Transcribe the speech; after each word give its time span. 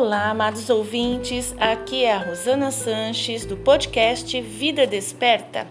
Olá, 0.00 0.30
amados 0.30 0.70
ouvintes. 0.70 1.52
Aqui 1.58 2.04
é 2.04 2.12
a 2.12 2.18
Rosana 2.18 2.70
Sanches 2.70 3.44
do 3.44 3.56
podcast 3.56 4.40
Vida 4.40 4.86
Desperta. 4.86 5.66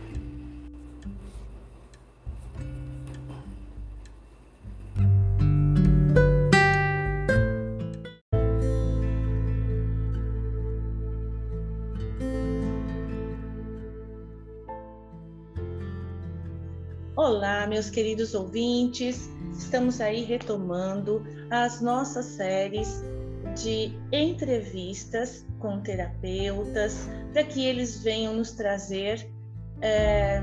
Olá, 17.13 17.67
meus 17.67 17.89
queridos 17.89 18.33
ouvintes. 18.33 19.29
Estamos 19.57 19.99
aí 19.99 20.23
retomando 20.23 21.21
as 21.49 21.81
nossas 21.81 22.25
séries 22.25 23.03
de 23.61 23.93
entrevistas 24.11 25.45
com 25.59 25.79
terapeutas, 25.81 27.09
para 27.33 27.43
que 27.43 27.65
eles 27.65 28.01
venham 28.03 28.33
nos 28.33 28.51
trazer 28.51 29.29
é, 29.81 30.41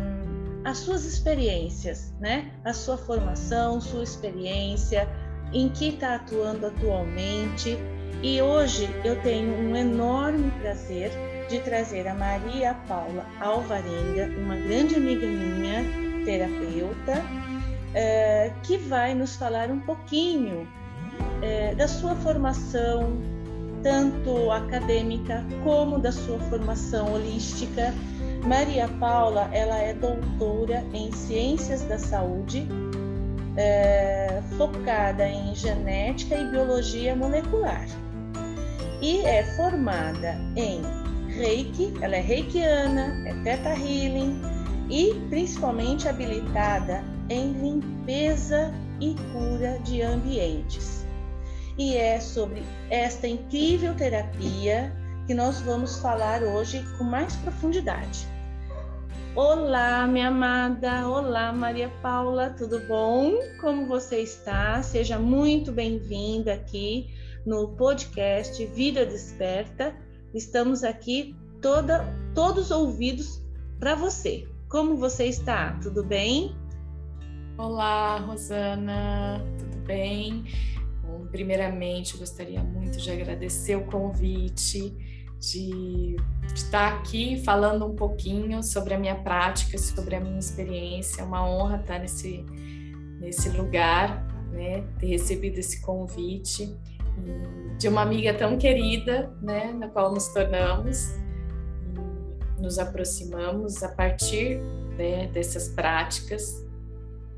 as 0.65 0.78
suas 0.78 1.04
experiências, 1.04 2.15
né? 2.21 2.53
A 2.65 2.72
sua 2.72 2.99
formação, 2.99 3.81
sua 3.81 4.03
experiência, 4.03 5.09
em 5.53 5.69
que 5.69 5.88
está 5.88 6.16
atuando 6.16 6.66
atualmente. 6.66 7.78
E 8.22 8.41
hoje 8.43 8.88
eu 9.04 9.21
tenho 9.22 9.54
um 9.54 9.77
enorme 9.77 10.50
prazer 10.60 11.10
de 11.48 11.60
trazer 11.60 12.09
a 12.09 12.15
Maria 12.15 12.75
Paula 12.88 13.25
Alvarenga, 13.41 14.27
uma 14.38 14.56
grande 14.56 14.97
amiga 14.97 15.27
minha, 15.27 15.84
terapeuta, 16.25 17.22
é, 17.94 18.53
que 18.65 18.77
vai 18.77 19.15
nos 19.15 19.37
falar 19.37 19.71
um 19.71 19.81
pouquinho 19.81 20.66
é, 21.43 21.75
da 21.75 21.87
sua 21.87 22.15
formação, 22.16 23.19
tanto 23.82 24.50
acadêmica 24.50 25.44
como 25.62 25.99
da 25.99 26.12
sua 26.12 26.38
formação 26.41 27.15
holística. 27.15 27.94
Maria 28.44 28.88
Paula, 29.00 29.49
ela 29.53 29.78
é 29.78 29.93
doutora 29.93 30.84
em 30.93 31.10
Ciências 31.12 31.82
da 31.82 31.99
Saúde, 31.99 32.66
é, 33.56 34.41
focada 34.56 35.27
em 35.28 35.54
genética 35.54 36.37
e 36.37 36.50
biologia 36.50 37.15
molecular. 37.16 37.87
E 39.00 39.21
é 39.21 39.44
formada 39.56 40.37
em 40.56 40.81
Reiki, 41.28 41.93
ela 42.00 42.16
é 42.16 42.21
reikiana, 42.21 43.15
é 43.27 43.34
Theta 43.43 43.71
Healing 43.71 44.41
e 44.88 45.15
principalmente 45.28 46.09
habilitada 46.09 47.04
em 47.28 47.53
limpeza 47.53 48.72
e 49.00 49.15
cura 49.33 49.78
de 49.81 50.00
ambientes 50.03 50.96
e 51.78 51.97
é 51.97 52.20
sobre 52.20 52.62
esta 52.91 53.26
incrível 53.26 53.94
terapia 53.94 54.92
que 55.26 55.34
nós 55.34 55.60
vamos 55.60 55.98
falar 55.98 56.42
hoje 56.42 56.84
com 56.97 57.04
mais 57.04 57.34
profundidade. 57.37 58.26
Olá, 59.34 60.06
minha 60.06 60.28
amada. 60.28 61.06
Olá, 61.06 61.53
Maria 61.53 61.91
Paula, 62.00 62.50
tudo 62.50 62.81
bom? 62.88 63.34
Como 63.60 63.86
você 63.86 64.20
está? 64.20 64.82
Seja 64.82 65.19
muito 65.19 65.70
bem-vinda 65.70 66.54
aqui 66.54 67.09
no 67.44 67.69
podcast 67.76 68.65
Vida 68.66 69.04
Desperta. 69.04 69.94
Estamos 70.32 70.82
aqui 70.82 71.36
toda, 71.60 72.06
todos 72.34 72.70
ouvidos 72.70 73.42
para 73.78 73.94
você. 73.94 74.48
Como 74.70 74.97
você 74.97 75.26
está? 75.26 75.78
Tudo 75.82 76.03
bem? 76.03 76.56
Olá, 77.59 78.19
Rosana, 78.19 79.44
tudo 79.59 79.78
bem? 79.84 80.44
Primeiramente, 81.36 82.16
gostaria 82.16 82.62
muito 82.62 82.97
de 82.97 83.10
agradecer 83.10 83.76
o 83.76 83.84
convite, 83.84 84.91
de, 85.38 86.16
de, 86.16 86.54
estar 86.54 86.94
aqui 86.94 87.42
falando 87.44 87.84
um 87.84 87.94
pouquinho 87.94 88.62
sobre 88.62 88.94
a 88.94 88.98
minha 88.98 89.16
prática, 89.16 89.76
sobre 89.76 90.16
a 90.16 90.20
minha 90.20 90.38
experiência. 90.38 91.20
É 91.20 91.24
uma 91.26 91.47
honra 91.47 91.76
estar 91.76 91.98
nesse, 91.98 92.42
nesse 93.20 93.50
lugar, 93.50 94.26
né? 94.50 94.82
ter 94.98 95.08
recebido 95.08 95.58
esse 95.58 95.82
convite 95.82 96.74
de 97.78 97.86
uma 97.86 98.00
amiga 98.00 98.32
tão 98.32 98.56
querida, 98.56 99.30
né? 99.42 99.74
na 99.74 99.88
qual 99.88 100.10
nos 100.14 100.28
tornamos, 100.28 101.10
nos 102.58 102.78
aproximamos 102.78 103.82
a 103.82 103.91
partir 103.91 104.58
né, 104.97 105.26
dessas 105.26 105.68
práticas. 105.68 106.65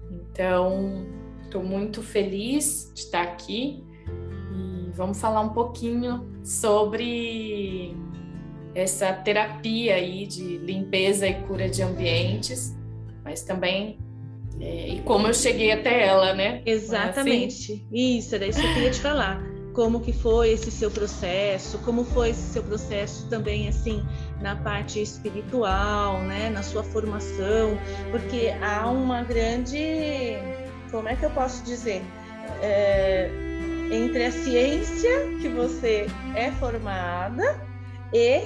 Então, 0.08 1.04
Estou 1.48 1.62
muito 1.62 2.02
feliz 2.02 2.92
de 2.94 3.00
estar 3.00 3.22
aqui 3.22 3.82
vamos 4.98 5.20
falar 5.20 5.40
um 5.40 5.50
pouquinho 5.50 6.28
sobre 6.42 7.96
essa 8.74 9.12
terapia 9.12 9.94
aí 9.94 10.26
de 10.26 10.58
limpeza 10.58 11.26
e 11.26 11.34
cura 11.44 11.68
de 11.68 11.82
ambientes, 11.82 12.76
mas 13.24 13.42
também 13.42 13.98
é, 14.60 14.88
e 14.88 15.00
como 15.02 15.28
eu 15.28 15.34
cheguei 15.34 15.70
até 15.70 16.04
ela, 16.04 16.34
né? 16.34 16.62
Exatamente. 16.66 17.72
Assim? 17.72 17.86
Isso, 17.92 18.34
era 18.34 18.46
isso 18.46 18.60
que 18.60 18.66
eu 18.66 18.74
queria 18.74 18.90
te 18.90 19.00
falar. 19.00 19.40
Como 19.72 20.00
que 20.00 20.12
foi 20.12 20.50
esse 20.50 20.72
seu 20.72 20.90
processo? 20.90 21.78
Como 21.78 22.04
foi 22.04 22.30
esse 22.30 22.42
seu 22.52 22.64
processo 22.64 23.28
também 23.28 23.68
assim 23.68 24.02
na 24.40 24.56
parte 24.56 25.00
espiritual, 25.00 26.20
né? 26.22 26.50
Na 26.50 26.64
sua 26.64 26.82
formação, 26.82 27.78
porque 28.10 28.52
há 28.60 28.90
uma 28.90 29.22
grande 29.22 30.36
como 30.90 31.08
é 31.08 31.14
que 31.14 31.24
eu 31.24 31.30
posso 31.30 31.62
dizer? 31.62 32.02
É, 32.60 33.47
entre 33.90 34.24
a 34.24 34.32
ciência 34.32 35.10
que 35.40 35.48
você 35.48 36.06
é 36.34 36.50
formada 36.52 37.60
e 38.12 38.42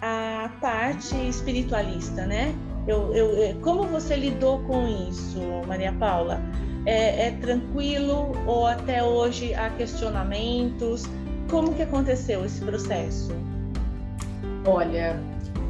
a 0.00 0.50
parte 0.60 1.14
espiritualista, 1.28 2.26
né? 2.26 2.54
Eu, 2.86 3.12
eu, 3.14 3.56
como 3.60 3.84
você 3.84 4.14
lidou 4.14 4.60
com 4.60 4.86
isso, 5.10 5.40
Maria 5.66 5.92
Paula? 5.92 6.40
É, 6.84 7.26
é, 7.26 7.30
tranquilo 7.32 8.32
ou 8.46 8.64
até 8.66 9.02
hoje 9.02 9.52
há 9.54 9.70
questionamentos? 9.70 11.04
como 11.48 11.74
que 11.74 11.82
aconteceu 11.82 12.44
esse 12.44 12.60
processo? 12.60 13.32
Olha, 14.66 15.18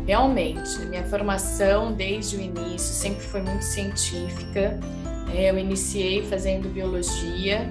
realmente, 0.06 0.78
minha 0.86 1.04
formação 1.04 1.92
desde 1.92 2.36
o 2.36 2.40
início 2.40 2.94
sempre 2.94 3.24
foi 3.24 3.42
muito 3.42 3.62
científica. 3.62 4.78
É, 5.34 5.50
eu 5.50 5.58
iniciei 5.58 6.22
fazendo 6.22 6.72
biologia, 6.72 7.70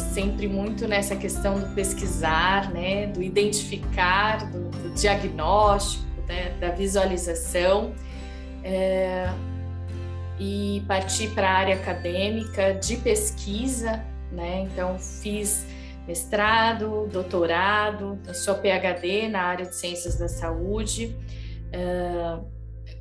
sempre 0.00 0.48
muito 0.48 0.88
nessa 0.88 1.14
questão 1.14 1.60
do 1.60 1.74
pesquisar, 1.74 2.72
né, 2.72 3.06
do 3.06 3.22
identificar, 3.22 4.50
do, 4.50 4.70
do 4.70 4.94
diagnóstico, 4.94 6.04
né, 6.26 6.50
da 6.60 6.70
visualização. 6.70 7.92
É, 8.62 9.30
e 10.40 10.82
parti 10.88 11.28
para 11.28 11.48
a 11.48 11.52
área 11.52 11.74
acadêmica 11.74 12.72
de 12.72 12.96
pesquisa, 12.96 14.02
né? 14.32 14.62
Então 14.62 14.98
fiz 14.98 15.66
mestrado, 16.08 17.06
doutorado, 17.12 18.18
sou 18.32 18.54
PhD 18.54 19.28
na 19.28 19.42
área 19.42 19.66
de 19.66 19.76
ciências 19.76 20.16
da 20.16 20.28
saúde, 20.28 21.14
uh, 21.68 22.44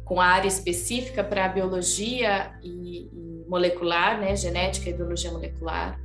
com 0.03 0.19
área 0.19 0.49
específica 0.49 1.23
para 1.23 1.47
biologia 1.47 2.51
e, 2.61 3.07
e, 3.13 3.45
molecular, 3.47 4.19
né? 4.19 4.35
Genética 4.35 4.89
e 4.89 4.93
biologia 4.93 5.31
molecular. 5.31 5.97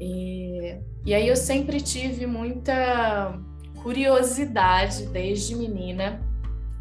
E, 0.00 0.76
e 1.04 1.14
aí 1.14 1.28
eu 1.28 1.36
sempre 1.36 1.80
tive 1.80 2.26
muita 2.26 3.38
curiosidade 3.82 5.06
desde 5.06 5.54
menina 5.54 6.20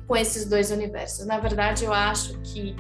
com 0.08 0.16
esses 0.16 0.46
dois 0.46 0.72
universos. 0.72 1.26
Na 1.26 1.40
verdade, 1.40 1.86
eu 1.86 1.94
acho 1.94 2.40
que 2.40 2.76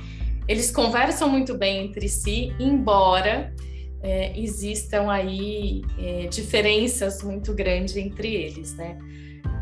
eles 0.47 0.71
conversam 0.71 1.29
muito 1.29 1.57
bem 1.57 1.85
entre 1.85 2.09
si, 2.09 2.53
embora 2.59 3.53
é, 4.01 4.37
existam 4.39 5.11
aí 5.11 5.81
é, 5.97 6.27
diferenças 6.27 7.23
muito 7.23 7.53
grandes 7.53 7.95
entre 7.95 8.33
eles, 8.33 8.75
né? 8.75 8.97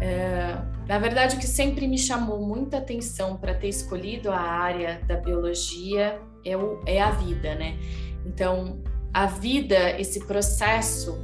É, 0.01 0.57
na 0.87 0.97
verdade, 0.97 1.35
o 1.35 1.39
que 1.39 1.45
sempre 1.45 1.87
me 1.87 1.97
chamou 1.97 2.41
muita 2.41 2.77
atenção 2.77 3.37
para 3.37 3.53
ter 3.53 3.67
escolhido 3.67 4.31
a 4.31 4.39
área 4.39 5.01
da 5.05 5.17
biologia 5.17 6.19
é, 6.43 6.55
o, 6.55 6.81
é 6.85 7.01
a 7.01 7.11
vida, 7.11 7.53
né? 7.55 7.77
Então, 8.25 8.81
a 9.13 9.25
vida, 9.25 9.99
esse 9.99 10.25
processo, 10.25 11.17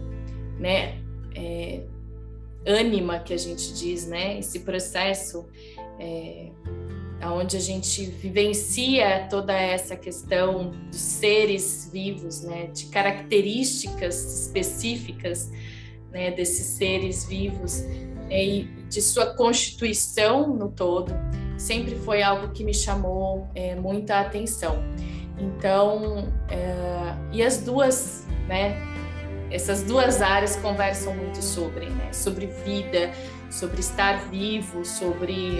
né? 0.59 1.01
É, 1.35 1.83
ânima 2.65 3.19
que 3.19 3.33
a 3.33 3.37
gente 3.37 3.73
diz, 3.73 4.07
né? 4.07 4.39
Esse 4.39 4.61
processo 4.61 5.45
é, 5.99 6.49
onde 7.23 7.57
a 7.57 7.59
gente 7.59 8.05
vivencia 8.05 9.27
toda 9.29 9.53
essa 9.53 9.95
questão 9.95 10.71
dos 10.91 10.99
seres 10.99 11.89
vivos, 11.91 12.41
né, 12.41 12.67
de 12.67 12.85
características 12.87 14.41
específicas 14.41 15.51
né, 16.11 16.31
desses 16.31 16.65
seres 16.77 17.25
vivos 17.25 17.81
é, 18.29 18.45
e 18.45 18.63
de 18.89 19.01
sua 19.01 19.33
constituição 19.33 20.55
no 20.55 20.69
todo, 20.69 21.11
sempre 21.57 21.95
foi 21.95 22.21
algo 22.21 22.51
que 22.51 22.63
me 22.63 22.73
chamou 22.73 23.47
é, 23.55 23.75
muita 23.75 24.19
atenção. 24.19 24.77
Então, 25.37 26.27
é, 26.49 27.13
e 27.31 27.43
as 27.43 27.57
duas, 27.57 28.25
né, 28.47 28.75
essas 29.51 29.83
duas 29.83 30.21
áreas 30.21 30.55
conversam 30.55 31.13
muito 31.13 31.41
sobre, 31.41 31.89
né, 31.89 32.11
sobre 32.13 32.47
vida, 32.47 33.11
sobre 33.49 33.79
estar 33.79 34.19
vivo, 34.29 34.85
sobre 34.85 35.59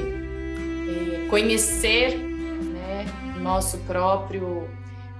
é, 0.87 1.27
conhecer 1.29 2.17
né, 2.17 3.05
nosso 3.39 3.77
próprio, 3.79 4.69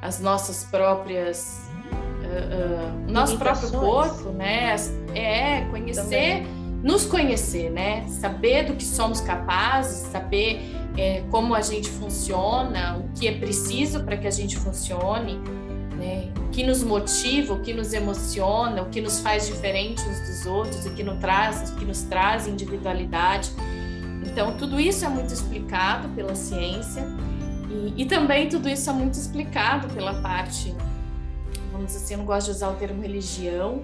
as 0.01 0.19
nossas 0.19 0.63
próprias, 0.65 1.69
uh, 1.91 3.07
uh, 3.07 3.11
nosso 3.11 3.37
próprio 3.37 3.71
corpo, 3.71 4.29
né? 4.29 4.75
É 5.13 5.61
conhecer, 5.71 6.43
Também. 6.43 6.64
Nos 6.85 7.03
conhecer, 7.03 7.71
né? 7.71 8.05
Saber 8.07 8.65
do 8.65 8.75
que 8.75 8.85
somos 8.85 9.19
capazes, 9.19 10.07
saber 10.11 10.61
é, 10.95 11.23
como 11.31 11.55
a 11.55 11.61
gente 11.61 11.89
funciona, 11.89 12.99
o 12.99 13.09
que 13.17 13.27
é 13.27 13.31
preciso 13.39 14.03
para 14.03 14.15
que 14.15 14.27
a 14.27 14.31
gente 14.31 14.55
funcione, 14.55 15.39
né? 15.97 16.31
O 16.37 16.49
que 16.49 16.63
nos 16.63 16.83
motiva, 16.83 17.55
o 17.55 17.61
que 17.61 17.73
nos 17.73 17.91
emociona, 17.91 18.83
o 18.83 18.89
que 18.91 19.01
nos 19.01 19.19
faz 19.19 19.47
diferente 19.47 19.99
uns 20.07 20.19
dos 20.19 20.45
outros, 20.45 20.85
o 20.85 20.91
que 20.93 21.01
nos 21.01 21.19
traz, 21.19 21.71
o 21.71 21.75
que 21.75 21.85
nos 21.85 22.03
traz 22.03 22.47
individualidade. 22.47 23.49
Então, 24.23 24.55
tudo 24.55 24.79
isso 24.79 25.03
é 25.05 25.09
muito 25.09 25.33
explicado 25.33 26.07
pela 26.09 26.35
ciência 26.35 27.03
e, 27.67 28.03
e, 28.03 28.05
também 28.05 28.47
tudo 28.47 28.69
isso 28.69 28.87
é 28.87 28.93
muito 28.93 29.15
explicado 29.15 29.87
pela 29.91 30.21
parte, 30.21 30.71
vamos 31.71 31.87
dizer 31.87 31.97
assim, 31.97 32.13
eu 32.13 32.19
não 32.19 32.25
gosto 32.25 32.45
de 32.45 32.51
usar 32.51 32.69
o 32.69 32.75
termo 32.75 33.01
religião, 33.01 33.81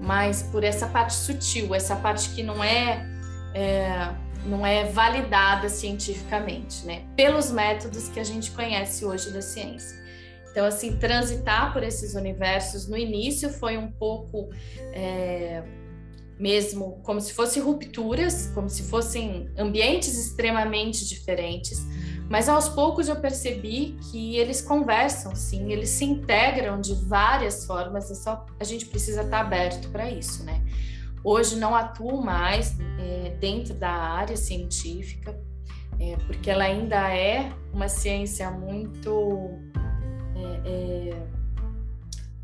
mas 0.00 0.42
por 0.42 0.64
essa 0.64 0.86
parte 0.86 1.14
sutil, 1.14 1.74
essa 1.74 1.94
parte 1.96 2.30
que 2.30 2.42
não 2.42 2.62
é, 2.62 3.06
é 3.54 4.14
não 4.44 4.64
é 4.64 4.84
validada 4.84 5.68
cientificamente, 5.68 6.86
né? 6.86 7.04
Pelos 7.14 7.50
métodos 7.50 8.08
que 8.08 8.18
a 8.18 8.24
gente 8.24 8.50
conhece 8.52 9.04
hoje 9.04 9.30
da 9.30 9.42
ciência. 9.42 10.00
Então, 10.50 10.64
assim, 10.64 10.96
transitar 10.96 11.72
por 11.72 11.82
esses 11.82 12.14
universos 12.14 12.88
no 12.88 12.96
início 12.96 13.50
foi 13.50 13.76
um 13.76 13.90
pouco 13.92 14.48
é, 14.92 15.62
mesmo 16.38 17.00
como 17.02 17.20
se 17.20 17.34
fossem 17.34 17.62
rupturas, 17.62 18.50
como 18.54 18.68
se 18.68 18.84
fossem 18.84 19.50
ambientes 19.56 20.18
extremamente 20.18 21.06
diferentes. 21.06 21.78
Mas 22.30 22.48
aos 22.48 22.68
poucos 22.68 23.08
eu 23.08 23.16
percebi 23.16 23.98
que 24.08 24.36
eles 24.36 24.62
conversam, 24.62 25.34
sim, 25.34 25.72
eles 25.72 25.88
se 25.88 26.04
integram 26.04 26.80
de 26.80 26.94
várias 26.94 27.66
formas, 27.66 28.08
é 28.08 28.14
só 28.14 28.46
a 28.60 28.62
gente 28.62 28.86
precisa 28.86 29.22
estar 29.22 29.40
aberto 29.40 29.88
para 29.88 30.08
isso, 30.08 30.44
né? 30.44 30.64
Hoje 31.24 31.56
não 31.56 31.74
atuo 31.74 32.22
mais 32.22 32.78
é, 33.00 33.30
dentro 33.40 33.74
da 33.74 33.90
área 33.90 34.36
científica, 34.36 35.36
é, 35.98 36.16
porque 36.28 36.48
ela 36.48 36.62
ainda 36.62 37.12
é 37.12 37.52
uma 37.72 37.88
ciência 37.88 38.48
muito 38.48 39.50
é, 40.36 40.70
é 40.70 41.40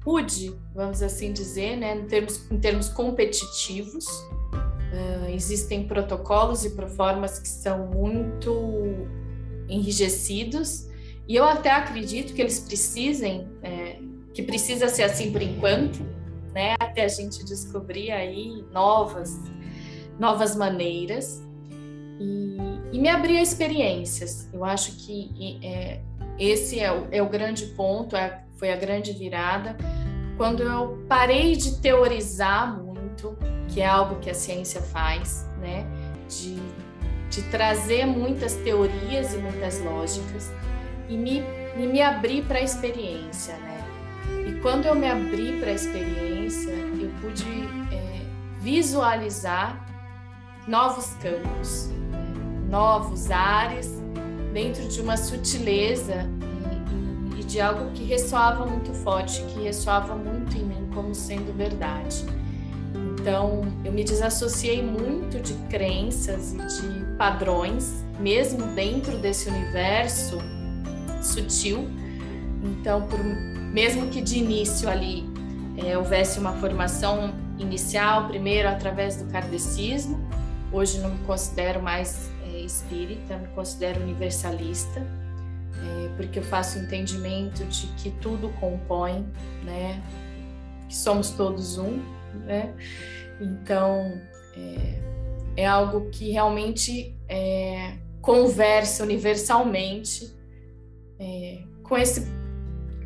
pude, 0.01 0.53
vamos 0.75 1.01
assim 1.01 1.33
dizer, 1.33 1.77
né, 1.77 1.95
em 1.95 2.07
termos, 2.07 2.51
em 2.51 2.59
termos 2.59 2.89
competitivos. 2.89 4.05
Uh, 4.07 5.31
existem 5.31 5.87
protocolos 5.87 6.65
e 6.65 6.71
proformas 6.71 7.39
que 7.39 7.49
são 7.49 7.89
muito 7.89 8.51
enrijecidos 9.69 10.87
e 11.29 11.35
eu 11.35 11.45
até 11.45 11.71
acredito 11.71 12.33
que 12.35 12.41
eles 12.41 12.61
precisem, 12.61 13.49
é, 13.63 13.99
que 14.33 14.43
precisa 14.43 14.89
ser 14.89 15.03
assim 15.03 15.33
por 15.33 15.43
enquanto, 15.43 15.99
né, 16.55 16.75
até 16.79 17.05
a 17.05 17.09
gente 17.09 17.45
descobrir 17.45 18.13
aí 18.13 18.65
novas, 18.73 19.37
novas 20.19 20.55
maneiras 20.55 21.43
e, 22.21 22.57
e 22.93 22.99
me 22.99 23.09
abrir 23.09 23.39
a 23.39 23.43
experiências. 23.43 24.49
Eu 24.53 24.65
acho 24.65 24.93
que 24.97 25.59
é, 25.63 26.01
esse 26.39 26.79
é 26.79 26.93
o, 26.93 27.09
é 27.11 27.23
o 27.23 27.29
grande 27.29 27.67
ponto, 27.67 28.17
é, 28.17 28.45
foi 28.57 28.73
a 28.73 28.77
grande 28.77 29.13
virada 29.13 29.77
quando 30.37 30.63
eu 30.63 31.03
parei 31.09 31.57
de 31.57 31.81
teorizar 31.81 32.79
muito, 32.83 33.37
que 33.69 33.81
é 33.81 33.87
algo 33.87 34.21
que 34.21 34.31
a 34.31 34.35
ciência 34.35 34.83
faz, 34.83 35.49
né? 35.61 35.87
De, 36.29 36.57
de 37.37 37.43
trazer 37.51 38.07
muitas 38.07 38.55
teorias 38.55 39.35
e 39.35 39.37
muitas 39.37 39.79
lógicas 39.81 40.51
e 41.09 41.17
me, 41.17 41.43
e 41.77 41.87
me 41.87 42.01
abrir 42.01 42.43
para 42.45 42.59
a 42.59 42.63
experiência, 42.63 43.55
né? 43.59 43.85
E 44.49 44.61
quando 44.61 44.87
eu 44.87 44.95
me 44.95 45.07
abri 45.07 45.61
para 45.61 45.71
a 45.71 45.75
experiência, 45.75 46.73
eu 46.73 47.11
pude 47.21 47.45
é, 47.95 48.23
visualizar 48.61 49.87
novos 50.67 51.11
campos, 51.23 51.91
novos 52.71 53.31
ares, 53.31 53.93
dentro 54.53 54.89
de 54.89 55.01
uma 55.03 55.19
sutileza 55.19 56.27
de 57.47 57.61
algo 57.61 57.91
que 57.93 58.03
ressoava 58.05 58.67
muito 58.67 58.93
forte, 58.93 59.43
que 59.45 59.63
ressoava 59.63 60.15
muito 60.15 60.57
em 60.57 60.65
mim 60.65 60.89
como 60.93 61.15
sendo 61.15 61.57
verdade. 61.57 62.25
Então, 63.21 63.63
eu 63.85 63.93
me 63.93 64.05
desassociei 64.05 64.83
muito 64.83 65.41
de 65.41 65.55
crenças 65.69 66.53
e 66.53 66.57
de 66.59 66.96
padrões, 67.17 68.05
mesmo 68.19 68.67
dentro 68.75 69.19
desse 69.19 69.49
universo 69.49 70.39
sutil. 71.23 71.89
Então, 72.63 73.07
por, 73.07 73.19
mesmo 73.23 74.09
que 74.09 74.21
de 74.21 74.39
início 74.39 74.89
ali 74.89 75.25
é, 75.77 75.97
houvesse 75.97 76.39
uma 76.39 76.53
formação 76.55 77.35
inicial, 77.59 78.29
primeiro 78.29 78.69
através 78.69 79.17
do 79.17 79.31
kardecismo, 79.31 80.19
hoje 80.73 80.99
não 80.99 81.11
me 81.11 81.25
considero 81.25 81.83
mais 81.83 82.31
é, 82.45 82.61
espírita, 82.61 83.37
me 83.37 83.49
considero 83.49 84.01
universalista 84.03 85.03
é, 85.83 86.09
porque 86.17 86.39
eu 86.39 86.43
faço 86.43 86.79
entendimento 86.79 87.65
de 87.65 87.87
que 87.99 88.11
tudo 88.11 88.49
compõe, 88.61 89.27
né? 89.65 90.03
Que 90.89 90.97
somos 90.97 91.31
todos 91.31 91.79
um, 91.79 92.01
né? 92.47 92.73
Então 93.41 94.21
é, 94.57 94.99
é 95.57 95.67
algo 95.67 96.11
que 96.11 96.31
realmente 96.31 97.17
é, 97.29 97.97
conversa 98.21 99.03
universalmente 99.03 100.35
é, 101.19 101.63
com 101.83 101.97
esse 101.97 102.27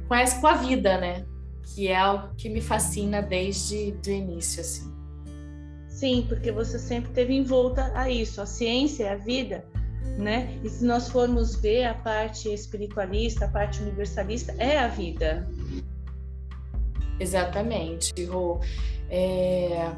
com 0.09 0.15
essa 0.15 0.41
com 0.41 0.47
a 0.49 0.55
vida, 0.55 0.99
né? 0.99 1.25
Que 1.63 1.89
é 1.89 1.97
algo 1.97 2.35
que 2.37 2.49
me 2.49 2.61
fascina 2.61 3.23
desde 3.23 3.95
o 4.07 4.11
início, 4.11 4.61
assim. 4.61 4.93
Sim, 5.89 6.25
porque 6.29 6.51
você 6.51 6.79
sempre 6.79 7.13
teve 7.13 7.35
envolta 7.35 7.93
a 7.95 8.11
isso. 8.11 8.41
A 8.41 8.47
ciência 8.47 9.05
é 9.05 9.13
a 9.13 9.17
vida, 9.17 9.65
né? 10.19 10.59
E 10.65 10.69
se 10.69 10.85
nós 10.85 11.09
formos 11.09 11.55
ver 11.55 11.85
a 11.85 11.95
parte 11.95 12.53
espiritualista, 12.53 13.45
a 13.45 13.49
parte 13.49 13.83
universalista, 13.83 14.53
é 14.59 14.79
a 14.79 14.89
vida. 14.89 15.47
Exatamente, 17.21 18.25
Rô. 18.25 18.59
É... 19.11 19.93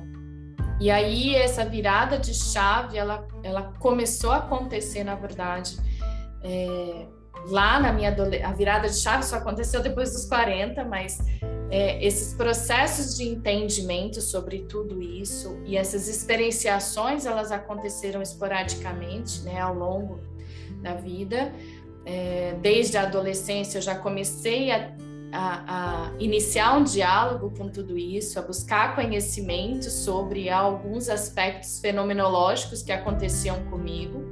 E 0.82 0.90
aí 0.90 1.36
essa 1.36 1.64
virada 1.64 2.18
de 2.18 2.34
chave, 2.34 2.98
ela, 2.98 3.24
ela 3.44 3.72
começou 3.78 4.32
a 4.32 4.38
acontecer, 4.38 5.04
na 5.04 5.14
verdade, 5.14 5.76
é... 6.42 7.06
lá 7.46 7.78
na 7.78 7.92
minha 7.92 8.08
adolescência. 8.08 8.48
A 8.48 8.52
virada 8.52 8.88
de 8.88 8.96
chave 8.96 9.22
só 9.22 9.36
aconteceu 9.36 9.80
depois 9.80 10.12
dos 10.12 10.24
40, 10.24 10.84
mas 10.84 11.20
é, 11.70 12.04
esses 12.04 12.34
processos 12.34 13.16
de 13.16 13.22
entendimento 13.28 14.20
sobre 14.20 14.64
tudo 14.64 15.00
isso 15.00 15.56
e 15.64 15.76
essas 15.76 16.08
experienciações, 16.08 17.26
elas 17.26 17.52
aconteceram 17.52 18.20
esporadicamente, 18.20 19.42
né, 19.42 19.60
ao 19.60 19.74
longo 19.74 20.18
da 20.82 20.94
vida. 20.94 21.52
É, 22.04 22.56
desde 22.60 22.96
a 22.96 23.02
adolescência 23.02 23.78
eu 23.78 23.82
já 23.82 23.94
comecei 23.94 24.72
a, 24.72 24.90
a, 25.32 25.64
a, 25.66 26.12
iniciar 26.18 26.76
um 26.76 26.84
diálogo 26.84 27.50
com 27.56 27.68
tudo 27.68 27.96
isso, 27.96 28.38
a 28.38 28.42
buscar 28.42 28.94
conhecimento 28.94 29.90
sobre 29.90 30.50
alguns 30.50 31.08
aspectos 31.08 31.80
fenomenológicos 31.80 32.82
que 32.82 32.92
aconteciam 32.92 33.56
comigo. 33.64 34.22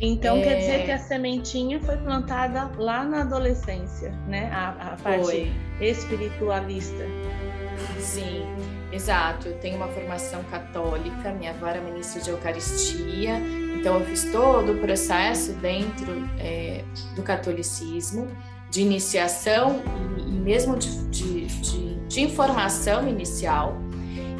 Então 0.00 0.36
é... 0.36 0.42
quer 0.42 0.58
dizer 0.58 0.84
que 0.84 0.92
a 0.92 0.98
sementinha 0.98 1.80
foi 1.80 1.96
plantada 1.96 2.70
lá 2.78 3.04
na 3.04 3.22
adolescência, 3.22 4.10
né? 4.28 4.50
A, 4.52 4.92
a 4.92 4.96
parte 4.96 5.24
foi. 5.24 5.52
espiritualista. 5.80 7.04
Sim, 7.98 8.42
exato. 8.92 9.48
Eu 9.48 9.58
tenho 9.58 9.76
uma 9.76 9.88
formação 9.88 10.42
católica, 10.44 11.32
minha 11.32 11.50
avó 11.50 11.66
era 11.66 11.80
ministra 11.80 12.20
de 12.20 12.30
Eucaristia, 12.30 13.38
então 13.78 13.98
eu 13.98 14.06
fiz 14.06 14.30
todo 14.30 14.72
o 14.72 14.78
processo 14.78 15.52
dentro 15.54 16.12
é, 16.38 16.84
do 17.14 17.22
catolicismo, 17.22 18.28
de 18.70 18.82
iniciação 18.82 19.82
e, 20.16 20.20
e 20.20 20.40
mesmo 20.40 20.76
de, 20.76 20.90
de, 21.08 21.46
de, 21.46 21.94
de, 22.06 22.20
informação 22.20 23.08
inicial. 23.08 23.76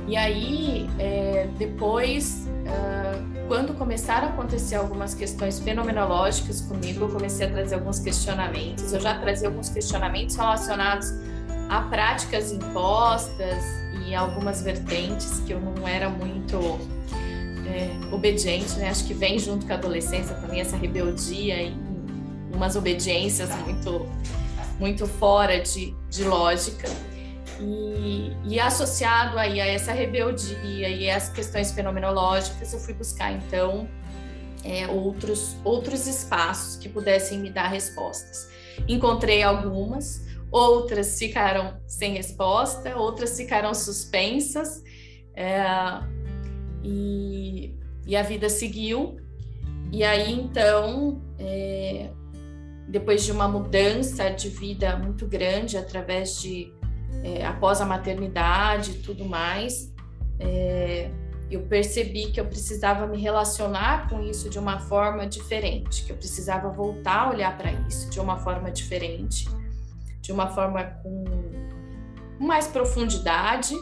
E 0.07 0.17
aí, 0.17 0.89
é, 0.99 1.49
depois. 1.59 2.47
Uh, 2.67 3.37
quando 3.47 3.75
começaram 3.75 4.29
a 4.29 4.31
acontecer 4.31 4.75
algumas 4.75 5.15
questões 5.15 5.61
fenomenológicas 5.61 6.61
comigo, 6.63 7.05
eu 7.05 7.09
comecei 7.09 7.47
a 7.47 7.51
trazer 7.51 7.77
alguns 7.77 8.01
questionamentos. 8.01 8.93
Eu 8.93 9.01
já 9.01 9.19
trazia 9.19 9.49
alguns 9.49 9.69
questionamentos 9.69 10.35
relacionados 10.35 11.13
a 11.69 11.83
práticas 11.83 12.53
impostas 12.53 13.63
e 14.05 14.15
algumas 14.15 14.63
vertentes 14.63 15.41
que 15.47 15.53
eu 15.53 15.61
não 15.61 15.87
era 15.87 16.09
muito 16.09 16.57
é, 17.67 18.15
obediente, 18.15 18.77
né? 18.79 18.89
Acho 18.89 19.05
que 19.07 19.15
vem 19.15 19.39
junto 19.39 19.67
com 19.67 19.73
a 19.73 19.77
adolescência 19.77 20.35
também 20.37 20.61
essa 20.61 20.77
rebeldia 20.77 21.63
umas 22.57 22.75
obediências 22.75 23.51
muito, 23.65 24.07
muito 24.79 25.07
fora 25.07 25.61
de, 25.61 25.95
de 26.11 26.25
lógica. 26.25 26.89
E, 27.61 28.33
e, 28.45 28.61
associado 28.61 29.39
aí 29.39 29.61
a 29.61 29.67
essa 29.67 29.93
rebeldia 29.93 30.89
e 30.89 31.09
as 31.09 31.31
questões 31.31 31.73
fenomenológicas, 31.73 32.73
eu 32.73 32.81
fui 32.81 32.93
buscar 32.93 33.33
então 33.33 33.89
é, 34.63 34.87
outros, 34.89 35.57
outros 35.65 36.07
espaços 36.07 36.77
que 36.77 36.89
pudessem 36.89 37.39
me 37.39 37.51
dar 37.51 37.69
respostas. 37.69 38.51
Encontrei 38.87 39.43
algumas, 39.43 40.27
outras 40.51 41.19
ficaram 41.19 41.81
sem 41.87 42.13
resposta, 42.13 42.97
outras 42.97 43.37
ficaram 43.37 43.73
suspensas, 43.73 44.83
é, 45.35 45.63
e, 46.83 47.75
e, 48.07 48.17
a 48.17 48.23
vida 48.23 48.49
seguiu. 48.49 49.17
E 49.93 50.03
aí 50.03 50.33
então, 50.33 51.23
é, 51.39 52.11
depois 52.89 53.25
de 53.25 53.33
uma 53.33 53.49
mudança 53.49 54.31
de 54.31 54.49
vida 54.49 54.97
muito 54.97 55.27
grande 55.27 55.77
através 55.77 56.41
de 56.41 56.73
é, 57.25 57.45
após 57.45 57.81
a 57.81 57.87
maternidade 57.87 58.93
e 58.93 58.95
tudo 58.95 59.25
mais, 59.25 59.93
é, 60.39 61.11
eu 61.51 61.63
percebi 61.63 62.31
que 62.31 62.41
eu 62.41 62.45
precisava 62.45 63.07
me 63.07 63.19
relacionar 63.21 64.09
com 64.09 64.21
isso 64.21 64.51
de 64.51 64.59
uma 64.59 64.81
forma 64.81 65.27
diferente, 65.27 66.05
que 66.05 66.13
eu 66.13 66.17
precisava 66.17 66.69
voltar 66.71 67.27
a 67.27 67.31
olhar 67.31 67.57
para 67.57 67.73
isso 67.89 68.11
de 68.11 68.21
uma 68.21 68.37
forma 68.39 68.71
diferente, 68.71 69.49
de 70.21 70.33
uma 70.33 70.49
forma 70.49 70.85
com 71.03 71.25
mais 72.39 72.67
profundidade. 72.67 73.75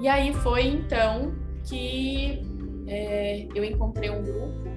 E 0.00 0.08
aí 0.08 0.32
foi 0.34 0.66
então 0.66 1.34
que 1.64 2.42
é, 2.86 3.46
eu 3.54 3.64
encontrei 3.64 4.10
um 4.10 4.22
grupo 4.22 4.68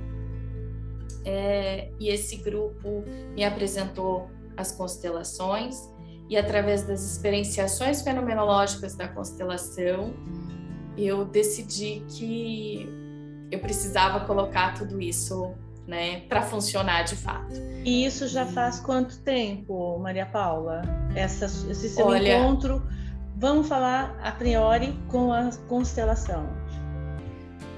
é, 1.27 1.89
e 2.00 2.07
esse 2.07 2.38
grupo 2.38 3.03
me 3.36 3.43
apresentou 3.43 4.31
as 4.55 4.72
constelações 4.72 5.77
e 6.29 6.38
através 6.38 6.84
das 6.84 7.03
experienciações 7.03 8.01
fenomenológicas 8.01 8.96
da 8.96 9.10
constelação, 9.10 10.13
eu 10.98 11.25
decidi 11.25 12.01
que 12.10 12.88
eu 13.51 13.60
precisava 13.60 14.25
colocar 14.25 14.74
tudo 14.74 15.01
isso 15.01 15.53
né, 15.86 16.22
para 16.22 16.41
funcionar 16.41 17.03
de 17.03 17.17
fato. 17.17 17.55
E 17.84 18.05
isso 18.05 18.27
já 18.27 18.46
faz 18.46 18.79
quanto 18.79 19.19
tempo, 19.19 20.00
Maria 20.00 20.25
Paula? 20.25 20.81
Essa, 21.13 21.46
esse 21.46 21.89
seu 21.89 22.07
Olha, 22.07 22.38
encontro, 22.38 22.86
vamos 23.36 23.67
falar 23.67 24.17
a 24.22 24.31
priori 24.31 24.98
com 25.10 25.31
a 25.31 25.50
constelação. 25.67 26.48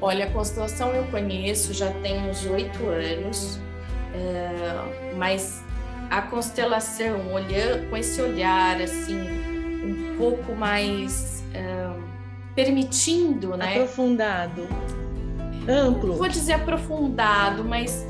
Olha, 0.02 0.26
a 0.26 0.30
constelação 0.32 0.94
eu 0.94 1.04
conheço 1.06 1.74
já 1.74 1.92
tem 2.02 2.30
uns 2.30 2.46
oito 2.46 2.88
anos, 2.88 3.60
é, 4.14 5.16
mas 5.18 5.62
a 6.10 6.22
constelação, 6.22 7.34
olhando 7.34 7.90
com 7.90 7.98
esse 7.98 8.22
olhar 8.22 8.82
assim, 8.82 9.20
um 9.84 10.18
pouco 10.18 10.56
mais 10.56 11.44
uh, 11.54 12.02
permitindo, 12.56 13.56
né? 13.56 13.74
Aprofundado, 13.74 14.68
amplo. 15.68 16.16
Vou 16.16 16.28
dizer 16.28 16.54
aprofundado, 16.54 17.64
mas 17.64 18.06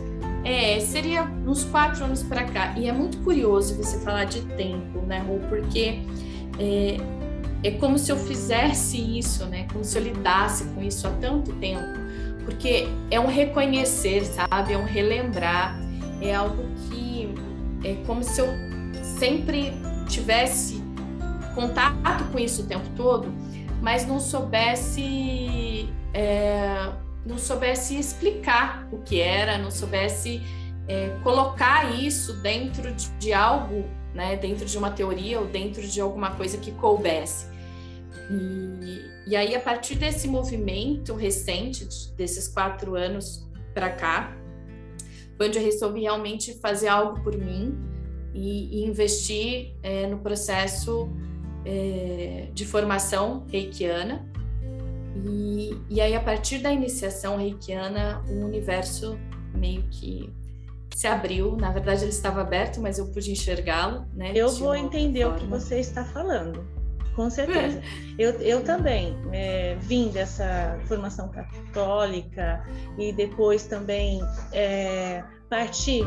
é, 0.45 0.79
seria 0.79 1.23
uns 1.45 1.65
quatro 1.65 2.05
anos 2.05 2.23
para 2.23 2.45
cá. 2.45 2.73
E 2.77 2.87
é 2.87 2.93
muito 2.93 3.17
curioso 3.19 3.75
você 3.75 3.99
falar 3.99 4.25
de 4.25 4.41
tempo, 4.55 4.99
né, 5.01 5.19
Rô? 5.19 5.39
Porque 5.49 6.01
é, 6.57 6.97
é 7.63 7.71
como 7.71 7.97
se 7.97 8.11
eu 8.11 8.17
fizesse 8.17 8.97
isso, 9.17 9.45
né? 9.45 9.67
Como 9.71 9.83
se 9.83 9.97
eu 9.97 10.03
lidasse 10.03 10.65
com 10.65 10.81
isso 10.81 11.07
há 11.07 11.11
tanto 11.11 11.53
tempo. 11.53 11.99
Porque 12.45 12.87
é 13.11 13.19
um 13.19 13.27
reconhecer, 13.27 14.25
sabe? 14.25 14.73
É 14.73 14.77
um 14.77 14.85
relembrar. 14.85 15.79
É 16.21 16.33
algo 16.33 16.63
que 16.89 17.33
é 17.83 17.95
como 18.05 18.23
se 18.23 18.41
eu 18.41 18.47
sempre 19.01 19.73
tivesse 20.07 20.83
contato 21.53 22.23
com 22.31 22.39
isso 22.39 22.63
o 22.63 22.65
tempo 22.65 22.87
todo, 22.95 23.33
mas 23.81 24.05
não 24.05 24.19
soubesse 24.19 25.89
é, 26.13 26.89
não 27.25 27.37
soubesse 27.37 27.97
explicar 27.97 28.87
o 28.91 28.97
que 28.99 29.19
era, 29.19 29.57
não 29.57 29.69
soubesse 29.69 30.41
é, 30.87 31.09
colocar 31.23 31.93
isso 31.93 32.33
dentro 32.41 32.91
de, 32.93 33.09
de, 33.19 33.33
algo, 33.33 33.85
né, 34.13 34.35
dentro 34.35 34.65
de 34.65 34.77
uma 34.77 34.91
teoria 34.91 35.39
ou 35.39 35.47
dentro 35.47 35.85
de 35.87 36.01
alguma 36.01 36.31
coisa 36.35 36.57
que 36.57 36.71
coubesse. 36.71 37.47
E, 38.31 39.29
e 39.31 39.35
aí, 39.35 39.55
a 39.55 39.59
partir 39.59 39.95
desse 39.95 40.27
movimento 40.27 41.13
recente, 41.15 41.87
desses 42.15 42.47
quatro 42.47 42.95
anos 42.95 43.47
para 43.73 43.89
cá, 43.89 44.35
onde 45.39 45.57
eu 45.57 45.63
resolvi 45.63 46.01
realmente 46.01 46.53
fazer 46.55 46.89
algo 46.89 47.21
por 47.21 47.37
mim 47.37 47.77
e, 48.33 48.79
e 48.79 48.85
investir 48.85 49.73
é, 49.81 50.05
no 50.05 50.19
processo 50.19 51.09
é, 51.65 52.49
de 52.53 52.65
formação 52.65 53.45
reikiana. 53.49 54.27
E, 55.25 55.75
e 55.89 56.01
aí, 56.01 56.15
a 56.15 56.21
partir 56.21 56.59
da 56.59 56.71
iniciação 56.71 57.37
reikiana, 57.37 58.23
o 58.29 58.45
universo 58.45 59.17
meio 59.53 59.83
que 59.89 60.31
se 60.99 61.07
abriu. 61.07 61.55
Na 61.55 61.71
verdade, 61.71 62.03
ele 62.03 62.11
estava 62.11 62.41
aberto, 62.41 62.81
mas 62.81 62.97
eu 62.97 63.07
pude 63.07 63.31
enxergá-lo. 63.31 64.05
Né, 64.13 64.33
eu 64.35 64.49
vou 64.49 64.75
entender 64.75 65.21
forma. 65.21 65.37
o 65.37 65.39
que 65.39 65.45
você 65.47 65.79
está 65.79 66.03
falando. 66.03 66.67
Com 67.15 67.29
certeza. 67.29 67.81
Eu, 68.19 68.31
eu 68.41 68.63
também 68.65 69.15
é, 69.31 69.77
vim 69.79 70.09
dessa 70.09 70.77
formação 70.87 71.29
católica 71.29 72.61
e 72.97 73.13
depois 73.13 73.63
também 73.63 74.19
é, 74.51 75.23
parti 75.49 76.01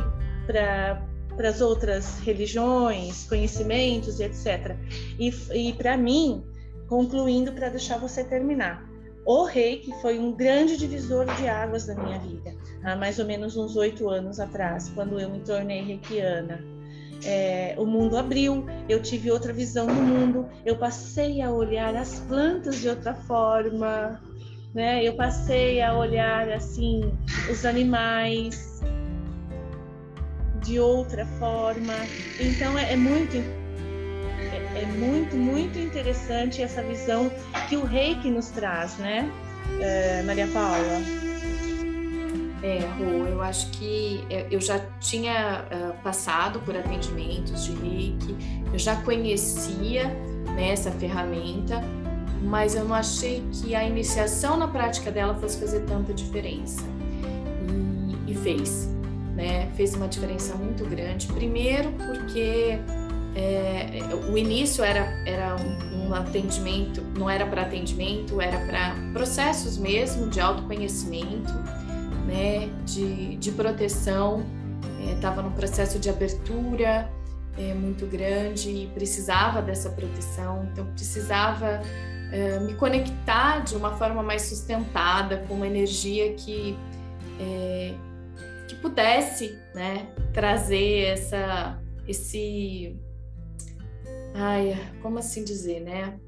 para 0.46 1.02
para 1.34 1.48
as 1.48 1.62
outras 1.62 2.18
religiões, 2.18 3.24
conhecimentos 3.24 4.20
e 4.20 4.24
etc. 4.24 4.76
E, 5.18 5.30
e 5.54 5.72
para 5.72 5.96
mim, 5.96 6.44
concluindo 6.86 7.52
para 7.52 7.70
deixar 7.70 7.96
você 7.96 8.22
terminar, 8.22 8.86
o 9.24 9.44
reiki 9.44 9.92
foi 10.00 10.18
um 10.18 10.32
grande 10.32 10.76
divisor 10.76 11.26
de 11.36 11.48
águas 11.48 11.86
da 11.86 11.94
minha 11.94 12.18
vida, 12.18 12.54
há 12.82 12.96
mais 12.96 13.18
ou 13.18 13.24
menos 13.24 13.56
uns 13.56 13.76
oito 13.76 14.08
anos 14.08 14.40
atrás, 14.40 14.90
quando 14.94 15.18
eu 15.18 15.30
me 15.30 15.40
tornei 15.40 15.82
reikiana 15.82 16.72
é, 17.24 17.74
o 17.78 17.86
mundo 17.86 18.16
abriu, 18.16 18.66
eu 18.88 19.00
tive 19.00 19.30
outra 19.30 19.52
visão 19.52 19.86
do 19.86 19.94
mundo, 19.94 20.48
eu 20.64 20.76
passei 20.76 21.40
a 21.40 21.50
olhar 21.50 21.94
as 21.94 22.20
plantas 22.20 22.80
de 22.80 22.88
outra 22.88 23.14
forma, 23.14 24.20
né? 24.74 25.04
Eu 25.04 25.14
passei 25.14 25.80
a 25.80 25.96
olhar 25.96 26.48
assim 26.50 27.12
os 27.50 27.64
animais 27.64 28.80
de 30.64 30.80
outra 30.80 31.24
forma. 31.38 31.94
Então 32.40 32.76
é, 32.76 32.92
é 32.92 32.96
muito 32.96 33.36
é, 34.42 34.82
é, 34.82 34.86
muito 34.86 35.36
muito 35.36 35.78
interessante 35.78 36.62
essa 36.62 36.82
visão 36.82 37.30
que 37.68 37.76
o 37.76 37.84
Reiki 37.84 38.30
nos 38.30 38.48
traz, 38.48 38.96
né, 38.98 39.30
é, 39.80 40.22
Maria 40.22 40.46
Paula? 40.48 41.22
É, 42.62 42.78
Rô, 42.96 43.26
eu 43.26 43.42
acho 43.42 43.70
que 43.72 44.24
eu 44.48 44.60
já 44.60 44.78
tinha 45.00 45.64
uh, 45.64 46.02
passado 46.02 46.60
por 46.60 46.76
atendimentos 46.76 47.64
de 47.64 47.72
Reiki, 47.72 48.36
eu 48.72 48.78
já 48.78 48.94
conhecia 49.02 50.04
né, 50.54 50.70
essa 50.70 50.92
ferramenta, 50.92 51.82
mas 52.42 52.74
eu 52.74 52.84
não 52.84 52.94
achei 52.94 53.42
que 53.52 53.74
a 53.74 53.84
iniciação 53.84 54.56
na 54.56 54.68
prática 54.68 55.10
dela 55.10 55.34
fosse 55.34 55.58
fazer 55.58 55.80
tanta 55.80 56.12
diferença. 56.12 56.82
E, 58.26 58.32
e 58.32 58.34
fez, 58.34 58.88
né? 59.34 59.68
Fez 59.76 59.94
uma 59.94 60.08
diferença 60.08 60.54
muito 60.54 60.84
grande. 60.84 61.26
Primeiro 61.28 61.92
porque 61.92 62.78
é, 63.34 64.00
o 64.30 64.36
início 64.36 64.84
era, 64.84 65.04
era 65.26 65.56
um, 65.56 66.14
atendimento, 66.14 67.00
não 67.18 67.28
era 67.28 67.46
para 67.46 67.62
atendimento, 67.62 68.40
era 68.40 68.58
para 68.66 68.94
processos 69.12 69.78
mesmo 69.78 70.28
de 70.28 70.40
autoconhecimento, 70.40 71.52
né? 72.26 72.68
De, 72.84 73.36
de 73.36 73.52
proteção. 73.52 74.44
Estava 75.14 75.40
é, 75.40 75.44
no 75.44 75.50
processo 75.52 75.98
de 75.98 76.10
abertura, 76.10 77.10
é, 77.56 77.74
muito 77.74 78.06
grande 78.06 78.70
e 78.70 78.86
precisava 78.88 79.60
dessa 79.60 79.90
proteção, 79.90 80.68
então 80.70 80.86
precisava 80.86 81.82
é, 82.32 82.58
me 82.60 82.74
conectar 82.74 83.60
de 83.60 83.76
uma 83.76 83.96
forma 83.96 84.22
mais 84.22 84.42
sustentada, 84.42 85.44
com 85.46 85.54
uma 85.54 85.66
energia 85.66 86.32
que, 86.34 86.76
é, 87.38 87.94
que 88.66 88.74
pudesse 88.76 89.58
né, 89.74 90.06
trazer 90.32 91.04
essa, 91.04 91.78
esse. 92.08 92.96
Ai, 94.34 94.76
como 95.02 95.18
assim 95.18 95.44
dizer, 95.44 95.80
né? 95.80 96.18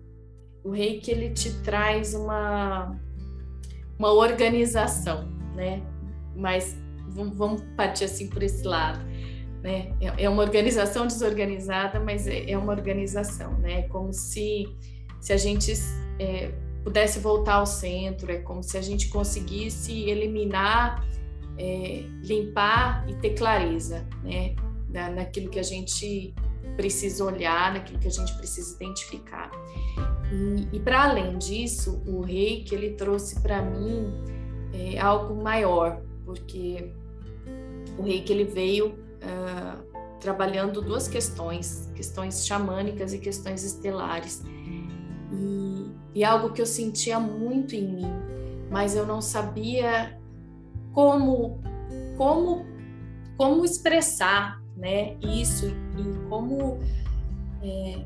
O 0.62 0.70
reiki 0.70 1.10
ele 1.10 1.30
te 1.30 1.52
traz 1.62 2.14
uma, 2.14 2.98
uma 3.98 4.12
organização, 4.12 5.28
né? 5.54 5.82
Mas 6.34 6.76
vamos 7.08 7.62
partir 7.76 8.04
assim 8.04 8.28
por 8.28 8.42
esse 8.42 8.66
lado. 8.66 9.04
Né? 9.62 9.94
É, 10.00 10.24
é 10.24 10.28
uma 10.28 10.42
organização 10.42 11.06
desorganizada, 11.06 11.98
mas 11.98 12.26
é, 12.26 12.50
é 12.50 12.58
uma 12.58 12.72
organização, 12.72 13.58
né? 13.58 13.82
Como 13.88 14.12
se 14.12 14.66
se 15.24 15.32
a 15.32 15.38
gente 15.38 15.72
é, 16.18 16.52
pudesse 16.82 17.18
voltar 17.18 17.54
ao 17.54 17.64
centro, 17.66 18.30
é 18.30 18.40
como 18.40 18.62
se 18.62 18.76
a 18.76 18.82
gente 18.82 19.08
conseguisse 19.08 20.02
eliminar, 20.02 21.02
é, 21.56 22.04
limpar 22.22 23.08
e 23.08 23.14
ter 23.14 23.30
clareza, 23.30 24.06
né? 24.22 24.54
Na, 24.90 25.08
naquilo 25.08 25.48
que 25.48 25.58
a 25.58 25.62
gente 25.62 26.34
precisa 26.76 27.24
olhar, 27.24 27.72
naquilo 27.72 27.98
que 27.98 28.08
a 28.08 28.10
gente 28.10 28.34
precisa 28.36 28.74
identificar. 28.74 29.50
E, 30.32 30.76
e 30.76 30.80
para 30.80 31.04
além 31.04 31.38
disso, 31.38 32.02
o 32.06 32.20
reiki 32.20 32.74
ele 32.74 32.90
trouxe 32.90 33.40
para 33.40 33.62
mim 33.62 34.12
é, 34.72 34.98
algo 34.98 35.42
maior, 35.42 36.02
porque 36.24 36.92
o 37.98 38.02
reiki 38.02 38.32
ele 38.32 38.44
veio 38.44 38.88
uh, 38.88 40.18
trabalhando 40.20 40.80
duas 40.80 41.06
questões, 41.06 41.90
questões 41.94 42.46
xamânicas 42.46 43.12
e 43.12 43.18
questões 43.18 43.62
estelares 43.62 44.42
e, 45.32 45.90
e 46.14 46.24
algo 46.24 46.52
que 46.52 46.62
eu 46.62 46.66
sentia 46.66 47.20
muito 47.20 47.74
em 47.74 47.86
mim, 47.86 48.12
mas 48.70 48.96
eu 48.96 49.06
não 49.06 49.20
sabia 49.20 50.18
como 50.92 51.60
como 52.16 52.64
como 53.36 53.64
expressar, 53.64 54.62
né? 54.76 55.16
Isso 55.22 55.66
e 55.66 56.28
como 56.28 56.80
é, 57.62 58.04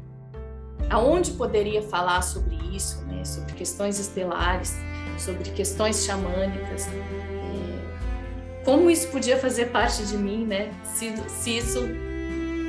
aonde 0.90 1.32
poderia 1.32 1.82
falar 1.82 2.22
sobre 2.22 2.56
isso, 2.74 3.02
né? 3.06 3.24
Sobre 3.24 3.52
questões 3.54 3.98
estelares, 3.98 4.76
sobre 5.18 5.50
questões 5.50 6.04
xamânicas. 6.04 6.86
É, 6.88 8.64
como 8.64 8.90
isso 8.90 9.08
podia 9.08 9.36
fazer 9.38 9.66
parte 9.66 10.04
de 10.04 10.16
mim, 10.16 10.44
né? 10.44 10.72
Se, 10.84 11.14
se 11.28 11.56
isso 11.56 11.80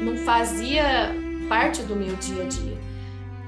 não 0.03 0.17
fazia 0.17 1.13
parte 1.47 1.81
do 1.83 1.95
meu 1.95 2.15
dia 2.15 2.43
a 2.43 2.47
dia. 2.47 2.77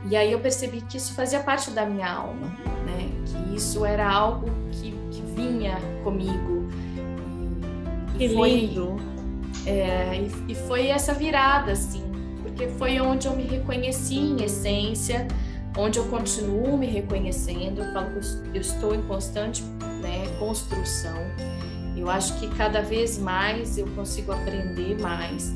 E 0.09 0.15
aí 0.15 0.31
eu 0.31 0.39
percebi 0.39 0.81
que 0.81 0.97
isso 0.97 1.13
fazia 1.13 1.39
parte 1.41 1.69
da 1.71 1.85
minha 1.85 2.11
alma, 2.11 2.47
né? 2.85 3.09
Que 3.25 3.55
isso 3.55 3.85
era 3.85 4.09
algo 4.09 4.47
que, 4.71 4.91
que 5.11 5.21
vinha 5.35 5.77
comigo. 6.03 6.67
Que 8.17 8.29
foi, 8.29 8.49
lindo! 8.49 9.10
É, 9.65 10.15
e, 10.15 10.51
e 10.51 10.55
foi 10.55 10.87
essa 10.87 11.13
virada, 11.13 11.71
assim, 11.71 12.03
porque 12.41 12.67
foi 12.67 12.99
onde 12.99 13.27
eu 13.27 13.35
me 13.35 13.43
reconheci 13.43 14.17
em 14.17 14.43
essência, 14.43 15.27
onde 15.77 15.99
eu 15.99 16.05
continuo 16.05 16.77
me 16.77 16.87
reconhecendo. 16.87 17.81
Eu 17.81 17.93
falo 17.93 18.07
que 18.09 18.57
eu 18.57 18.61
estou 18.61 18.95
em 18.95 19.01
constante 19.03 19.63
né, 20.01 20.27
construção. 20.39 21.17
Eu 21.95 22.09
acho 22.09 22.39
que 22.39 22.47
cada 22.55 22.81
vez 22.81 23.19
mais 23.19 23.77
eu 23.77 23.85
consigo 23.95 24.31
aprender 24.31 24.99
mais 24.99 25.53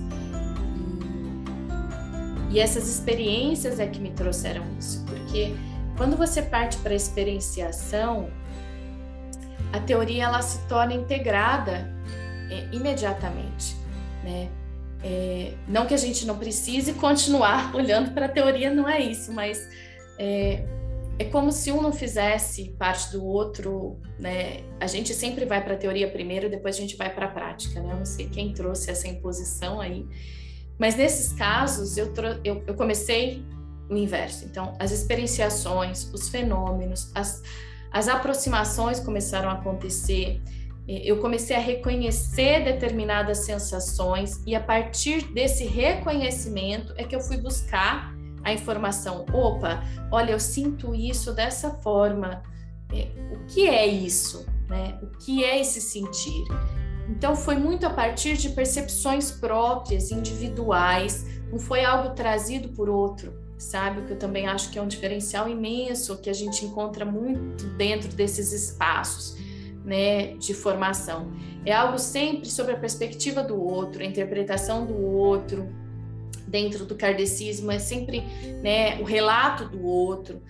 e 2.56 2.60
essas 2.62 2.88
experiências 2.88 3.82
é 3.82 3.86
que 3.86 4.00
me 4.00 4.12
trouxeram 4.12 4.64
isso, 4.80 5.04
porque 5.06 5.54
quando 5.98 6.16
você 6.16 6.42
parte 6.42 6.78
para 6.78 6.94
a 6.94 6.96
experienciação, 6.96 8.30
a 9.74 9.80
teoria 9.82 10.24
ela 10.24 10.42
se 10.42 10.66
torna 10.70 10.94
integrada 10.94 11.94
é, 12.50 12.66
imediatamente, 12.72 13.76
né? 14.26 14.50
É, 15.04 15.54
não 15.68 15.86
que 15.86 15.94
a 15.94 15.98
gente 15.98 16.26
não 16.26 16.38
precise 16.38 16.94
continuar 16.94 17.74
olhando 17.78 18.12
para 18.12 18.26
a 18.26 18.30
teoria, 18.30 18.74
não 18.74 18.90
é 18.90 19.00
isso, 19.00 19.32
mas 19.32 19.70
é, 20.18 20.66
é 21.20 21.26
como 21.26 21.52
se 21.52 21.72
um 21.72 21.82
não 21.82 21.94
fizesse 21.94 22.76
parte 22.78 23.12
do 23.12 23.24
outro, 23.24 24.00
né? 24.20 24.62
A 24.80 24.88
gente 24.88 25.14
sempre 25.14 25.46
vai 25.46 25.64
para 25.64 25.76
a 25.76 25.78
teoria 25.78 26.10
primeiro, 26.10 26.50
depois 26.50 26.76
a 26.76 26.80
gente 26.80 26.98
vai 26.98 27.14
para 27.14 27.28
a 27.28 27.30
prática, 27.30 27.80
né? 27.80 27.94
Eu 27.94 27.98
não 27.98 28.06
sei 28.06 28.28
quem 28.28 28.52
trouxe 28.52 28.90
essa 28.90 29.08
imposição 29.08 29.80
aí, 29.80 30.08
mas 30.78 30.96
nesses 30.96 31.32
casos, 31.34 31.98
eu, 31.98 32.12
eu, 32.44 32.64
eu 32.68 32.74
comecei 32.74 33.46
o 33.90 33.96
inverso. 33.96 34.46
Então, 34.46 34.74
as 34.80 34.92
experienciações, 34.92 36.12
os 36.14 36.30
fenômenos, 36.30 37.12
as, 37.14 37.42
as 37.92 38.08
aproximações 38.08 39.00
começaram 39.00 39.50
a 39.50 39.54
acontecer. 39.54 40.42
Eu 40.88 41.20
comecei 41.20 41.56
a 41.56 41.60
reconhecer 41.60 42.64
determinadas 42.64 43.40
sensações 43.40 44.42
e 44.46 44.56
a 44.56 44.60
partir 44.60 45.34
desse 45.34 45.66
reconhecimento 45.66 46.94
é 46.96 47.04
que 47.04 47.16
eu 47.16 47.20
fui 47.20 47.38
buscar 47.38 48.16
a 48.44 48.54
informação. 48.54 49.26
Opa, 49.34 49.84
olha, 50.12 50.32
eu 50.32 50.40
sinto 50.40 50.94
isso 50.94 51.34
dessa 51.34 51.72
forma. 51.72 52.44
É, 52.94 53.08
o 53.34 53.46
que 53.48 53.68
é 53.68 53.88
isso? 53.88 54.46
Né? 54.70 54.98
O 55.02 55.08
que 55.18 55.44
é 55.44 55.60
esse 55.60 55.82
sentir? 55.82 56.44
Então 57.10 57.36
foi 57.36 57.56
muito 57.56 57.86
a 57.86 57.90
partir 57.90 58.38
de 58.38 58.50
percepções 58.50 59.32
próprias, 59.32 60.12
individuais, 60.12 61.26
não 61.52 61.60
foi 61.60 61.84
algo 61.84 62.16
trazido 62.16 62.70
por 62.70 62.90
outro, 62.90 63.34
sabe? 63.58 64.04
Que 64.04 64.14
eu 64.14 64.18
também 64.18 64.48
acho 64.48 64.72
que 64.72 64.80
é 64.80 64.82
um 64.82 64.88
diferencial 64.88 65.48
imenso 65.48 66.18
que 66.18 66.30
a 66.30 66.34
gente 66.34 66.66
encontra 66.66 67.06
muito 67.06 67.66
dentro 67.70 68.10
desses 68.10 68.52
espaços, 68.52 69.38
né, 69.86 70.36
de 70.36 70.54
formação. 70.54 71.32
É 71.66 71.72
algo 71.72 71.98
sempre 71.98 72.50
sobre 72.50 72.74
a 72.74 72.78
perspectiva 72.78 73.44
do 73.44 73.62
outro, 73.62 74.02
a 74.02 74.06
interpretação 74.06 74.86
do 74.86 75.00
outro. 75.00 75.70
Dentro 76.48 76.86
do 76.86 76.96
kardecismo 76.96 77.72
é 77.72 77.80
sempre, 77.80 78.22
né, 78.62 79.00
o 79.00 79.04
relato 79.04 79.68
do 79.70 79.86
outro. 79.86 80.42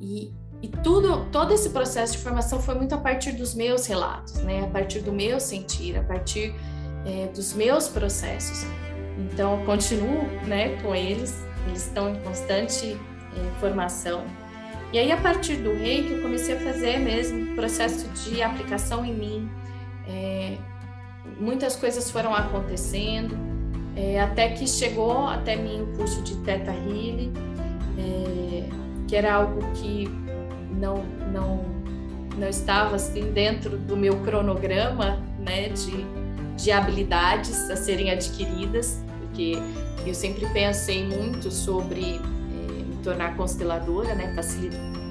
E, 0.00 0.32
e 0.60 0.68
tudo, 0.68 1.26
todo 1.30 1.52
esse 1.52 1.70
processo 1.70 2.14
de 2.14 2.18
formação 2.18 2.60
foi 2.60 2.74
muito 2.74 2.94
a 2.94 2.98
partir 2.98 3.32
dos 3.32 3.54
meus 3.54 3.86
relatos, 3.86 4.34
né? 4.42 4.64
A 4.64 4.68
partir 4.68 5.00
do 5.00 5.12
meu 5.12 5.40
sentir, 5.40 5.96
a 5.96 6.02
partir 6.02 6.54
é, 7.04 7.26
dos 7.28 7.52
meus 7.54 7.88
processos. 7.88 8.64
Então, 9.18 9.64
continuo, 9.64 10.22
né, 10.46 10.80
com 10.82 10.94
eles. 10.94 11.44
Eles 11.66 11.86
estão 11.86 12.14
em 12.14 12.20
constante 12.20 12.96
é, 13.36 13.60
formação. 13.60 14.24
E 14.92 14.98
aí, 14.98 15.10
a 15.10 15.16
partir 15.16 15.56
do 15.56 15.72
reiki, 15.72 16.12
eu 16.12 16.22
comecei 16.22 16.54
a 16.54 16.60
fazer 16.60 16.98
mesmo 16.98 17.54
processo 17.54 18.06
de 18.10 18.42
aplicação 18.42 19.04
em 19.04 19.14
mim. 19.14 19.50
É, 20.06 20.58
muitas 21.40 21.74
coisas 21.74 22.10
foram 22.10 22.34
acontecendo, 22.34 23.34
é, 23.96 24.20
até 24.20 24.50
que 24.50 24.68
chegou 24.68 25.26
até 25.26 25.56
mim 25.56 25.82
o 25.82 25.96
curso 25.96 26.20
de 26.22 26.36
Teta 26.38 26.72
Healing, 26.72 27.32
é, 27.98 28.68
que 29.08 29.16
era 29.16 29.34
algo 29.34 29.60
que 29.72 30.08
não, 30.78 31.02
não, 31.32 31.64
não 32.36 32.48
estava 32.48 32.96
assim 32.96 33.32
dentro 33.32 33.78
do 33.78 33.96
meu 33.96 34.20
cronograma 34.20 35.18
né, 35.38 35.70
de, 35.70 36.04
de 36.62 36.70
habilidades 36.70 37.70
a 37.70 37.76
serem 37.76 38.10
adquiridas, 38.10 39.02
porque 39.20 39.54
eu 40.04 40.12
sempre 40.12 40.46
pensei 40.52 41.06
muito 41.06 41.50
sobre 41.50 42.20
tornar 43.02 43.36
consteladora, 43.36 44.14
né, 44.14 44.34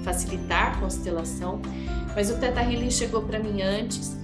facilitar 0.04 0.78
a 0.78 0.80
constelação, 0.80 1.62
mas 2.16 2.30
o 2.30 2.38
Teta 2.38 2.62
Healing 2.62 2.92
chegou 2.92 3.22
para 3.24 3.40
mim 3.40 3.62
antes 3.62 4.18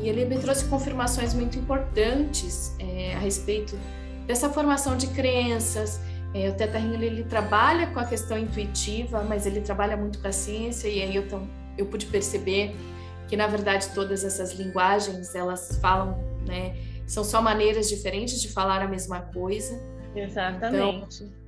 e 0.00 0.08
ele 0.08 0.24
me 0.24 0.38
trouxe 0.38 0.64
confirmações 0.66 1.34
muito 1.34 1.58
importantes 1.58 2.74
é, 2.78 3.14
a 3.14 3.18
respeito 3.18 3.78
dessa 4.26 4.48
formação 4.48 4.96
de 4.96 5.08
crenças. 5.08 6.00
É, 6.34 6.48
o 6.48 6.54
Teta 6.54 6.78
Healing 6.78 7.04
ele 7.04 7.24
trabalha 7.24 7.88
com 7.88 8.00
a 8.00 8.04
questão 8.04 8.38
intuitiva, 8.38 9.22
mas 9.22 9.44
ele 9.46 9.60
trabalha 9.60 9.96
muito 9.96 10.18
com 10.20 10.28
a 10.28 10.32
ciência 10.32 10.88
e 10.88 11.02
aí 11.02 11.16
eu, 11.16 11.26
eu 11.76 11.86
pude 11.86 12.06
perceber 12.06 12.74
que 13.28 13.36
na 13.36 13.46
verdade 13.46 13.88
todas 13.94 14.24
essas 14.24 14.52
linguagens 14.52 15.34
elas 15.34 15.78
falam, 15.80 16.18
né, 16.46 16.76
são 17.06 17.24
só 17.24 17.42
maneiras 17.42 17.88
diferentes 17.88 18.40
de 18.40 18.48
falar 18.48 18.82
a 18.82 18.88
mesma 18.88 19.20
coisa. 19.20 19.80
Exatamente. 20.14 21.24
Então, 21.24 21.41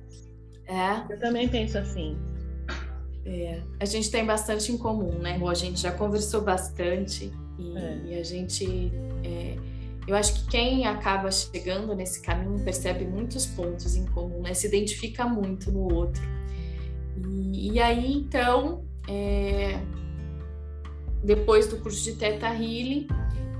é. 0.67 1.13
Eu 1.13 1.19
também 1.19 1.47
penso 1.47 1.77
assim. 1.77 2.17
É, 3.25 3.61
a 3.79 3.85
gente 3.85 4.11
tem 4.11 4.23
bastante 4.23 4.71
em 4.71 4.77
comum, 4.77 5.17
né? 5.17 5.39
A 5.47 5.53
gente 5.53 5.79
já 5.79 5.91
conversou 5.91 6.41
bastante 6.41 7.31
e, 7.57 7.77
é. 7.77 8.01
e 8.05 8.19
a 8.19 8.23
gente. 8.23 8.91
É, 9.23 9.57
eu 10.07 10.15
acho 10.15 10.35
que 10.35 10.51
quem 10.51 10.85
acaba 10.85 11.31
chegando 11.31 11.95
nesse 11.95 12.21
caminho 12.21 12.63
percebe 12.63 13.05
muitos 13.05 13.47
pontos 13.47 13.95
em 13.95 14.05
comum, 14.05 14.41
né? 14.41 14.53
Se 14.53 14.67
identifica 14.67 15.25
muito 15.25 15.71
no 15.71 15.91
outro. 15.91 16.21
E, 17.17 17.71
e 17.71 17.79
aí, 17.79 18.13
então, 18.13 18.83
é, 19.07 19.79
depois 21.23 21.67
do 21.67 21.77
curso 21.77 22.03
de 22.03 22.13
Teta 22.17 22.47
Healing, 22.47 23.07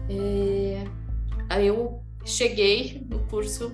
é, 0.08 0.84
eu 1.64 2.00
cheguei 2.24 3.06
no 3.10 3.20
curso 3.22 3.74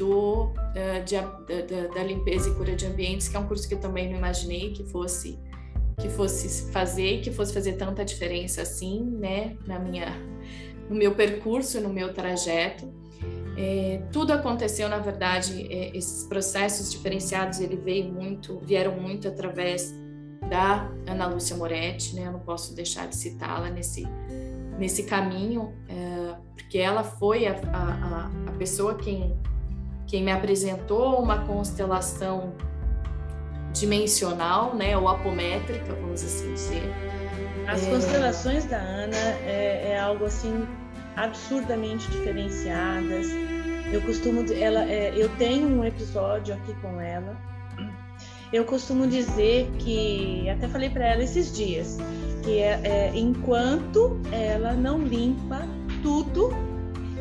do, 0.00 0.44
uh, 0.44 1.04
de, 1.04 1.14
da, 1.14 1.94
da, 1.94 2.02
limpeza 2.02 2.48
e 2.48 2.54
cura 2.54 2.74
de 2.74 2.86
ambientes, 2.86 3.28
que 3.28 3.36
é 3.36 3.38
um 3.38 3.46
curso 3.46 3.68
que 3.68 3.74
eu 3.74 3.78
também 3.78 4.08
não 4.08 4.16
imaginei 4.16 4.72
que 4.72 4.82
fosse 4.84 5.38
que 5.98 6.08
fosse 6.08 6.72
fazer, 6.72 7.20
que 7.20 7.30
fosse 7.30 7.52
fazer 7.52 7.74
tanta 7.74 8.02
diferença 8.02 8.62
assim, 8.62 9.02
né, 9.02 9.54
na 9.66 9.78
minha, 9.78 10.06
no 10.88 10.96
meu 10.96 11.14
percurso, 11.14 11.78
no 11.78 11.90
meu 11.90 12.14
trajeto. 12.14 12.90
É, 13.54 14.00
tudo 14.10 14.32
aconteceu, 14.32 14.88
na 14.88 14.96
verdade, 14.96 15.70
é, 15.70 15.94
esses 15.94 16.26
processos 16.26 16.90
diferenciados, 16.90 17.60
ele 17.60 17.76
veio 17.76 18.10
muito, 18.10 18.58
vieram 18.60 18.98
muito 18.98 19.28
através 19.28 19.94
da 20.48 20.90
Ana 21.06 21.26
Lúcia 21.26 21.54
Moretti, 21.54 22.14
né, 22.14 22.28
eu 22.28 22.32
não 22.32 22.40
posso 22.40 22.74
deixar 22.74 23.06
de 23.06 23.16
citá-la 23.16 23.68
nesse, 23.68 24.06
nesse 24.78 25.02
caminho, 25.02 25.74
é, 25.86 26.34
porque 26.54 26.78
ela 26.78 27.04
foi 27.04 27.46
a, 27.46 27.52
a, 27.74 28.30
a 28.48 28.52
pessoa 28.52 28.94
quem 28.94 29.38
quem 30.10 30.24
me 30.24 30.32
apresentou 30.32 31.22
uma 31.22 31.46
constelação 31.46 32.52
dimensional, 33.72 34.74
né, 34.74 34.96
ou 34.96 35.08
apométrica, 35.08 35.94
vamos 35.94 36.24
assim 36.24 36.52
dizer. 36.52 36.82
As 37.68 37.86
é... 37.86 37.90
constelações 37.90 38.64
da 38.64 38.76
Ana 38.76 39.16
é, 39.16 39.92
é, 39.92 40.00
algo 40.00 40.24
assim 40.24 40.66
absurdamente 41.16 42.10
diferenciadas. 42.10 43.28
Eu 43.92 44.00
costumo, 44.02 44.44
ela, 44.52 44.84
é, 44.90 45.12
eu 45.16 45.28
tenho 45.36 45.68
um 45.68 45.84
episódio 45.84 46.54
aqui 46.54 46.74
com 46.82 47.00
ela. 47.00 47.36
Eu 48.52 48.64
costumo 48.64 49.06
dizer 49.06 49.70
que, 49.78 50.50
até 50.50 50.66
falei 50.66 50.90
para 50.90 51.06
ela 51.06 51.22
esses 51.22 51.54
dias, 51.54 51.98
que 52.42 52.58
é, 52.58 52.80
é, 52.82 53.12
enquanto 53.14 54.20
ela 54.32 54.72
não 54.72 54.98
limpa 54.98 55.60
tudo, 56.02 56.50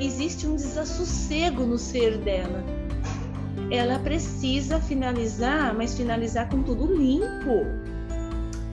existe 0.01 0.47
um 0.47 0.55
desassossego 0.55 1.63
no 1.65 1.77
ser 1.77 2.17
dela 2.17 2.78
ela 3.71 3.99
precisa 3.99 4.79
finalizar, 4.79 5.73
mas 5.75 5.95
finalizar 5.95 6.49
com 6.49 6.63
tudo 6.63 6.95
limpo, 6.95 7.65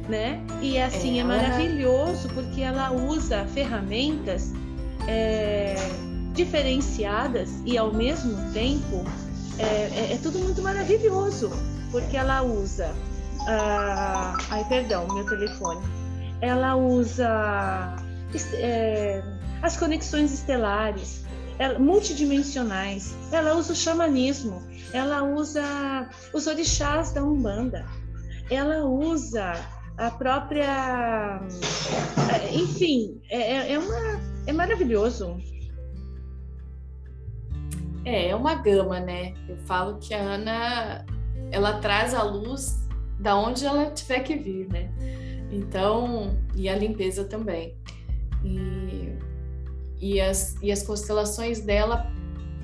né? 0.09 0.44
E 0.62 0.78
assim 0.78 1.18
é, 1.18 1.20
é 1.20 1.24
maravilhoso 1.24 2.28
porque 2.30 2.62
ela 2.62 2.92
usa 2.92 3.44
ferramentas 3.46 4.52
é, 5.06 5.74
diferenciadas 6.32 7.50
e 7.64 7.76
ao 7.76 7.92
mesmo 7.92 8.37
tempo 8.52 9.04
é, 9.59 9.64
é, 9.64 10.12
é 10.14 10.18
tudo 10.22 10.38
muito 10.38 10.62
maravilhoso 10.62 11.50
porque 11.90 12.16
ela 12.16 12.42
usa, 12.42 12.94
ah, 13.46 14.37
ai 14.50 14.64
perdão, 14.68 15.06
meu 15.09 15.24
telefone, 15.24 15.80
ela 16.40 16.76
usa 16.76 17.96
é, 18.54 19.22
as 19.62 19.76
conexões 19.76 20.32
estelares, 20.32 21.24
ela, 21.58 21.78
multidimensionais, 21.78 23.14
ela 23.32 23.54
usa 23.54 23.72
o 23.72 23.76
xamanismo, 23.76 24.62
ela 24.92 25.22
usa 25.22 26.08
os 26.32 26.46
orixás 26.46 27.12
da 27.12 27.22
Umbanda, 27.22 27.84
ela 28.50 28.84
usa 28.84 29.54
a 29.96 30.10
própria. 30.10 31.40
Enfim, 32.52 33.20
é, 33.30 33.40
é, 33.40 33.72
é, 33.72 33.78
uma, 33.78 34.20
é 34.46 34.52
maravilhoso. 34.52 35.36
É, 38.04 38.28
é 38.28 38.36
uma 38.36 38.54
gama, 38.54 39.00
né? 39.00 39.34
Eu 39.48 39.56
falo 39.58 39.98
que 39.98 40.14
a 40.14 40.20
Ana 40.20 41.04
ela 41.50 41.78
traz 41.80 42.14
a 42.14 42.22
luz 42.22 42.86
da 43.18 43.36
onde 43.36 43.64
ela 43.64 43.90
tiver 43.90 44.20
que 44.20 44.36
vir, 44.36 44.68
né? 44.68 44.90
Então, 45.50 46.36
e 46.54 46.68
a 46.68 46.76
limpeza 46.76 47.24
também. 47.24 47.76
E, 48.44 48.58
e, 50.00 50.20
as, 50.20 50.56
e 50.62 50.70
as 50.70 50.82
constelações 50.82 51.61
dela, 51.61 52.06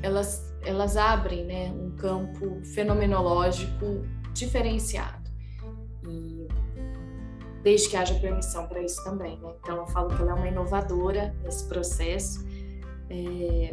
elas 0.03 0.53
elas 0.65 0.97
abrem 0.97 1.45
né, 1.45 1.73
um 1.73 1.91
campo 1.97 2.61
fenomenológico 2.65 4.07
diferenciado. 4.33 5.31
E 6.09 6.47
desde 7.63 7.89
que 7.89 7.97
haja 7.97 8.15
permissão 8.15 8.67
para 8.67 8.83
isso 8.83 9.03
também. 9.05 9.39
Né? 9.39 9.53
Então, 9.61 9.77
eu 9.77 9.87
falo 9.87 10.09
que 10.09 10.21
ela 10.21 10.33
é 10.33 10.35
uma 10.35 10.49
inovadora 10.49 11.35
nesse 11.43 11.67
processo. 11.69 12.45
É, 13.11 13.71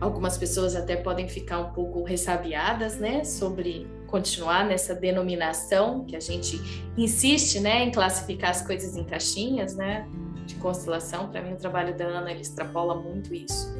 algumas 0.00 0.38
pessoas 0.38 0.76
até 0.76 0.96
podem 0.96 1.28
ficar 1.28 1.58
um 1.58 1.72
pouco 1.72 2.02
ressabiadas 2.04 2.98
né, 2.98 3.24
sobre 3.24 3.86
continuar 4.06 4.64
nessa 4.64 4.94
denominação 4.94 6.04
que 6.04 6.14
a 6.14 6.20
gente 6.20 6.60
insiste 6.96 7.58
né, 7.60 7.84
em 7.84 7.90
classificar 7.90 8.50
as 8.50 8.62
coisas 8.62 8.96
em 8.96 9.04
caixinhas 9.04 9.74
né, 9.74 10.08
de 10.46 10.54
constelação. 10.56 11.28
Para 11.28 11.42
mim, 11.42 11.52
o 11.52 11.56
trabalho 11.56 11.96
da 11.96 12.04
Ana 12.04 12.30
ele 12.30 12.40
extrapola 12.40 12.94
muito 12.94 13.34
isso. 13.34 13.74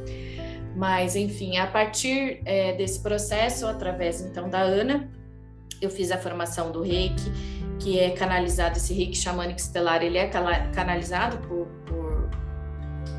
Mas, 0.74 1.16
enfim, 1.16 1.56
a 1.56 1.66
partir 1.66 2.42
é, 2.44 2.74
desse 2.74 3.00
processo, 3.00 3.66
através 3.66 4.20
então 4.20 4.50
da 4.50 4.60
Ana, 4.60 5.08
eu 5.80 5.88
fiz 5.88 6.10
a 6.10 6.18
formação 6.18 6.70
do 6.70 6.82
reiki, 6.82 7.32
que 7.78 7.98
é 7.98 8.10
canalizado, 8.10 8.76
esse 8.76 8.92
reiki 8.92 9.16
xamânico 9.16 9.58
estelar, 9.58 10.02
ele 10.02 10.18
é 10.18 10.28
canalizado 10.74 11.38
por, 11.46 11.66
por, 11.86 12.30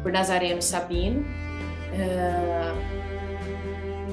por 0.03 0.11
Nazareno 0.11 0.61
Sabino. 0.61 1.21
Uh, 1.21 2.97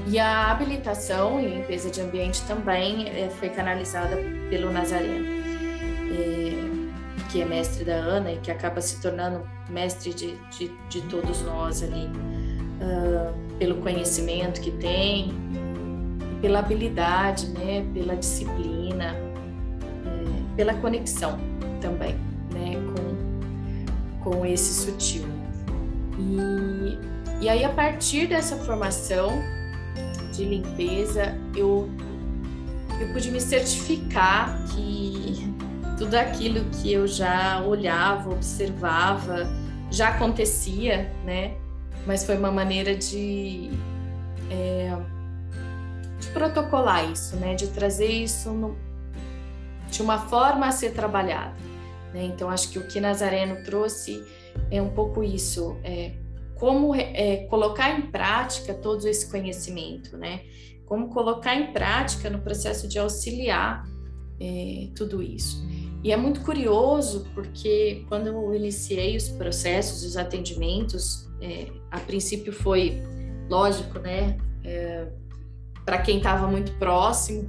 e 0.07 0.19
a 0.19 0.51
habilitação 0.51 1.41
e 1.41 1.47
limpeza 1.47 1.91
de 1.91 2.01
ambiente 2.01 2.43
também 2.47 3.09
é, 3.09 3.31
foi 3.31 3.49
canalizada 3.49 4.17
pelo 4.51 4.71
Nazareno, 4.71 5.27
é, 6.13 6.74
que 7.35 7.43
é 7.43 7.45
mestre 7.45 7.85
da 7.85 7.97
Ana 7.97 8.31
e 8.31 8.37
que 8.37 8.49
acaba 8.49 8.81
se 8.81 9.01
tornando 9.01 9.43
mestre 9.69 10.15
de, 10.15 10.37
de, 10.57 10.71
de 10.89 11.01
todos 11.09 11.43
nós 11.43 11.83
ali 11.83 12.07
uh, 12.07 13.35
pelo 13.59 13.75
conhecimento 13.79 14.61
que 14.61 14.71
tem, 14.71 15.35
pela 16.41 16.61
habilidade, 16.61 17.49
né, 17.49 17.85
pela 17.93 18.15
disciplina, 18.15 19.17
é, 20.07 20.57
pela 20.57 20.75
conexão 20.75 21.37
também, 21.81 22.15
né, 22.53 22.77
com, 24.23 24.31
com 24.31 24.47
esse 24.47 24.85
sutil. 24.85 25.25
E, 26.17 26.97
e 27.41 27.49
aí, 27.49 27.65
a 27.65 27.71
partir 27.71 28.29
dessa 28.29 28.55
formação 28.59 29.33
de 30.33 30.45
limpeza, 30.45 31.37
eu, 31.57 31.91
eu 33.01 33.13
pude 33.13 33.29
me 33.33 33.41
certificar 33.41 34.57
que 34.69 35.53
tudo 35.99 36.15
aquilo 36.15 36.65
que 36.71 36.93
eu 36.93 37.07
já 37.07 37.63
olhava, 37.63 38.31
observava, 38.31 39.47
já 39.91 40.09
acontecia, 40.09 41.13
né? 41.25 41.57
mas 42.07 42.25
foi 42.25 42.37
uma 42.37 42.51
maneira 42.51 42.95
de, 42.95 43.71
é, 44.51 44.97
de 46.21 46.27
protocolar 46.29 47.11
isso, 47.11 47.37
né? 47.37 47.55
De 47.55 47.69
trazer 47.69 48.09
isso 48.09 48.51
no, 48.51 48.77
de 49.91 50.03
uma 50.03 50.19
forma 50.19 50.67
a 50.67 50.73
ser 50.73 50.93
trabalhada. 50.93 51.55
Né? 52.13 52.25
Então, 52.25 52.51
acho 52.51 52.71
que 52.71 52.79
o 52.79 52.87
que 52.87 53.01
Nazareno 53.01 53.65
trouxe 53.65 54.23
é 54.71 54.81
um 54.81 54.91
pouco 54.91 55.23
isso, 55.23 55.77
é, 55.83 56.13
como 56.57 56.95
é, 56.95 57.47
colocar 57.49 57.91
em 57.91 58.03
prática 58.03 58.75
todo 58.75 59.07
esse 59.09 59.31
conhecimento, 59.31 60.17
né? 60.17 60.43
Como 60.87 61.09
colocar 61.09 61.55
em 61.55 61.73
prática 61.73 62.29
no 62.29 62.41
processo 62.41 62.87
de 62.87 62.99
auxiliar 62.99 63.85
é, 64.39 64.89
tudo 64.95 65.23
isso. 65.23 65.67
E 66.05 66.13
é 66.13 66.17
muito 66.19 66.43
curioso 66.43 67.27
porque 67.33 68.05
quando 68.11 68.27
eu 68.27 68.55
iniciei 68.55 69.17
os 69.17 69.31
processos, 69.31 70.05
os 70.05 70.19
atendimentos, 70.19 71.27
é, 71.41 71.69
a 71.91 71.99
princípio 71.99 72.53
foi 72.53 73.03
lógico, 73.49 73.99
né? 73.99 74.37
É, 74.63 75.09
para 75.83 76.03
quem 76.03 76.19
estava 76.19 76.47
muito 76.47 76.73
próximo, 76.73 77.49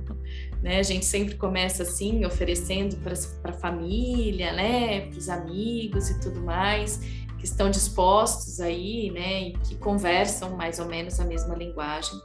né? 0.61 0.79
A 0.79 0.83
gente 0.83 1.05
sempre 1.05 1.35
começa 1.35 1.83
assim, 1.83 2.23
oferecendo 2.23 2.95
para 3.41 3.51
a 3.51 3.53
família, 3.53 4.53
né? 4.53 5.01
Para 5.01 5.17
os 5.17 5.27
amigos 5.27 6.09
e 6.09 6.21
tudo 6.21 6.39
mais, 6.39 6.99
que 7.37 7.43
estão 7.43 7.69
dispostos 7.69 8.61
aí, 8.61 9.11
né? 9.11 9.49
E 9.49 9.51
que 9.51 9.75
conversam 9.75 10.55
mais 10.55 10.79
ou 10.79 10.85
menos 10.85 11.19
a 11.19 11.25
mesma 11.25 11.55
linguagem. 11.55 12.17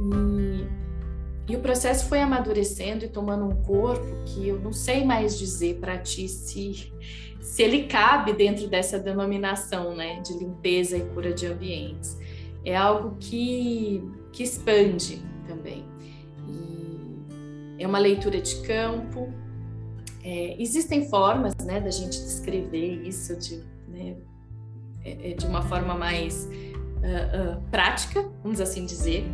E, 0.00 0.81
e 1.48 1.56
o 1.56 1.60
processo 1.60 2.08
foi 2.08 2.20
amadurecendo 2.20 3.04
e 3.04 3.08
tomando 3.08 3.44
um 3.44 3.62
corpo 3.62 4.24
que 4.26 4.48
eu 4.48 4.60
não 4.60 4.72
sei 4.72 5.04
mais 5.04 5.38
dizer 5.38 5.78
para 5.80 5.98
ti 5.98 6.28
se, 6.28 6.92
se 7.40 7.62
ele 7.62 7.84
cabe 7.84 8.32
dentro 8.32 8.68
dessa 8.68 8.98
denominação, 8.98 9.94
né? 9.94 10.20
De 10.20 10.32
limpeza 10.38 10.96
e 10.96 11.00
cura 11.10 11.32
de 11.32 11.46
ambientes. 11.46 12.16
É 12.64 12.76
algo 12.76 13.16
que, 13.18 14.02
que 14.32 14.42
expande 14.42 15.20
também 15.46 15.92
é 17.82 17.86
uma 17.86 17.98
leitura 17.98 18.40
de 18.40 18.56
campo. 18.62 19.32
É, 20.22 20.60
existem 20.60 21.08
formas 21.08 21.54
né, 21.56 21.80
da 21.80 21.90
gente 21.90 22.18
descrever 22.18 23.02
isso 23.06 23.36
de, 23.36 23.62
né, 23.88 24.16
é, 25.04 25.30
é, 25.30 25.34
de 25.34 25.44
uma 25.46 25.62
forma 25.62 25.94
mais 25.94 26.44
uh, 26.44 27.56
uh, 27.56 27.62
prática, 27.70 28.30
vamos 28.42 28.60
assim 28.60 28.86
dizer. 28.86 29.24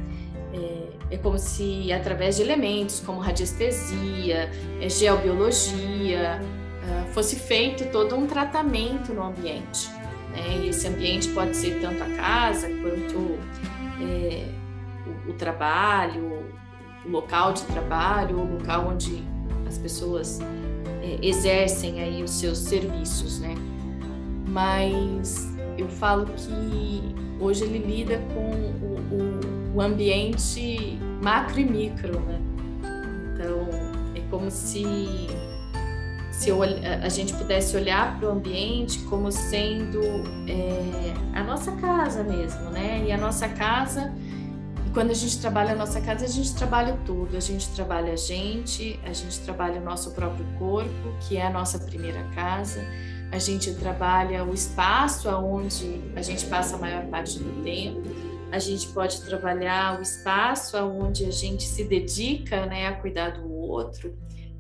É, 0.53 1.15
é, 1.15 1.17
como 1.19 1.39
se 1.39 1.93
através 1.93 2.37
de 2.37 2.43
elementos 2.43 3.01
como 3.01 3.21
radiestesia, 3.21 4.51
é, 4.81 4.89
geobiologia, 4.89 6.41
uh, 6.43 7.13
fosse 7.13 7.37
feito 7.37 7.91
todo 7.91 8.17
um 8.17 8.27
tratamento 8.27 9.13
no 9.13 9.23
ambiente. 9.23 9.91
Né? 10.31 10.63
E 10.63 10.69
esse 10.69 10.87
ambiente 10.87 11.29
pode 11.29 11.57
ser 11.57 11.81
tanto 11.81 12.03
a 12.03 12.09
casa 12.17 12.69
quanto 12.69 13.39
é, 14.01 14.49
o, 15.27 15.31
o 15.31 15.35
trabalho, 15.35 16.47
o 17.05 17.11
local 17.11 17.53
de 17.53 17.63
trabalho, 17.65 18.39
o 18.39 18.55
local 18.55 18.89
onde 18.89 19.23
as 19.67 19.79
pessoas 19.79 20.41
é, 21.03 21.19
exercem 21.23 22.01
aí 22.01 22.23
os 22.23 22.31
seus 22.31 22.59
serviços, 22.59 23.41
né? 23.41 23.55
Mas 24.47 25.49
eu 25.77 25.89
falo 25.89 26.27
que 26.27 27.15
hoje 27.41 27.65
ele 27.65 27.79
lida 27.79 28.19
com 28.35 28.51
o, 28.51 28.98
o, 29.79 29.81
ambiente 29.81 30.99
macro 31.23 31.61
e 31.61 31.65
micro, 31.65 32.21
né? 32.21 32.41
Então 33.35 33.69
é 34.15 34.21
como 34.31 34.51
se 34.51 35.29
se 36.31 36.51
eu, 36.51 36.63
a 36.63 37.09
gente 37.09 37.35
pudesse 37.35 37.77
olhar 37.77 38.17
para 38.17 38.29
o 38.29 38.33
ambiente 38.33 39.01
como 39.01 39.33
sendo 39.33 40.01
é, 40.47 41.13
a 41.35 41.43
nossa 41.43 41.73
casa 41.73 42.23
mesmo, 42.23 42.71
né? 42.71 43.05
E 43.07 43.13
a 43.13 43.19
nossa 43.19 43.49
casa 43.49 44.15
quando 44.93 45.11
a 45.11 45.15
gente 45.15 45.39
trabalha 45.39 45.73
a 45.73 45.77
nossa 45.77 46.01
casa, 46.01 46.25
a 46.25 46.29
gente 46.29 46.55
trabalha 46.55 46.99
tudo. 47.05 47.37
A 47.37 47.41
gente 47.41 47.69
trabalha 47.69 48.15
a 48.15 48.17
gente, 48.17 48.99
a 49.05 49.13
gente 49.13 49.39
trabalha 49.41 49.81
o 49.81 49.85
nosso 49.85 50.11
próprio 50.13 50.45
corpo, 50.59 51.15
que 51.21 51.37
é 51.37 51.47
a 51.47 51.51
nossa 51.51 51.79
primeira 51.79 52.23
casa. 52.35 52.85
A 53.31 53.39
gente 53.39 53.73
trabalha 53.75 54.45
o 54.45 54.55
espaço 54.55 55.29
aonde 55.29 56.01
a 56.17 56.23
gente 56.23 56.47
passa 56.47 56.77
a 56.77 56.79
maior 56.79 57.05
parte 57.07 57.39
do 57.39 57.63
tempo. 57.63 58.28
A 58.51 58.59
gente 58.59 58.89
pode 58.89 59.21
trabalhar 59.23 59.99
o 59.99 60.03
espaço 60.03 60.77
aonde 60.77 61.25
a 61.27 61.31
gente 61.31 61.65
se 61.65 61.85
dedica, 61.85 62.67
né, 62.67 62.87
a 62.87 62.93
cuidar 62.95 63.31
do 63.31 63.53
outro 63.53 64.17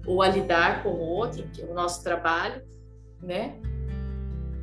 ou 0.06 0.22
a 0.22 0.28
lidar 0.28 0.82
com 0.82 0.90
o 0.90 1.00
outro, 1.00 1.42
que 1.52 1.60
é 1.60 1.64
o 1.66 1.74
nosso 1.74 2.02
trabalho, 2.02 2.62
né? 3.22 3.56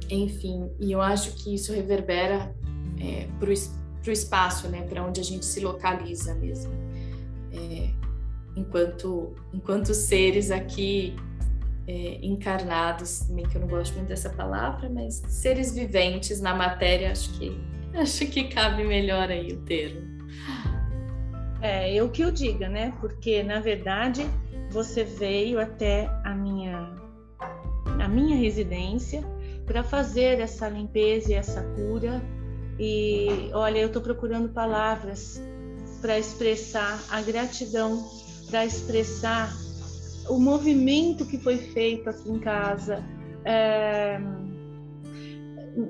Enfim, 0.10 0.72
e 0.80 0.92
eu 0.92 1.02
acho 1.02 1.34
que 1.36 1.54
isso 1.54 1.72
reverbera 1.72 2.56
é, 3.00 3.28
para 3.40 3.50
o 3.50 4.12
espaço, 4.12 4.68
né, 4.68 4.82
para 4.84 5.04
onde 5.04 5.22
a 5.22 5.24
gente 5.24 5.46
se 5.46 5.60
localiza 5.60 6.34
mesmo. 6.36 6.72
É, 7.52 7.90
enquanto, 8.56 9.36
enquanto 9.54 9.94
seres 9.94 10.52
aqui 10.52 11.16
é, 11.88 12.20
encarnados, 12.26 13.20
também 13.20 13.48
que 13.48 13.56
eu 13.56 13.62
não 13.62 13.68
gosto 13.68 13.94
muito 13.96 14.08
dessa 14.08 14.30
palavra, 14.30 14.90
mas 14.90 15.22
seres 15.28 15.74
viventes 15.74 16.40
na 16.42 16.56
matéria, 16.56 17.12
acho 17.12 17.32
que 17.38 17.60
acho 18.02 18.28
que 18.28 18.46
cabe 18.46 18.84
melhor 18.84 19.30
aí 19.30 19.52
o 19.54 19.62
termo. 19.62 20.16
É, 21.62 21.94
eu 21.94 22.10
que 22.10 22.24
o 22.24 22.32
diga, 22.32 22.70
né? 22.70 22.94
Porque 23.00 23.42
na 23.42 23.60
verdade 23.60 24.26
você 24.72 25.04
veio 25.04 25.60
até 25.60 26.10
a 26.24 26.36
minha 26.36 26.94
a 28.00 28.08
minha 28.08 28.36
residência 28.36 29.24
para 29.66 29.84
fazer 29.84 30.40
essa 30.40 30.68
limpeza 30.68 31.32
e 31.32 31.34
essa 31.34 31.62
cura 31.76 32.22
e 32.80 33.50
olha, 33.54 33.80
eu 33.80 33.88
estou 33.88 34.02
procurando 34.02 34.50
palavras 34.50 35.42
para 36.02 36.20
expressar 36.20 37.02
a 37.10 37.22
gratidão, 37.22 38.06
para 38.50 38.66
expressar 38.66 39.52
o 40.30 40.38
movimento 40.38 41.26
que 41.26 41.38
foi 41.38 41.58
feito 41.58 42.10
aqui 42.10 42.30
em 42.30 42.40
casa. 42.40 43.04
É, 43.46 44.20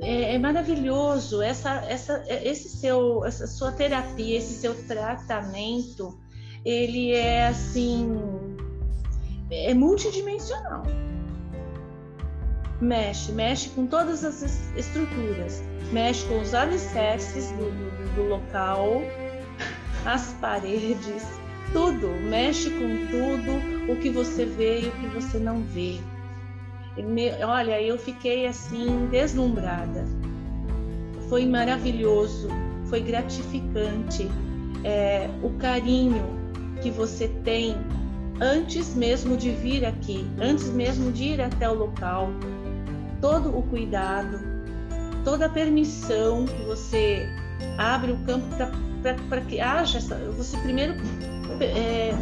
é, 0.01 0.35
é 0.35 0.39
maravilhoso 0.39 1.41
essa, 1.41 1.83
essa, 1.87 2.23
esse 2.29 2.69
seu, 2.69 3.25
essa 3.25 3.47
sua 3.47 3.71
terapia, 3.71 4.37
esse 4.37 4.55
seu 4.55 4.75
tratamento, 4.85 6.19
ele 6.63 7.11
é 7.11 7.47
assim, 7.47 8.09
é 9.51 9.73
multidimensional. 9.73 10.83
Mexe, 12.81 13.31
mexe 13.31 13.69
com 13.69 13.87
todas 13.87 14.23
as 14.23 14.41
estruturas 14.75 15.63
mexe 15.91 16.25
com 16.25 16.39
os 16.39 16.53
alicerces 16.53 17.51
do, 17.51 17.71
do, 17.71 18.15
do 18.15 18.23
local, 18.29 19.01
as 20.05 20.33
paredes, 20.33 21.23
tudo, 21.71 22.07
mexe 22.29 22.69
com 22.69 23.07
tudo, 23.07 23.91
o 23.91 23.95
que 23.97 24.09
você 24.09 24.45
vê 24.45 24.81
e 24.81 24.87
o 24.87 24.91
que 24.91 25.07
você 25.07 25.37
não 25.37 25.61
vê. 25.61 25.99
Me, 26.97 27.31
olha, 27.43 27.81
eu 27.81 27.97
fiquei 27.97 28.47
assim 28.47 29.07
deslumbrada. 29.11 30.05
Foi 31.29 31.45
maravilhoso, 31.45 32.47
foi 32.85 33.01
gratificante 33.01 34.29
é, 34.83 35.29
o 35.41 35.49
carinho 35.57 36.23
que 36.81 36.91
você 36.91 37.27
tem 37.43 37.75
antes 38.39 38.95
mesmo 38.95 39.37
de 39.37 39.51
vir 39.51 39.85
aqui, 39.85 40.25
antes 40.39 40.69
mesmo 40.69 41.11
de 41.11 41.23
ir 41.23 41.41
até 41.41 41.69
o 41.69 41.73
local, 41.73 42.29
todo 43.21 43.57
o 43.57 43.63
cuidado, 43.63 44.39
toda 45.23 45.47
a 45.47 45.49
permissão 45.49 46.45
que 46.45 46.63
você 46.63 47.27
abre 47.77 48.11
o 48.11 48.17
campo 48.19 48.45
para 49.29 49.41
que 49.41 49.59
haja 49.59 49.97
essa. 49.97 50.15
Você 50.37 50.57
primeiro 50.57 50.93
é, 51.61 52.13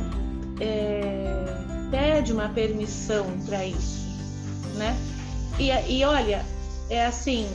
é, 0.59 1.45
pede 1.89 2.31
uma 2.31 2.49
permissão 2.49 3.25
para 3.45 3.65
isso, 3.65 4.02
né? 4.73 4.95
E, 5.59 5.69
e 5.69 6.03
olha, 6.03 6.43
é 6.89 7.05
assim. 7.05 7.47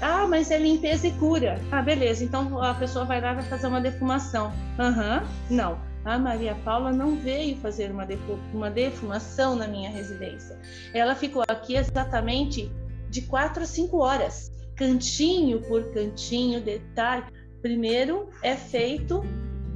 Ah, 0.00 0.26
mas 0.26 0.50
é 0.50 0.58
limpeza 0.58 1.06
e 1.06 1.12
cura. 1.12 1.60
Ah, 1.70 1.82
beleza. 1.82 2.24
Então 2.24 2.62
a 2.62 2.74
pessoa 2.74 3.04
vai 3.04 3.20
lá 3.20 3.34
vai 3.34 3.44
fazer 3.44 3.66
uma 3.66 3.80
defumação. 3.80 4.52
Aham, 4.78 5.20
uhum, 5.20 5.56
não. 5.56 5.90
A 6.04 6.18
Maria 6.18 6.54
Paula 6.64 6.90
não 6.92 7.16
veio 7.16 7.56
fazer 7.58 7.90
uma, 7.90 8.06
uma 8.54 8.70
defumação 8.70 9.54
na 9.54 9.68
minha 9.68 9.90
residência. 9.90 10.58
Ela 10.94 11.14
ficou 11.14 11.44
aqui 11.46 11.76
exatamente 11.76 12.72
de 13.10 13.22
quatro 13.22 13.62
a 13.62 13.66
cinco 13.66 13.98
horas 13.98 14.50
cantinho 14.80 15.60
por 15.60 15.92
cantinho, 15.92 16.62
detalhe. 16.62 17.24
Primeiro 17.60 18.30
é 18.42 18.56
feito 18.56 19.22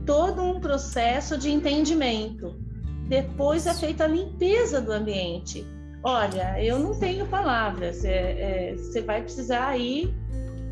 todo 0.07 0.43
um 0.43 0.59
processo 0.59 1.37
de 1.37 1.51
entendimento. 1.51 2.59
Depois 3.07 3.67
é 3.67 3.75
feita 3.75 4.05
a 4.05 4.07
limpeza 4.07 4.81
do 4.81 4.91
ambiente. 4.91 5.67
Olha, 6.05 6.63
eu 6.63 6.79
não 6.79 6.99
tenho 6.99 7.27
palavras. 7.27 8.05
É, 8.05 8.73
é, 8.73 8.77
você 8.77 9.01
vai 9.01 9.23
precisar 9.23 9.69
aí 9.69 10.15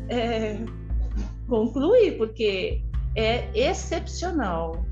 é, 0.07 0.59
concluir, 1.47 2.17
porque 2.17 2.83
é 3.15 3.49
excepcional. 3.57 4.85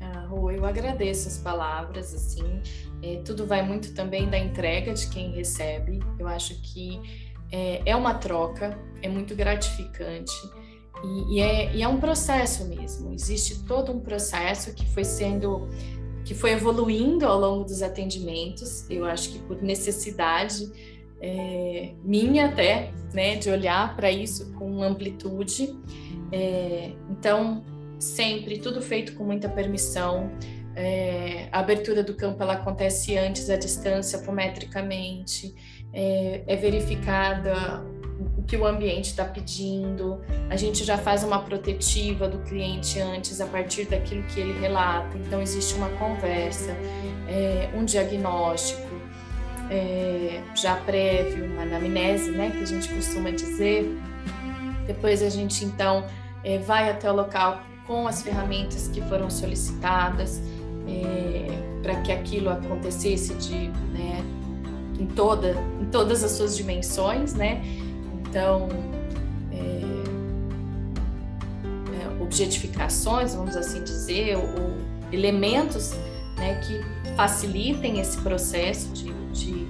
Ah, 0.00 0.26
Rô, 0.26 0.50
eu 0.50 0.66
agradeço 0.66 1.28
as 1.28 1.38
palavras, 1.38 2.12
assim, 2.12 2.60
é, 3.00 3.22
tudo 3.24 3.46
vai 3.46 3.62
muito 3.62 3.94
também 3.94 4.28
da 4.28 4.38
entrega 4.38 4.92
de 4.92 5.08
quem 5.08 5.32
recebe. 5.32 6.00
Eu 6.18 6.26
acho 6.26 6.60
que 6.60 7.00
é, 7.52 7.82
é 7.86 7.94
uma 7.94 8.14
troca, 8.14 8.76
é 9.02 9.08
muito 9.08 9.36
gratificante 9.36 10.34
e, 11.04 11.36
e, 11.36 11.40
é, 11.40 11.74
e 11.76 11.82
é 11.82 11.88
um 11.88 12.00
processo 12.00 12.66
mesmo. 12.66 13.12
Existe 13.12 13.64
todo 13.64 13.92
um 13.92 14.00
processo 14.00 14.74
que 14.74 14.86
foi 14.86 15.04
sendo, 15.04 15.68
que 16.28 16.34
foi 16.34 16.50
evoluindo 16.50 17.24
ao 17.24 17.40
longo 17.40 17.64
dos 17.64 17.80
atendimentos. 17.80 18.84
Eu 18.90 19.06
acho 19.06 19.30
que 19.30 19.38
por 19.38 19.62
necessidade 19.62 20.70
é, 21.22 21.92
minha 22.04 22.48
até, 22.50 22.92
né, 23.14 23.36
de 23.36 23.48
olhar 23.48 23.96
para 23.96 24.12
isso 24.12 24.52
com 24.52 24.82
amplitude. 24.82 25.74
É, 26.30 26.92
então, 27.08 27.64
sempre 27.98 28.58
tudo 28.58 28.82
feito 28.82 29.14
com 29.14 29.24
muita 29.24 29.48
permissão. 29.48 30.30
É, 30.76 31.48
a 31.50 31.60
abertura 31.60 32.04
do 32.04 32.12
campo 32.12 32.42
ela 32.42 32.52
acontece 32.52 33.16
antes 33.16 33.48
à 33.48 33.56
distância, 33.56 34.18
apometricamente 34.18 35.54
é, 35.94 36.42
é 36.46 36.56
verificada 36.56 37.82
que 38.48 38.56
o 38.56 38.66
ambiente 38.66 39.10
está 39.10 39.26
pedindo, 39.26 40.18
a 40.48 40.56
gente 40.56 40.82
já 40.82 40.96
faz 40.96 41.22
uma 41.22 41.38
protetiva 41.38 42.26
do 42.26 42.38
cliente 42.38 42.98
antes 42.98 43.42
a 43.42 43.46
partir 43.46 43.84
daquilo 43.84 44.22
que 44.22 44.40
ele 44.40 44.58
relata. 44.58 45.18
Então, 45.18 45.42
existe 45.42 45.74
uma 45.74 45.90
conversa, 45.90 46.74
é, 47.28 47.68
um 47.74 47.84
diagnóstico 47.84 48.88
é, 49.70 50.40
já 50.54 50.76
prévio, 50.76 51.44
uma 51.44 51.62
anamnese, 51.62 52.30
né, 52.30 52.50
que 52.50 52.62
a 52.62 52.66
gente 52.66 52.88
costuma 52.88 53.30
dizer. 53.30 53.94
Depois, 54.86 55.22
a 55.22 55.28
gente 55.28 55.66
então 55.66 56.06
é, 56.42 56.56
vai 56.56 56.88
até 56.88 57.12
o 57.12 57.14
local 57.14 57.60
com 57.86 58.08
as 58.08 58.22
ferramentas 58.22 58.88
que 58.88 59.02
foram 59.02 59.28
solicitadas 59.28 60.40
é, 60.88 61.82
para 61.82 62.00
que 62.00 62.10
aquilo 62.10 62.48
acontecesse 62.48 63.34
de, 63.34 63.68
né, 63.92 64.24
em, 64.98 65.06
toda, 65.06 65.54
em 65.82 65.84
todas 65.90 66.24
as 66.24 66.30
suas 66.30 66.56
dimensões, 66.56 67.34
né? 67.34 67.62
Então, 68.38 68.68
é, 69.50 69.80
é, 71.92 72.22
objetificações, 72.22 73.34
vamos 73.34 73.56
assim 73.56 73.82
dizer, 73.82 74.36
ou, 74.36 74.78
elementos 75.10 75.92
né, 76.36 76.60
que 76.60 76.80
facilitem 77.16 77.98
esse 77.98 78.16
processo 78.18 78.92
de, 78.92 79.12
de, 79.32 79.66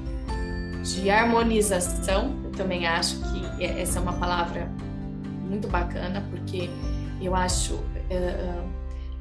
de 0.82 1.08
harmonização. 1.08 2.36
Eu 2.44 2.50
também 2.50 2.86
acho 2.86 3.16
que 3.32 3.64
essa 3.64 4.00
é 4.00 4.02
uma 4.02 4.12
palavra 4.12 4.70
muito 5.48 5.66
bacana, 5.66 6.22
porque 6.28 6.68
eu 7.22 7.34
acho 7.34 7.72
uh, 7.72 7.78
uh, 7.78 8.68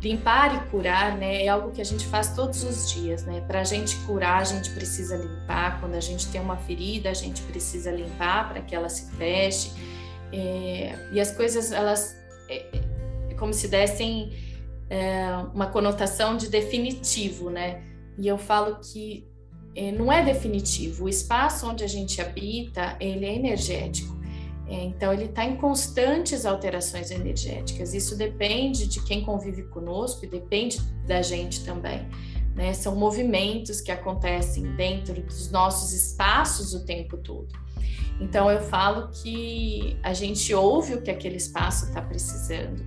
limpar 0.01 0.55
e 0.55 0.69
curar, 0.69 1.17
né, 1.17 1.43
é 1.43 1.47
algo 1.47 1.71
que 1.71 1.81
a 1.81 1.85
gente 1.85 2.05
faz 2.05 2.35
todos 2.35 2.63
os 2.63 2.91
dias, 2.91 3.23
né? 3.23 3.41
Para 3.47 3.61
a 3.61 3.63
gente 3.63 3.95
curar, 4.05 4.41
a 4.41 4.43
gente 4.43 4.69
precisa 4.71 5.17
limpar. 5.17 5.79
Quando 5.79 5.95
a 5.95 5.99
gente 5.99 6.27
tem 6.27 6.39
uma 6.39 6.57
ferida, 6.57 7.09
a 7.09 7.13
gente 7.13 7.41
precisa 7.43 7.89
limpar 7.89 8.49
para 8.49 8.61
que 8.61 8.75
ela 8.75 8.89
se 8.89 9.11
feche. 9.15 9.71
É, 10.31 10.95
e 11.11 11.19
as 11.19 11.31
coisas, 11.31 11.71
elas 11.71 12.15
é, 12.47 12.65
é 13.29 13.33
como 13.33 13.53
se 13.53 13.67
dessem 13.67 14.33
é, 14.89 15.29
uma 15.53 15.67
conotação 15.67 16.37
de 16.37 16.47
definitivo, 16.49 17.49
né? 17.49 17.83
E 18.17 18.27
eu 18.27 18.37
falo 18.37 18.79
que 18.79 19.27
é, 19.75 19.91
não 19.91 20.11
é 20.11 20.23
definitivo. 20.23 21.05
O 21.05 21.09
espaço 21.09 21.67
onde 21.67 21.83
a 21.83 21.87
gente 21.87 22.21
habita, 22.21 22.95
ele 22.99 23.25
é 23.25 23.33
energético. 23.33 24.16
É, 24.69 24.83
então, 24.83 25.13
ele 25.13 25.25
está 25.25 25.45
em 25.45 25.55
constantes 25.55 26.45
alterações 26.45 27.09
energéticas. 27.09 27.93
Isso 27.93 28.17
depende 28.17 28.87
de 28.87 29.01
quem 29.01 29.23
convive 29.23 29.63
conosco 29.63 30.25
e 30.25 30.27
depende 30.27 30.81
da 31.05 31.21
gente 31.21 31.63
também. 31.63 32.07
Né? 32.53 32.73
São 32.73 32.95
movimentos 32.95 33.79
que 33.79 33.91
acontecem 33.91 34.75
dentro 34.75 35.21
dos 35.21 35.49
nossos 35.51 35.93
espaços 35.93 36.73
o 36.73 36.85
tempo 36.85 37.15
todo. 37.17 37.47
Então, 38.19 38.51
eu 38.51 38.59
falo 38.61 39.09
que 39.09 39.97
a 40.03 40.11
gente 40.11 40.53
ouve 40.53 40.95
o 40.95 41.01
que 41.01 41.11
aquele 41.11 41.37
espaço 41.37 41.85
está 41.85 42.01
precisando, 42.01 42.83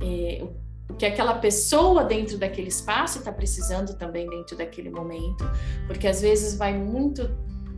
é, 0.00 0.46
o 0.88 0.94
que 0.94 1.06
aquela 1.06 1.34
pessoa 1.34 2.04
dentro 2.04 2.38
daquele 2.38 2.68
espaço 2.68 3.18
está 3.18 3.32
precisando 3.32 3.96
também 3.96 4.28
dentro 4.28 4.56
daquele 4.56 4.90
momento, 4.90 5.44
porque 5.86 6.06
às 6.06 6.20
vezes 6.20 6.56
vai 6.56 6.76
muito 6.76 7.28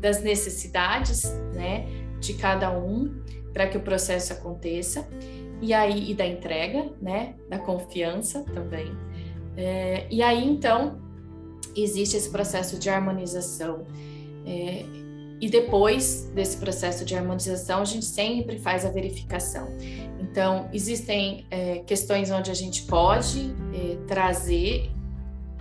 das 0.01 0.23
necessidades, 0.23 1.25
né, 1.55 1.87
de 2.21 2.35
cada 2.35 2.71
um 2.71 3.23
para 3.53 3.67
que 3.67 3.77
o 3.77 3.81
processo 3.81 4.33
aconteça 4.33 5.07
e 5.61 5.75
aí 5.75 6.11
e 6.11 6.15
da 6.15 6.27
entrega, 6.27 6.91
né, 7.01 7.35
da 7.49 7.59
confiança 7.59 8.45
também. 8.55 8.93
É, 9.57 10.07
e 10.11 10.23
aí 10.23 10.47
então 10.47 11.01
existe 11.77 12.17
esse 12.17 12.31
processo 12.31 12.79
de 12.79 12.89
harmonização. 12.89 13.85
É, 14.47 14.85
e 15.41 15.49
depois 15.49 16.31
desse 16.35 16.57
processo 16.57 17.05
de 17.05 17.15
harmonização, 17.15 17.81
a 17.81 17.85
gente 17.85 18.05
sempre 18.05 18.59
faz 18.59 18.85
a 18.85 18.91
verificação. 18.91 19.69
Então, 20.19 20.69
existem 20.73 21.47
é, 21.51 21.79
questões 21.87 22.31
onde 22.31 22.51
a 22.51 22.55
gente 22.55 22.83
pode 22.83 23.55
é, 23.73 23.97
trazer 24.09 24.91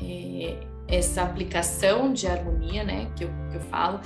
é, 0.02 0.56
essa 0.88 1.22
aplicação 1.22 2.12
de 2.12 2.26
harmonia, 2.26 2.84
né, 2.84 3.12
que 3.16 3.26
eu, 3.26 3.30
que 3.52 3.58
eu 3.58 3.62
falo, 3.62 4.00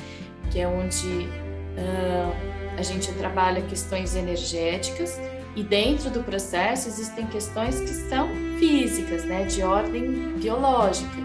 que 0.52 0.60
é 0.60 0.68
onde 0.68 1.08
uh, 1.08 2.61
a 2.78 2.82
gente 2.82 3.12
trabalha 3.14 3.62
questões 3.62 4.16
energéticas 4.16 5.20
e 5.56 5.64
dentro 5.64 6.10
do 6.10 6.24
processo 6.24 6.88
existem 6.88 7.28
questões 7.28 7.80
que 7.80 7.88
são 8.10 8.30
físicas, 8.58 9.26
né, 9.26 9.44
de 9.44 9.64
ordem 9.64 10.34
biológica. 10.38 11.18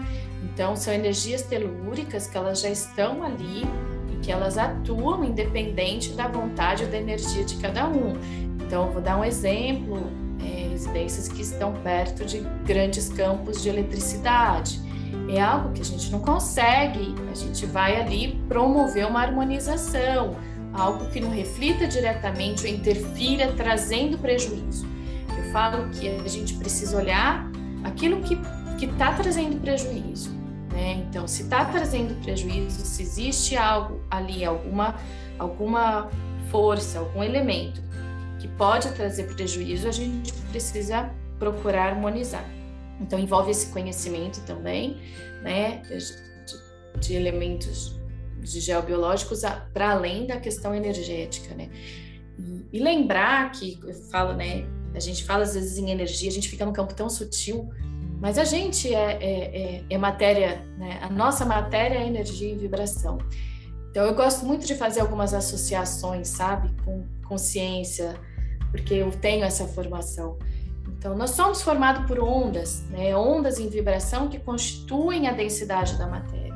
Então 0.43 0.75
são 0.75 0.93
energias 0.93 1.43
telúricas 1.43 2.27
que 2.27 2.37
elas 2.37 2.61
já 2.61 2.69
estão 2.69 3.23
ali 3.23 3.63
e 4.11 4.17
que 4.17 4.31
elas 4.31 4.57
atuam 4.57 5.23
independente 5.23 6.11
da 6.13 6.27
vontade 6.27 6.83
ou 6.83 6.89
da 6.89 6.97
energia 6.97 7.43
de 7.43 7.55
cada 7.57 7.87
um. 7.87 8.17
Então 8.61 8.91
vou 8.91 9.01
dar 9.01 9.17
um 9.17 9.23
exemplo, 9.23 10.01
é, 10.41 10.67
residências 10.69 11.27
que 11.27 11.41
estão 11.41 11.73
perto 11.83 12.25
de 12.25 12.39
grandes 12.65 13.07
campos 13.09 13.61
de 13.61 13.69
eletricidade. 13.69 14.81
É 15.29 15.41
algo 15.41 15.71
que 15.71 15.81
a 15.81 15.85
gente 15.85 16.11
não 16.11 16.19
consegue, 16.19 17.15
a 17.31 17.35
gente 17.35 17.65
vai 17.65 17.99
ali 17.99 18.41
promover 18.47 19.05
uma 19.07 19.21
harmonização, 19.21 20.35
algo 20.77 21.09
que 21.09 21.19
não 21.19 21.31
reflita 21.31 21.87
diretamente 21.87 22.65
ou 22.65 22.71
interfira 22.71 23.51
trazendo 23.53 24.17
prejuízo. 24.17 24.87
Eu 25.35 25.51
falo 25.51 25.89
que 25.89 26.07
a 26.07 26.27
gente 26.27 26.53
precisa 26.53 26.97
olhar 26.97 27.49
aquilo 27.83 28.21
que 28.21 28.85
está 28.85 29.13
trazendo 29.13 29.59
prejuízo. 29.59 30.29
Né? 30.71 31.03
Então, 31.09 31.27
se 31.27 31.43
está 31.43 31.65
trazendo 31.65 32.13
prejuízo, 32.21 32.85
se 32.85 33.01
existe 33.01 33.57
algo 33.57 34.01
ali, 34.11 34.45
alguma, 34.45 34.95
alguma 35.39 36.09
força, 36.51 36.99
algum 36.99 37.23
elemento 37.23 37.81
que 38.39 38.47
pode 38.47 38.91
trazer 38.91 39.23
prejuízo, 39.33 39.87
a 39.87 39.91
gente 39.91 40.31
precisa 40.51 41.09
procurar 41.39 41.89
harmonizar. 41.89 42.45
Então, 43.01 43.17
envolve 43.17 43.49
esse 43.49 43.71
conhecimento 43.71 44.41
também, 44.45 45.01
né, 45.41 45.81
de, 45.87 46.99
de 46.99 47.13
elementos 47.15 47.96
de 48.41 48.59
geobiológicos 48.59 49.41
para 49.73 49.91
além 49.91 50.25
da 50.25 50.39
questão 50.39 50.73
energética, 50.73 51.53
né? 51.55 51.69
E, 52.71 52.79
lembrar 52.79 53.51
que 53.51 53.79
eu 53.83 53.93
falo, 54.11 54.33
né? 54.33 54.65
A 54.93 54.99
gente 54.99 55.23
fala 55.23 55.43
às 55.43 55.53
vezes 55.53 55.77
em 55.77 55.89
energia, 55.89 56.29
a 56.29 56.33
gente 56.33 56.49
fica 56.49 56.65
num 56.65 56.73
campo 56.73 56.93
tão 56.93 57.09
sutil, 57.09 57.69
mas 58.19 58.37
a 58.37 58.43
gente 58.43 58.93
é, 58.93 59.17
é, 59.21 59.61
é, 59.61 59.83
é 59.89 59.97
matéria, 59.97 60.63
né? 60.77 60.99
A 61.01 61.09
nossa 61.09 61.45
matéria 61.45 61.97
é 61.97 62.07
energia 62.07 62.51
e 62.51 62.55
vibração. 62.55 63.17
Então 63.89 64.05
eu 64.05 64.13
gosto 64.13 64.45
muito 64.45 64.65
de 64.65 64.75
fazer 64.75 65.01
algumas 65.01 65.33
associações, 65.33 66.27
sabe, 66.27 66.69
com 66.83 67.05
consciência, 67.27 68.15
porque 68.71 68.93
eu 68.93 69.11
tenho 69.11 69.43
essa 69.43 69.65
formação. 69.65 70.37
Então, 70.87 71.15
nós 71.15 71.31
somos 71.31 71.61
formados 71.61 72.05
por 72.05 72.19
ondas, 72.19 72.83
né? 72.89 73.15
ondas 73.15 73.59
em 73.59 73.69
vibração 73.69 74.27
que 74.27 74.39
constituem 74.39 75.27
a 75.27 75.31
densidade 75.31 75.97
da 75.97 76.07
matéria. 76.07 76.46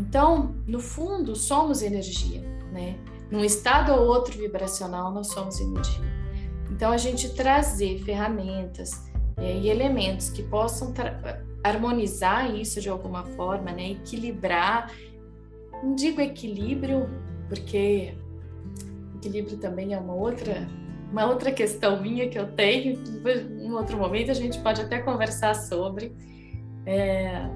Então, 0.00 0.54
no 0.66 0.80
fundo, 0.80 1.36
somos 1.36 1.82
energia, 1.82 2.40
né? 2.72 2.96
Num 3.30 3.44
estado 3.44 3.92
ou 3.92 4.06
outro 4.06 4.36
vibracional, 4.36 5.12
nós 5.12 5.28
somos 5.28 5.60
energia. 5.60 6.10
Então, 6.70 6.90
a 6.90 6.96
gente 6.96 7.34
trazer 7.34 8.02
ferramentas 8.02 8.90
é, 9.36 9.58
e 9.58 9.68
elementos 9.68 10.30
que 10.30 10.42
possam 10.42 10.94
harmonizar 11.62 12.54
isso 12.54 12.80
de 12.80 12.88
alguma 12.88 13.24
forma, 13.24 13.72
né? 13.72 13.90
Equilibrar. 13.90 14.90
Não 15.82 15.94
digo 15.94 16.20
equilíbrio, 16.20 17.08
porque 17.48 18.14
equilíbrio 19.16 19.58
também 19.58 19.92
é 19.92 19.98
uma 19.98 20.14
outra 20.14 20.66
uma 21.12 21.26
outra 21.26 21.50
questão 21.50 22.00
minha 22.00 22.28
que 22.28 22.38
eu 22.38 22.46
tenho. 22.52 22.98
Em 23.60 23.72
outro 23.72 23.98
momento 23.98 24.30
a 24.30 24.34
gente 24.34 24.58
pode 24.60 24.80
até 24.80 25.00
conversar 25.00 25.54
sobre. 25.54 26.14
É, 26.86 27.50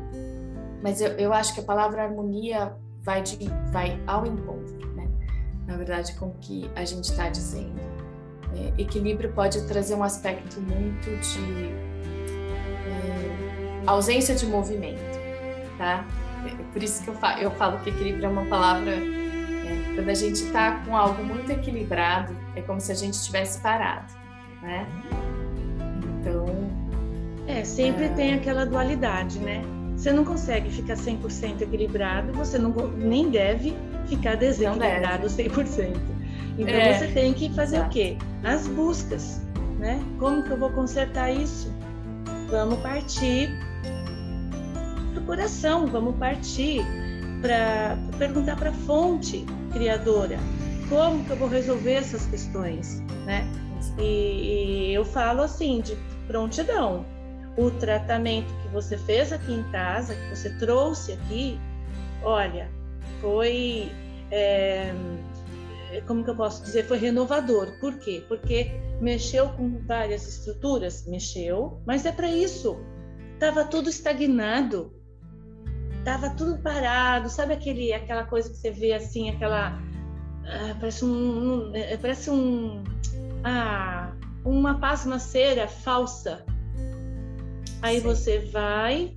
mas 0.85 1.01
eu, 1.01 1.12
eu 1.12 1.33
acho 1.33 1.55
que 1.55 1.61
a 1.61 1.62
palavra 1.62 2.03
harmonia 2.03 2.77
vai, 3.01 3.23
de, 3.23 3.38
vai 3.73 3.99
ao 4.07 4.27
encontro, 4.27 4.94
né? 4.94 5.09
Na 5.66 5.79
verdade, 5.79 6.14
com 6.16 6.27
o 6.27 6.35
que 6.35 6.70
a 6.77 6.85
gente 6.85 7.05
está 7.05 7.30
dizendo. 7.30 7.80
É, 8.55 8.82
equilíbrio 8.82 9.32
pode 9.32 9.66
trazer 9.66 9.95
um 9.95 10.03
aspecto 10.03 10.61
muito 10.61 11.07
de 11.07 11.72
é, 12.87 13.82
ausência 13.87 14.35
de 14.35 14.45
movimento, 14.45 15.01
tá? 15.78 16.07
É 16.47 16.72
por 16.72 16.82
isso 16.82 17.03
que 17.03 17.09
eu 17.09 17.14
falo, 17.14 17.41
eu 17.41 17.51
falo 17.53 17.78
que 17.80 17.89
equilíbrio 17.89 18.26
é 18.26 18.28
uma 18.28 18.45
palavra. 18.45 18.93
É, 18.93 19.95
quando 19.95 20.11
a 20.11 20.14
gente 20.14 20.37
está 20.37 20.82
com 20.85 20.95
algo 20.95 21.24
muito 21.24 21.51
equilibrado, 21.51 22.37
é 22.55 22.61
como 22.61 22.78
se 22.78 22.93
a 22.93 22.95
gente 22.95 23.14
estivesse 23.14 23.59
parado, 23.62 24.12
né? 24.61 24.87
Então. 26.20 26.45
É, 27.49 27.64
sempre 27.64 28.05
é... 28.05 28.09
tem 28.11 28.35
aquela 28.35 28.66
dualidade, 28.66 29.39
né? 29.39 29.62
Você 29.97 30.12
não 30.12 30.24
consegue 30.24 30.70
ficar 30.70 30.95
100% 30.95 31.62
equilibrado, 31.62 32.32
você 32.32 32.59
não, 32.59 32.70
nem 32.97 33.30
deve 33.30 33.74
ficar 34.07 34.36
desequilibrado 34.36 35.26
100%. 35.26 35.97
Então 36.59 36.74
é, 36.74 36.99
você 36.99 37.09
tem 37.09 37.32
que 37.32 37.53
fazer 37.55 37.76
exato. 37.76 37.90
o 37.90 37.92
quê? 37.92 38.16
As 38.42 38.66
buscas, 38.68 39.40
né? 39.78 40.01
Como 40.18 40.42
que 40.42 40.51
eu 40.51 40.59
vou 40.59 40.70
consertar 40.70 41.30
isso? 41.30 41.72
Vamos 42.51 42.78
partir 42.80 43.51
para 45.12 45.22
o 45.22 45.26
coração, 45.26 45.86
vamos 45.86 46.16
partir 46.16 46.84
para 47.40 47.99
perguntar 48.18 48.57
para 48.57 48.70
a 48.70 48.72
fonte 48.72 49.45
criadora. 49.72 50.38
como 50.88 51.24
que 51.24 51.30
eu 51.30 51.36
vou 51.36 51.49
resolver 51.49 51.95
essas 51.95 52.26
questões, 52.26 53.01
né? 53.26 53.47
E, 53.99 54.90
e 54.90 54.95
eu 54.95 55.05
falo 55.05 55.42
assim 55.42 55.80
de 55.80 55.97
prontidão. 56.26 57.05
O 57.57 57.70
tratamento 57.70 58.52
que 58.62 58.68
você 58.68 58.98
fez 58.98 59.32
aqui 59.32 59.52
em 59.52 59.62
casa, 59.70 60.14
que 60.14 60.36
você 60.36 60.50
trouxe 60.59 61.12
aqui, 61.12 61.59
olha, 62.22 62.68
foi 63.20 63.90
é, 64.30 64.92
como 66.07 66.24
que 66.24 66.30
eu 66.30 66.36
posso 66.36 66.62
dizer, 66.64 66.84
foi 66.86 66.98
renovador. 66.98 67.78
Por 67.80 67.98
quê? 67.98 68.24
Porque 68.28 68.70
mexeu 69.00 69.48
com 69.50 69.78
várias 69.86 70.26
estruturas, 70.26 71.07
mexeu, 71.07 71.80
mas 71.86 72.05
é 72.05 72.12
para 72.12 72.28
isso. 72.28 72.76
Tava 73.38 73.64
tudo 73.64 73.88
estagnado, 73.88 74.92
tava 76.05 76.30
tudo 76.30 76.61
parado, 76.62 77.28
sabe 77.28 77.52
aquele, 77.52 77.92
aquela 77.92 78.24
coisa 78.24 78.50
que 78.50 78.57
você 78.57 78.70
vê 78.70 78.92
assim, 78.92 79.30
aquela 79.30 79.80
ah, 80.46 80.76
parece 80.78 81.05
um, 81.05 81.09
um, 81.70 81.74
é, 81.74 81.96
parece 81.96 82.30
um, 82.30 82.84
ah, 83.42 84.12
uma 84.44 84.78
pasmaceira 84.78 85.66
falsa. 85.66 86.44
Aí 87.85 88.01
Sim. 88.01 88.07
você 88.07 88.39
vai, 88.39 89.14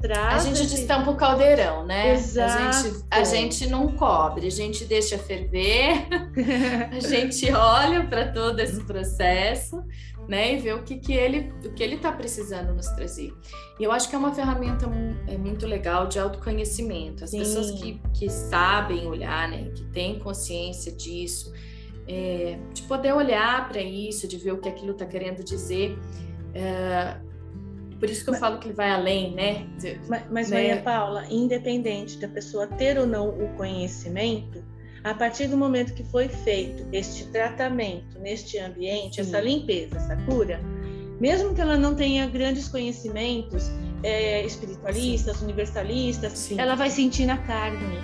Traz 0.00 0.44
a 0.44 0.46
gente 0.46 0.62
esse... 0.62 0.76
destampa 0.76 1.10
o 1.10 1.16
caldeirão, 1.16 1.84
né? 1.84 2.14
Exato. 2.14 2.62
A 2.62 2.72
gente, 2.72 3.04
a 3.10 3.24
gente 3.24 3.66
não 3.66 3.88
cobre, 3.88 4.46
a 4.46 4.50
gente 4.50 4.84
deixa 4.84 5.18
ferver, 5.18 6.06
a 6.96 7.00
gente 7.00 7.50
olha 7.52 8.06
para 8.06 8.30
todo 8.30 8.60
esse 8.60 8.84
processo, 8.84 9.82
né? 10.28 10.54
E 10.54 10.58
vê 10.58 10.72
o 10.72 10.84
que, 10.84 10.98
que 10.98 11.12
ele 11.12 11.52
o 11.64 11.72
que 11.72 11.82
ele 11.82 11.96
está 11.96 12.12
precisando 12.12 12.72
nos 12.72 12.86
trazer. 12.90 13.34
E 13.80 13.82
eu 13.82 13.90
acho 13.90 14.08
que 14.08 14.14
é 14.14 14.18
uma 14.18 14.32
ferramenta 14.32 14.88
é 15.26 15.36
muito 15.36 15.66
legal 15.66 16.06
de 16.06 16.20
autoconhecimento. 16.20 17.24
As 17.24 17.30
Sim. 17.30 17.40
pessoas 17.40 17.72
que, 17.72 18.00
que 18.14 18.30
sabem 18.30 19.08
olhar, 19.08 19.48
né? 19.48 19.72
Que 19.74 19.84
têm 19.86 20.20
consciência 20.20 20.92
disso, 20.92 21.52
é, 22.06 22.60
de 22.72 22.82
poder 22.82 23.12
olhar 23.12 23.68
para 23.68 23.82
isso, 23.82 24.28
de 24.28 24.36
ver 24.36 24.52
o 24.52 24.58
que 24.58 24.68
aquilo 24.68 24.92
está 24.92 25.04
querendo 25.04 25.42
dizer. 25.42 25.98
É, 26.54 27.26
por 27.98 28.08
isso 28.08 28.22
que 28.22 28.30
eu 28.30 28.32
mas, 28.32 28.40
falo 28.40 28.58
que 28.58 28.68
ele 28.68 28.74
vai 28.74 28.90
além, 28.90 29.34
né? 29.34 29.66
Mas, 30.08 30.22
mas 30.30 30.50
né? 30.50 30.56
Maria 30.56 30.82
Paula, 30.82 31.24
independente 31.28 32.18
da 32.18 32.28
pessoa 32.28 32.66
ter 32.66 32.98
ou 32.98 33.06
não 33.06 33.28
o 33.28 33.48
conhecimento, 33.56 34.62
a 35.02 35.14
partir 35.14 35.48
do 35.48 35.56
momento 35.56 35.94
que 35.94 36.04
foi 36.04 36.28
feito 36.28 36.86
este 36.92 37.26
tratamento 37.26 38.18
neste 38.18 38.58
ambiente, 38.58 39.16
Sim. 39.16 39.20
essa 39.22 39.40
limpeza, 39.40 39.96
essa 39.96 40.16
cura, 40.16 40.60
mesmo 41.20 41.54
que 41.54 41.60
ela 41.60 41.76
não 41.76 41.94
tenha 41.94 42.26
grandes 42.26 42.68
conhecimentos 42.68 43.70
é, 44.02 44.44
espiritualistas, 44.44 45.38
Sim. 45.38 45.44
universalistas, 45.44 46.32
Sim. 46.32 46.60
ela 46.60 46.74
vai 46.74 46.90
sentir 46.90 47.26
na 47.26 47.38
carne. 47.38 47.98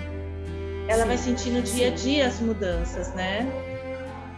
Ela 0.87 1.05
vai 1.05 1.17
sentir 1.17 1.49
no 1.49 1.61
dia 1.61 1.87
a 1.87 1.91
dia 1.91 2.27
as 2.27 2.39
mudanças, 2.39 3.13
né? 3.15 3.47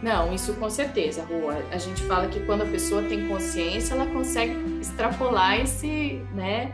Não, 0.02 0.32
isso 0.32 0.54
com 0.54 0.70
certeza, 0.70 1.24
Rua. 1.24 1.56
A 1.72 1.78
gente 1.78 2.02
fala 2.02 2.28
que 2.28 2.40
quando 2.40 2.62
a 2.62 2.66
pessoa 2.66 3.02
tem 3.02 3.26
consciência, 3.26 3.94
ela 3.94 4.06
consegue 4.06 4.78
extrapolar 4.80 5.60
esse, 5.60 6.22
né? 6.34 6.72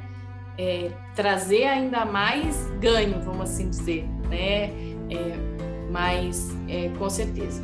É, 0.59 0.91
trazer 1.15 1.65
ainda 1.65 2.05
mais 2.05 2.71
ganho, 2.81 3.21
vamos 3.21 3.43
assim 3.43 3.69
dizer, 3.69 4.05
né? 4.29 4.65
É, 5.11 5.37
mas 5.91 6.55
é, 6.69 6.91
com 6.99 7.09
certeza. 7.09 7.63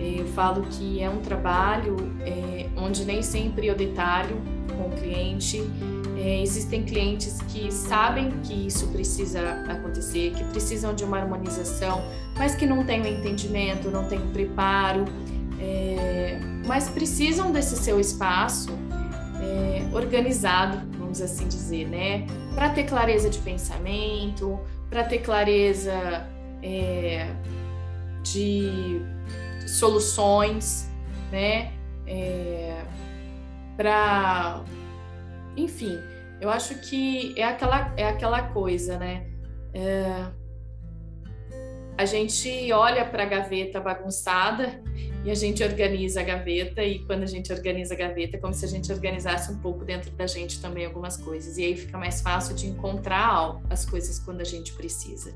Eu 0.00 0.26
falo 0.28 0.62
que 0.62 1.00
é 1.00 1.08
um 1.08 1.20
trabalho 1.20 1.96
é, 2.20 2.66
onde 2.76 3.04
nem 3.04 3.22
sempre 3.22 3.66
eu 3.66 3.76
detalho 3.76 4.36
com 4.74 4.88
o 4.88 4.90
cliente. 4.90 5.62
É, 6.24 6.40
existem 6.40 6.84
clientes 6.84 7.42
que 7.48 7.72
sabem 7.72 8.30
que 8.42 8.68
isso 8.68 8.86
precisa 8.88 9.40
acontecer, 9.68 10.32
que 10.32 10.44
precisam 10.44 10.94
de 10.94 11.02
uma 11.02 11.18
harmonização, 11.18 12.00
mas 12.38 12.54
que 12.54 12.64
não 12.64 12.86
têm 12.86 13.02
o 13.02 13.06
entendimento, 13.08 13.90
não 13.90 14.06
têm 14.06 14.20
o 14.20 14.28
preparo, 14.28 15.04
é, 15.60 16.38
mas 16.64 16.88
precisam 16.88 17.50
desse 17.50 17.76
seu 17.76 17.98
espaço 17.98 18.70
é, 19.42 19.84
organizado, 19.92 20.80
vamos 20.96 21.20
assim 21.20 21.48
dizer, 21.48 21.88
né? 21.88 22.24
Para 22.54 22.70
ter 22.70 22.84
clareza 22.84 23.28
de 23.28 23.40
pensamento, 23.40 24.60
para 24.88 25.02
ter 25.02 25.18
clareza 25.18 26.24
é, 26.62 27.34
de 28.22 29.00
soluções, 29.66 30.88
né? 31.32 31.72
É, 32.06 32.80
para, 33.76 34.62
enfim, 35.56 35.98
eu 36.42 36.50
acho 36.50 36.74
que 36.80 37.32
é 37.38 37.44
aquela 37.44 37.94
é 37.96 38.04
aquela 38.04 38.42
coisa, 38.48 38.98
né? 38.98 39.24
É, 39.72 40.26
a 41.96 42.04
gente 42.04 42.72
olha 42.72 43.04
para 43.04 43.22
a 43.22 43.26
gaveta 43.26 43.80
bagunçada 43.80 44.82
e 45.24 45.30
a 45.30 45.34
gente 45.36 45.62
organiza 45.62 46.20
a 46.20 46.24
gaveta 46.24 46.82
e 46.82 46.98
quando 47.06 47.22
a 47.22 47.26
gente 47.26 47.52
organiza 47.52 47.94
a 47.94 47.96
gaveta 47.96 48.38
é 48.38 48.40
como 48.40 48.52
se 48.52 48.64
a 48.64 48.68
gente 48.68 48.90
organizasse 48.90 49.52
um 49.52 49.58
pouco 49.58 49.84
dentro 49.84 50.10
da 50.10 50.26
gente 50.26 50.60
também 50.60 50.84
algumas 50.84 51.16
coisas 51.16 51.58
e 51.58 51.62
aí 51.62 51.76
fica 51.76 51.96
mais 51.96 52.20
fácil 52.20 52.56
de 52.56 52.66
encontrar 52.66 53.60
as 53.70 53.84
coisas 53.84 54.18
quando 54.18 54.40
a 54.40 54.44
gente 54.44 54.72
precisa, 54.72 55.32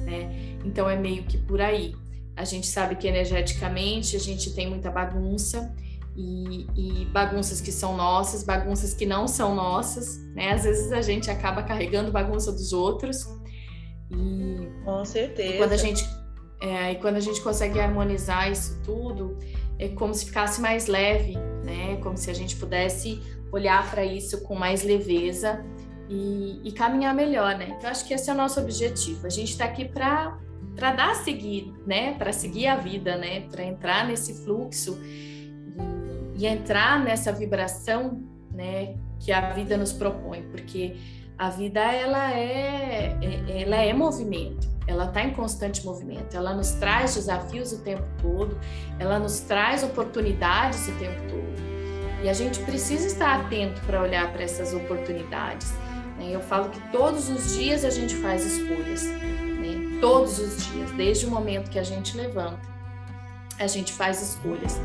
né? 0.00 0.28
Então 0.62 0.90
é 0.90 0.96
meio 0.96 1.22
que 1.22 1.38
por 1.38 1.62
aí. 1.62 1.96
A 2.36 2.44
gente 2.44 2.66
sabe 2.66 2.96
que 2.96 3.08
energeticamente 3.08 4.14
a 4.14 4.20
gente 4.20 4.54
tem 4.54 4.68
muita 4.68 4.90
bagunça 4.90 5.74
e, 6.16 6.66
e, 6.76 7.04
bagunças 7.06 7.60
que 7.60 7.72
são 7.72 7.96
nossas, 7.96 8.44
bagunças 8.44 8.94
que 8.94 9.04
não 9.04 9.26
são 9.26 9.54
nossas, 9.54 10.18
né? 10.34 10.52
Às 10.52 10.62
vezes 10.62 10.92
a 10.92 11.02
gente 11.02 11.30
acaba 11.30 11.62
carregando 11.62 12.12
bagunça 12.12 12.52
dos 12.52 12.72
outros 12.72 13.26
e, 14.10 14.68
Com 14.84 15.04
certeza. 15.04 15.54
E 15.54 15.58
quando 15.58 15.72
a 15.72 15.76
gente, 15.76 16.04
é, 16.60 16.92
e 16.92 16.94
quando 16.96 17.16
a 17.16 17.20
gente 17.20 17.40
consegue 17.40 17.80
harmonizar 17.80 18.50
isso 18.50 18.80
tudo, 18.84 19.36
é 19.78 19.88
como 19.88 20.14
se 20.14 20.26
ficasse 20.26 20.60
mais 20.60 20.86
leve, 20.86 21.36
né? 21.64 21.96
Como 22.02 22.16
se 22.16 22.30
a 22.30 22.34
gente 22.34 22.54
pudesse 22.56 23.20
olhar 23.50 23.90
para 23.90 24.04
isso 24.04 24.40
com 24.42 24.54
mais 24.54 24.84
leveza 24.84 25.64
e, 26.08 26.60
e, 26.62 26.72
caminhar 26.72 27.14
melhor, 27.14 27.56
né? 27.56 27.74
Então 27.76 27.90
acho 27.90 28.06
que 28.06 28.14
esse 28.14 28.30
é 28.30 28.32
o 28.32 28.36
nosso 28.36 28.60
objetivo. 28.60 29.26
A 29.26 29.30
gente 29.30 29.50
está 29.50 29.64
aqui 29.64 29.84
para 29.84 30.38
para 30.76 30.92
dar 30.92 31.10
a 31.12 31.14
seguir, 31.14 31.72
né? 31.86 32.14
Para 32.14 32.32
seguir 32.32 32.66
a 32.66 32.76
vida, 32.76 33.16
né? 33.16 33.42
Para 33.42 33.64
entrar 33.64 34.06
nesse 34.06 34.44
fluxo 34.44 34.98
entrar 36.46 37.02
nessa 37.02 37.32
vibração, 37.32 38.22
né? 38.52 38.94
Que 39.20 39.32
a 39.32 39.52
vida 39.52 39.76
nos 39.76 39.92
propõe, 39.92 40.42
porque 40.50 40.96
a 41.36 41.50
vida 41.50 41.80
ela 41.80 42.32
é, 42.32 43.16
é 43.20 43.62
ela 43.62 43.76
é 43.76 43.92
movimento, 43.92 44.68
ela 44.86 45.06
está 45.06 45.22
em 45.22 45.32
constante 45.32 45.84
movimento, 45.84 46.36
ela 46.36 46.54
nos 46.54 46.72
traz 46.72 47.14
desafios 47.14 47.72
o 47.72 47.82
tempo 47.82 48.04
todo, 48.20 48.58
ela 48.98 49.18
nos 49.18 49.40
traz 49.40 49.82
oportunidades 49.82 50.86
o 50.88 50.92
tempo 50.98 51.20
todo. 51.28 51.44
E 52.22 52.28
a 52.28 52.32
gente 52.32 52.60
precisa 52.60 53.06
estar 53.06 53.40
atento 53.40 53.80
para 53.82 54.00
olhar 54.00 54.32
para 54.32 54.42
essas 54.42 54.72
oportunidades. 54.72 55.72
Né? 56.16 56.30
Eu 56.30 56.40
falo 56.40 56.70
que 56.70 56.80
todos 56.90 57.28
os 57.28 57.54
dias 57.54 57.84
a 57.84 57.90
gente 57.90 58.14
faz 58.14 58.46
escolhas, 58.46 59.04
né? 59.04 59.98
todos 60.00 60.38
os 60.38 60.66
dias, 60.66 60.90
desde 60.92 61.26
o 61.26 61.30
momento 61.30 61.70
que 61.70 61.78
a 61.78 61.82
gente 61.82 62.16
levanta, 62.16 62.62
a 63.58 63.66
gente 63.66 63.92
faz 63.92 64.22
escolhas. 64.22 64.80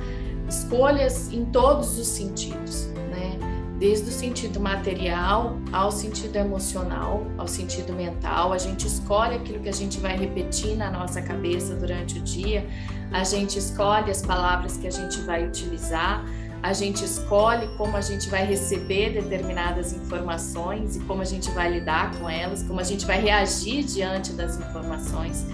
Escolhas 0.50 1.32
em 1.32 1.46
todos 1.46 1.98
os 2.00 2.08
sentidos, 2.08 2.88
né? 3.12 3.38
desde 3.80 4.10
o 4.10 4.12
sentido 4.12 4.60
material 4.60 5.56
ao 5.72 5.90
sentido 5.90 6.36
emocional, 6.36 7.26
ao 7.38 7.48
sentido 7.48 7.94
mental. 7.94 8.52
A 8.52 8.58
gente 8.58 8.86
escolhe 8.86 9.36
aquilo 9.36 9.60
que 9.60 9.70
a 9.70 9.74
gente 9.74 10.00
vai 10.00 10.18
repetir 10.18 10.76
na 10.76 10.92
nossa 10.92 11.22
cabeça 11.22 11.76
durante 11.76 12.20
o 12.20 12.22
dia, 12.22 12.68
a 13.12 13.24
gente 13.24 13.58
escolhe 13.58 14.12
as 14.12 14.22
palavras 14.22 14.76
que 14.76 14.86
a 14.86 14.92
gente 14.92 15.22
vai 15.22 15.48
utilizar, 15.48 16.26
a 16.62 16.74
gente 16.74 17.06
escolhe 17.06 17.68
como 17.78 17.96
a 17.96 18.02
gente 18.02 18.30
vai 18.30 18.46
receber 18.46 19.14
determinadas 19.14 19.94
informações 19.94 20.98
e 20.98 21.00
como 21.02 21.22
a 21.22 21.26
gente 21.26 21.50
vai 21.52 21.72
lidar 21.72 22.14
com 22.20 22.30
elas, 22.30 22.62
como 22.64 22.82
a 22.82 22.84
gente 22.84 23.06
vai 23.06 23.22
reagir 23.22 23.86
diante 23.86 24.34
das 24.34 24.58
informações. 24.58 25.46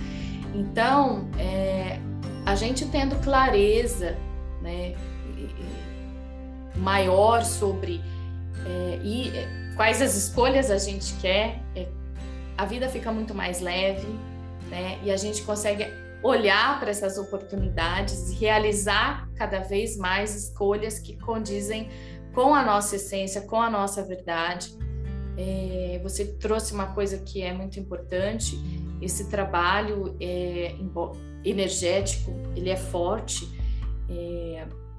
Então, 0.54 1.28
é, 1.38 2.00
a 2.44 2.56
gente 2.56 2.86
tendo 2.86 3.16
clareza, 3.18 4.18
né, 4.66 4.96
maior 6.76 7.44
sobre 7.44 8.02
é, 8.66 9.00
e 9.04 9.30
é, 9.30 9.74
quais 9.76 10.02
as 10.02 10.16
escolhas 10.16 10.72
a 10.72 10.78
gente 10.78 11.14
quer, 11.22 11.62
é, 11.76 11.88
a 12.58 12.66
vida 12.66 12.90
fica 12.90 13.12
muito 13.12 13.34
mais 13.34 13.62
leve, 13.62 14.08
né? 14.70 15.00
E 15.04 15.12
a 15.12 15.18
gente 15.18 15.44
consegue 15.44 15.86
olhar 16.24 16.80
para 16.80 16.90
essas 16.90 17.18
oportunidades 17.18 18.32
e 18.32 18.36
realizar 18.36 19.30
cada 19.36 19.60
vez 19.60 19.98
mais 19.98 20.36
escolhas 20.36 20.98
que 20.98 21.16
condizem 21.18 21.90
com 22.34 22.56
a 22.56 22.64
nossa 22.64 22.96
essência, 22.96 23.42
com 23.42 23.62
a 23.62 23.70
nossa 23.70 24.02
verdade. 24.04 24.76
É, 25.38 26.00
você 26.02 26.26
trouxe 26.26 26.74
uma 26.74 26.88
coisa 26.88 27.18
que 27.20 27.42
é 27.42 27.54
muito 27.54 27.80
importante. 27.80 28.58
Esse 29.02 29.30
trabalho 29.30 30.16
é, 30.20 30.74
energético, 31.44 32.32
ele 32.56 32.70
é 32.70 32.78
forte. 32.78 33.55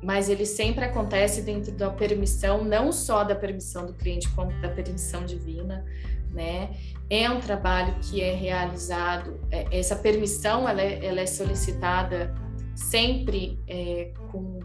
Mas 0.07 0.31
ele 0.31 0.47
sempre 0.47 0.85
acontece 0.85 1.43
dentro 1.43 1.73
da 1.73 1.91
permissão, 1.91 2.65
não 2.65 2.93
só 2.93 3.25
da 3.25 3.35
permissão 3.35 3.85
do 3.85 3.93
cliente, 3.93 4.29
como 4.31 4.53
da 4.63 4.69
permissão 4.69 5.27
divina, 5.27 5.85
né? 6.31 6.71
é 7.09 7.31
um 7.31 7.41
trabalho 7.41 7.95
que 8.01 8.21
é 8.21 8.35
realizado, 8.35 9.39
é, 9.51 9.67
essa 9.71 9.95
permissão 9.97 10.69
ela 10.69 10.83
é, 10.83 11.05
ela 11.05 11.21
é 11.21 11.27
solicitada 11.27 12.35
sempre 12.75 13.59
é, 13.69 14.13
com 14.31 14.59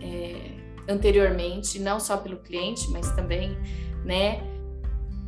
é, 0.00 0.52
anteriormente, 0.88 1.78
não 1.78 1.98
só 1.98 2.16
pelo 2.16 2.36
cliente, 2.38 2.88
mas 2.90 3.10
também, 3.12 3.56
né, 4.04 4.40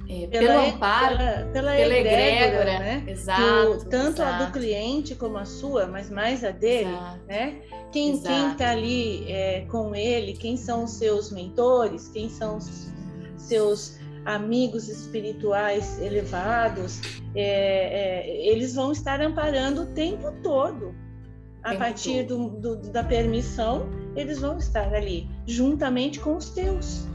é, 0.08 0.26
pelo 0.26 0.58
amparo, 0.58 1.16
pela, 1.16 1.32
pela, 1.52 1.72
pela 1.72 1.94
egrégora, 1.94 2.78
né? 2.78 3.04
Exato. 3.06 3.86
tanto 3.88 4.20
exato. 4.20 4.42
a 4.42 4.46
do 4.46 4.52
cliente 4.52 5.14
como 5.14 5.38
a 5.38 5.44
sua, 5.44 5.86
mas 5.86 6.10
mais 6.10 6.44
a 6.44 6.50
dele, 6.50 6.90
exato. 6.90 7.20
né? 7.26 7.62
Quem 7.90 8.14
está 8.14 8.70
ali 8.70 9.24
é, 9.30 9.62
com 9.70 9.94
ele, 9.94 10.34
quem 10.34 10.56
são 10.56 10.84
os 10.84 10.92
seus 10.92 11.30
mentores, 11.30 12.08
quem 12.08 12.28
são 12.28 12.58
os 12.58 12.92
seus 13.36 13.98
amigos 14.24 14.88
espirituais 14.88 16.00
elevados, 16.00 17.00
é, 17.34 18.26
é, 18.26 18.46
eles 18.46 18.74
vão 18.74 18.92
estar 18.92 19.20
amparando 19.20 19.82
o 19.82 19.86
tempo 19.86 20.32
todo. 20.42 20.94
A 21.62 21.70
tempo 21.70 21.82
partir 21.82 22.24
do, 22.24 22.50
do, 22.50 22.76
da 22.76 23.02
permissão, 23.02 23.88
eles 24.14 24.38
vão 24.38 24.58
estar 24.58 24.92
ali, 24.92 25.26
juntamente 25.46 26.20
com 26.20 26.36
os 26.36 26.50
teus, 26.50 27.06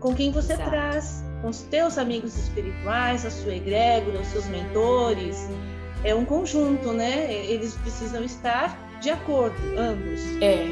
com 0.00 0.14
quem 0.14 0.30
você 0.30 0.56
traz, 0.56 1.22
com 1.46 1.50
os 1.50 1.60
teus 1.60 1.96
amigos 1.96 2.36
espirituais, 2.36 3.24
a 3.24 3.30
sua 3.30 3.54
egrégora, 3.54 4.20
os 4.20 4.26
seus 4.26 4.46
mentores. 4.46 5.48
É 6.02 6.12
um 6.12 6.24
conjunto, 6.24 6.92
né? 6.92 7.32
Eles 7.32 7.76
precisam 7.76 8.24
estar 8.24 8.76
de 9.00 9.10
acordo, 9.10 9.54
ambos. 9.78 10.20
É. 10.42 10.66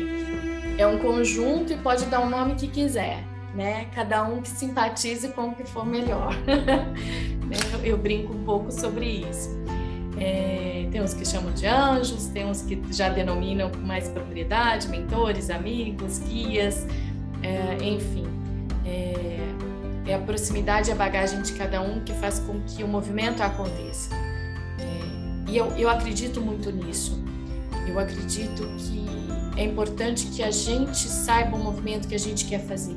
É 0.77 0.85
um 0.85 0.99
conjunto 0.99 1.73
e 1.73 1.77
pode 1.77 2.07
dar 2.07 2.23
o 2.23 2.29
nome 2.29 2.57
que 2.57 2.67
quiser 2.67 3.23
né? 3.55 3.87
Cada 3.95 4.25
um 4.25 4.43
que 4.43 4.49
simpatize 4.49 5.29
com 5.29 5.51
o 5.51 5.55
que 5.55 5.63
for 5.63 5.87
melhor. 5.87 6.35
Né? 7.45 7.59
eu, 7.85 7.99
brinco 7.99 8.33
um 8.33 8.43
pouco 8.43 8.73
sobre 8.73 9.05
isso. 9.29 9.51
É, 10.19 10.89
tem 10.91 11.03
uns 11.03 11.13
que 11.13 11.27
chamam 11.27 11.53
de 11.53 11.67
anjos, 11.67 12.29
tem 12.29 12.47
uns 12.47 12.63
que 12.63 12.83
já 12.91 13.11
denominam 13.11 13.71
com 13.71 13.81
mais 13.81 14.09
propriedade, 14.09 14.89
mentores, 14.89 15.51
amigos, 15.51 16.21
guias, 16.21 16.87
é, 17.43 17.85
enfim. 17.85 18.27
É, 18.87 19.34
é, 20.07 20.15
a 20.15 20.19
proximidade 20.19 20.91
e 20.91 20.93
a 20.93 20.97
bagagem 20.97 21.43
de 21.43 21.53
cada 21.53 21.81
um 21.81 22.01
que 22.01 22.13
faz 22.15 22.39
com 22.39 22.61
que 22.63 22.83
o 22.83 22.89
movimento 22.89 23.43
aconteça. 23.43 24.15
É, 24.15 25.51
e 25.51 25.57
eu, 25.57 25.67
eu 25.77 25.89
acredito 25.89 26.41
muito 26.41 26.71
nisso. 26.71 27.23
Eu 27.87 27.99
acredito 27.99 28.67
que 28.79 29.05
é 29.61 29.65
importante 29.65 30.27
que 30.27 30.43
a 30.43 30.51
gente 30.51 31.07
saiba 31.09 31.57
o 31.57 31.63
movimento 31.63 32.09
que 32.09 32.15
a 32.15 32.19
gente 32.19 32.45
quer 32.47 32.61
fazer 32.61 32.97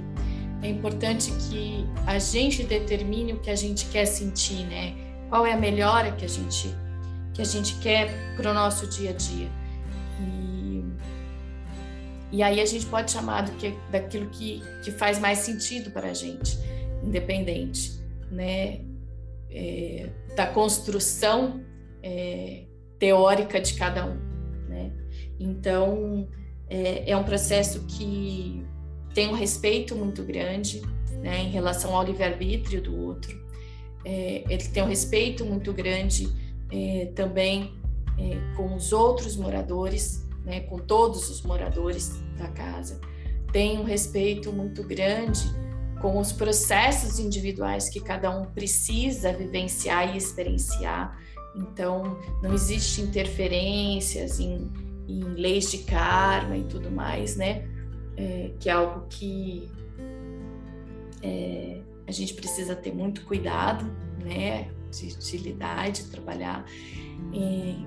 é 0.61 0.69
importante 0.69 1.31
que 1.49 1.85
a 2.05 2.17
gente 2.19 2.63
determine 2.63 3.33
o 3.33 3.39
que 3.39 3.49
a 3.49 3.55
gente 3.55 3.85
quer 3.85 4.05
sentir, 4.05 4.65
né? 4.65 4.95
Qual 5.29 5.45
é 5.45 5.53
a 5.53 5.57
melhora 5.57 6.11
que 6.11 6.25
a 6.25 6.27
gente 6.27 6.75
que 7.33 7.41
a 7.41 7.45
gente 7.45 7.75
quer 7.75 8.35
para 8.35 8.49
o 8.49 8.53
nosso 8.53 8.87
dia 8.87 9.11
a 9.11 9.13
dia. 9.13 9.47
E, 10.19 10.83
e 12.31 12.41
aí 12.41 12.59
a 12.59 12.65
gente 12.65 12.87
pode 12.87 13.11
chamar 13.11 13.41
do 13.43 13.51
que, 13.51 13.75
daquilo 13.91 14.27
que, 14.31 14.63
que 14.83 14.91
faz 14.91 15.19
mais 15.19 15.37
sentido 15.39 15.91
para 15.91 16.09
a 16.09 16.13
gente, 16.15 16.57
independente, 17.07 17.99
né? 18.31 18.81
É, 19.49 20.09
da 20.35 20.45
construção 20.45 21.61
é, 22.03 22.65
teórica 22.99 23.59
de 23.59 23.73
cada 23.75 24.05
um, 24.05 24.17
né? 24.67 24.91
Então 25.39 26.27
é, 26.69 27.09
é 27.09 27.17
um 27.17 27.23
processo 27.23 27.85
que 27.85 28.63
tem 29.13 29.29
um 29.29 29.33
respeito 29.33 29.95
muito 29.95 30.23
grande 30.23 30.81
né, 31.21 31.41
em 31.41 31.49
relação 31.49 31.95
ao 31.95 32.03
livre-arbítrio 32.03 32.81
do 32.81 32.95
outro. 32.95 33.35
É, 34.05 34.43
ele 34.47 34.63
tem 34.65 34.83
um 34.83 34.87
respeito 34.87 35.43
muito 35.45 35.73
grande 35.73 36.29
é, 36.71 37.11
também 37.15 37.73
é, 38.17 38.55
com 38.55 38.75
os 38.75 38.91
outros 38.93 39.35
moradores, 39.35 40.25
né, 40.45 40.61
com 40.61 40.77
todos 40.77 41.29
os 41.29 41.41
moradores 41.41 42.21
da 42.37 42.47
casa. 42.49 42.99
Tem 43.51 43.79
um 43.79 43.83
respeito 43.83 44.51
muito 44.51 44.83
grande 44.83 45.49
com 46.01 46.17
os 46.19 46.31
processos 46.31 47.19
individuais 47.19 47.89
que 47.89 47.99
cada 47.99 48.29
um 48.29 48.45
precisa 48.45 49.33
vivenciar 49.33 50.13
e 50.13 50.17
experienciar. 50.17 51.17
Então, 51.55 52.17
não 52.41 52.53
existe 52.53 53.01
interferências 53.01 54.39
em, 54.39 54.71
em 55.07 55.23
leis 55.23 55.71
de 55.71 55.79
karma 55.79 56.55
e 56.55 56.63
tudo 56.63 56.91
mais, 56.91 57.35
né? 57.35 57.67
é, 58.17 58.51
que 58.59 58.67
é 58.67 58.73
algo 58.73 59.05
que 59.07 59.69
é, 61.21 61.79
a 62.07 62.11
gente 62.11 62.33
precisa 62.33 62.75
ter 62.75 62.93
muito 62.93 63.23
cuidado, 63.25 63.85
né, 64.23 64.69
de, 64.91 65.15
de 65.15 65.37
lidar, 65.37 65.91
de 65.91 66.05
trabalhar. 66.05 66.65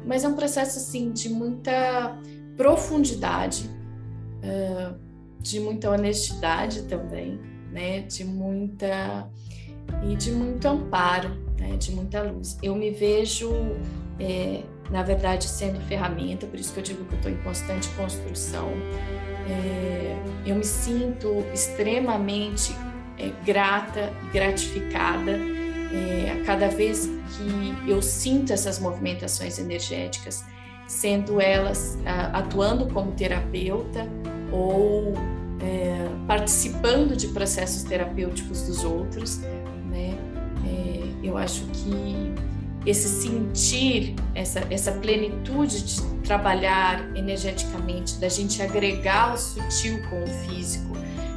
Mas 0.06 0.24
é 0.24 0.28
um 0.28 0.36
processo 0.36 0.78
assim 0.78 1.12
de 1.12 1.28
muita 1.28 2.16
profundidade, 2.56 3.68
de 5.40 5.60
muita 5.60 5.90
honestidade 5.90 6.82
também, 6.82 7.40
né, 7.70 8.00
de 8.00 8.24
muita 8.24 9.28
e 10.08 10.14
de 10.14 10.30
muito 10.32 10.66
amparo, 10.66 11.30
né, 11.58 11.76
de 11.76 11.92
muita 11.92 12.22
luz. 12.22 12.58
Eu 12.62 12.74
me 12.74 12.90
vejo 12.90 13.50
é, 14.18 14.62
na 14.90 15.02
verdade, 15.02 15.46
sendo 15.46 15.80
ferramenta, 15.86 16.46
por 16.46 16.58
isso 16.58 16.72
que 16.72 16.80
eu 16.80 16.84
digo 16.84 17.04
que 17.04 17.14
estou 17.14 17.30
em 17.30 17.36
constante 17.38 17.88
construção. 17.90 18.68
É, 19.48 20.16
eu 20.44 20.56
me 20.56 20.64
sinto 20.64 21.44
extremamente 21.54 22.74
é, 23.18 23.30
grata 23.44 24.12
e 24.26 24.32
gratificada 24.32 25.32
é, 25.32 26.32
a 26.32 26.44
cada 26.44 26.68
vez 26.68 27.06
que 27.06 27.90
eu 27.90 28.02
sinto 28.02 28.52
essas 28.52 28.78
movimentações 28.78 29.58
energéticas, 29.58 30.44
sendo 30.86 31.40
elas 31.40 31.98
a, 32.04 32.38
atuando 32.38 32.86
como 32.92 33.12
terapeuta 33.12 34.06
ou 34.52 35.14
é, 35.62 36.08
participando 36.26 37.16
de 37.16 37.28
processos 37.28 37.82
terapêuticos 37.82 38.62
dos 38.62 38.84
outros, 38.84 39.38
né? 39.90 40.16
É, 40.66 41.00
eu 41.22 41.36
acho 41.36 41.64
que 41.66 42.34
esse 42.86 43.08
sentir, 43.08 44.14
essa, 44.34 44.66
essa 44.70 44.92
plenitude 44.92 45.82
de 45.82 46.02
trabalhar 46.24 47.14
energeticamente, 47.14 48.14
da 48.18 48.28
gente 48.28 48.62
agregar 48.62 49.34
o 49.34 49.36
sutil 49.36 50.00
com 50.08 50.22
o 50.22 50.26
físico, 50.26 50.96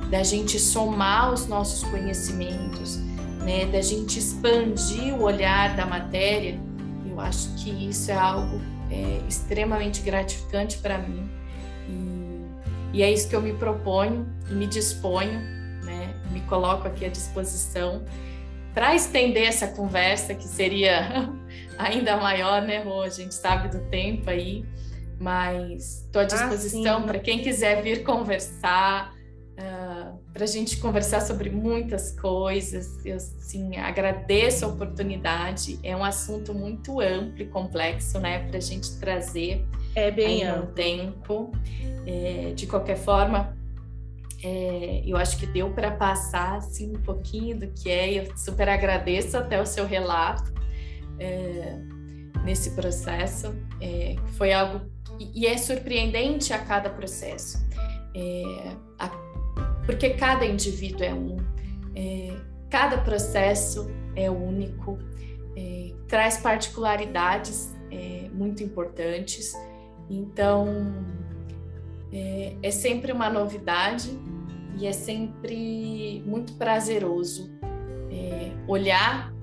da 0.10 0.24
gente 0.24 0.60
somar 0.60 1.34
os 1.34 1.48
nossos 1.48 1.84
conhecimentos, 1.90 2.98
né, 3.44 3.66
da 3.66 3.82
gente 3.82 4.20
expandir 4.20 5.14
o 5.16 5.24
olhar 5.24 5.76
da 5.76 5.86
matéria, 5.86 6.58
eu 7.06 7.20
acho 7.20 7.50
que 7.56 7.70
isso 7.90 8.10
é 8.10 8.16
algo 8.16 8.62
é, 8.90 9.22
extremamente 9.28 10.02
gratificante 10.02 10.78
para 10.78 10.98
mim. 10.98 11.30
E, 12.94 13.02
é 13.02 13.12
isso 13.12 13.28
que 13.28 13.36
eu 13.36 13.42
me 13.42 13.54
proponho 13.54 14.32
e 14.50 14.54
me 14.54 14.68
disponho, 14.68 15.40
né, 15.84 16.14
me 16.32 16.42
coloco 16.42 16.88
aqui 16.88 17.06
à 17.06 17.10
disposição 17.10 18.04
para 18.74 18.96
estender 18.96 19.44
essa 19.44 19.68
conversa, 19.68 20.34
que 20.34 20.48
seria 20.48 21.30
ainda 21.78 22.18
maior, 22.18 22.62
né, 22.62 22.82
Rô? 22.82 23.02
A 23.02 23.10
gente 23.10 23.34
sabe 23.34 23.70
do 23.70 23.80
tempo 23.90 24.30
aí, 24.30 24.66
mas 25.20 26.06
estou 26.06 26.22
à 26.22 26.24
ah, 26.24 26.28
disposição 26.28 27.00
ah, 27.00 27.04
para 27.04 27.20
quem 27.20 27.42
quiser 27.42 27.84
vir 27.84 28.04
conversar, 28.04 29.14
uh, 29.14 29.60
ah, 29.60 30.14
para 30.34 30.44
a 30.44 30.48
gente 30.48 30.78
conversar 30.78 31.22
sobre 31.22 31.52
muitas 31.52 32.20
coisas. 32.20 33.06
Eu, 33.06 33.20
sim, 33.20 33.78
agradeço 33.78 34.66
a 34.66 34.68
oportunidade. 34.70 35.80
É 35.84 35.96
um 35.96 36.04
assunto 36.04 36.54
muito 36.54 37.00
amplo 37.00 37.44
e 37.44 37.46
complexo, 37.46 38.20
né, 38.20 38.40
para 38.48 38.58
a 38.58 38.62
gente 38.62 38.98
trazer. 39.00 39.64
É 39.96 40.12
bem 40.12 40.44
amplo. 40.44 40.64
Um 40.64 40.74
tempo. 40.74 41.52
É, 42.06 42.52
de 42.54 42.68
qualquer 42.68 42.98
forma, 42.98 43.56
é, 44.44 45.02
eu 45.06 45.16
acho 45.16 45.38
que 45.38 45.46
deu 45.46 45.70
para 45.70 45.90
passar 45.92 46.58
assim, 46.58 46.92
um 46.96 47.02
pouquinho 47.02 47.58
do 47.58 47.68
que 47.68 47.90
é. 47.90 48.14
Eu 48.14 48.38
super 48.38 48.68
agradeço 48.68 49.38
até 49.38 49.62
o 49.62 49.66
seu 49.66 49.86
relato 49.86 50.54
é, 51.18 51.78
nesse 52.44 52.72
processo. 52.72 53.56
É, 53.80 54.16
foi 54.38 54.52
algo 54.52 54.82
e, 55.18 55.48
é 55.48 55.58
surpreendente 55.58 56.52
a 56.52 56.60
cada 56.60 56.90
processo, 56.90 57.66
é, 58.14 58.76
a, 59.00 59.10
porque 59.86 60.10
cada 60.12 60.46
indivíduo 60.46 61.04
é 61.04 61.14
um, 61.14 61.38
é, 61.96 62.36
cada 62.70 62.98
processo 62.98 63.90
é 64.16 64.30
único, 64.30 65.00
traz 66.08 66.38
particularidades 66.38 67.72
muito 68.34 68.64
importantes. 68.64 69.54
Então 70.10 70.68
é, 72.12 72.56
é 72.62 72.72
sempre 72.72 73.12
uma 73.12 73.30
novidade 73.30 74.10
e 74.78 74.88
é 74.88 74.92
sempre 74.92 76.24
muito 76.26 76.54
prazeroso 76.54 77.52
é, 78.12 78.52
olhar 78.68 79.34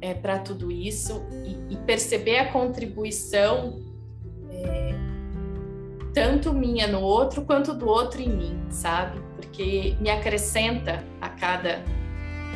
é, 0.00 0.12
para 0.14 0.38
tudo 0.38 0.70
isso 0.70 1.24
e, 1.44 1.74
e, 1.74 1.76
perceber 1.78 2.38
a 2.38 2.52
contribuição 2.52 3.80
é, 4.50 4.94
tanto 6.12 6.52
minha 6.52 6.86
no 6.86 7.00
outro 7.00 7.42
quanto 7.42 7.72
do 7.72 7.88
outro 7.88 8.20
em 8.20 8.28
mim, 8.28 8.60
sabe? 8.70 9.18
Porque 9.36 9.96
me 10.00 10.10
acrescenta 10.10 11.02
a 11.20 11.28
cada 11.28 11.82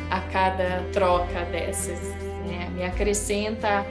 a 0.09 0.21
cada 0.21 0.83
troca 0.91 1.45
dessas, 1.45 1.99
né? 2.47 2.69
me 2.73 2.83
acrescenta 2.83 3.85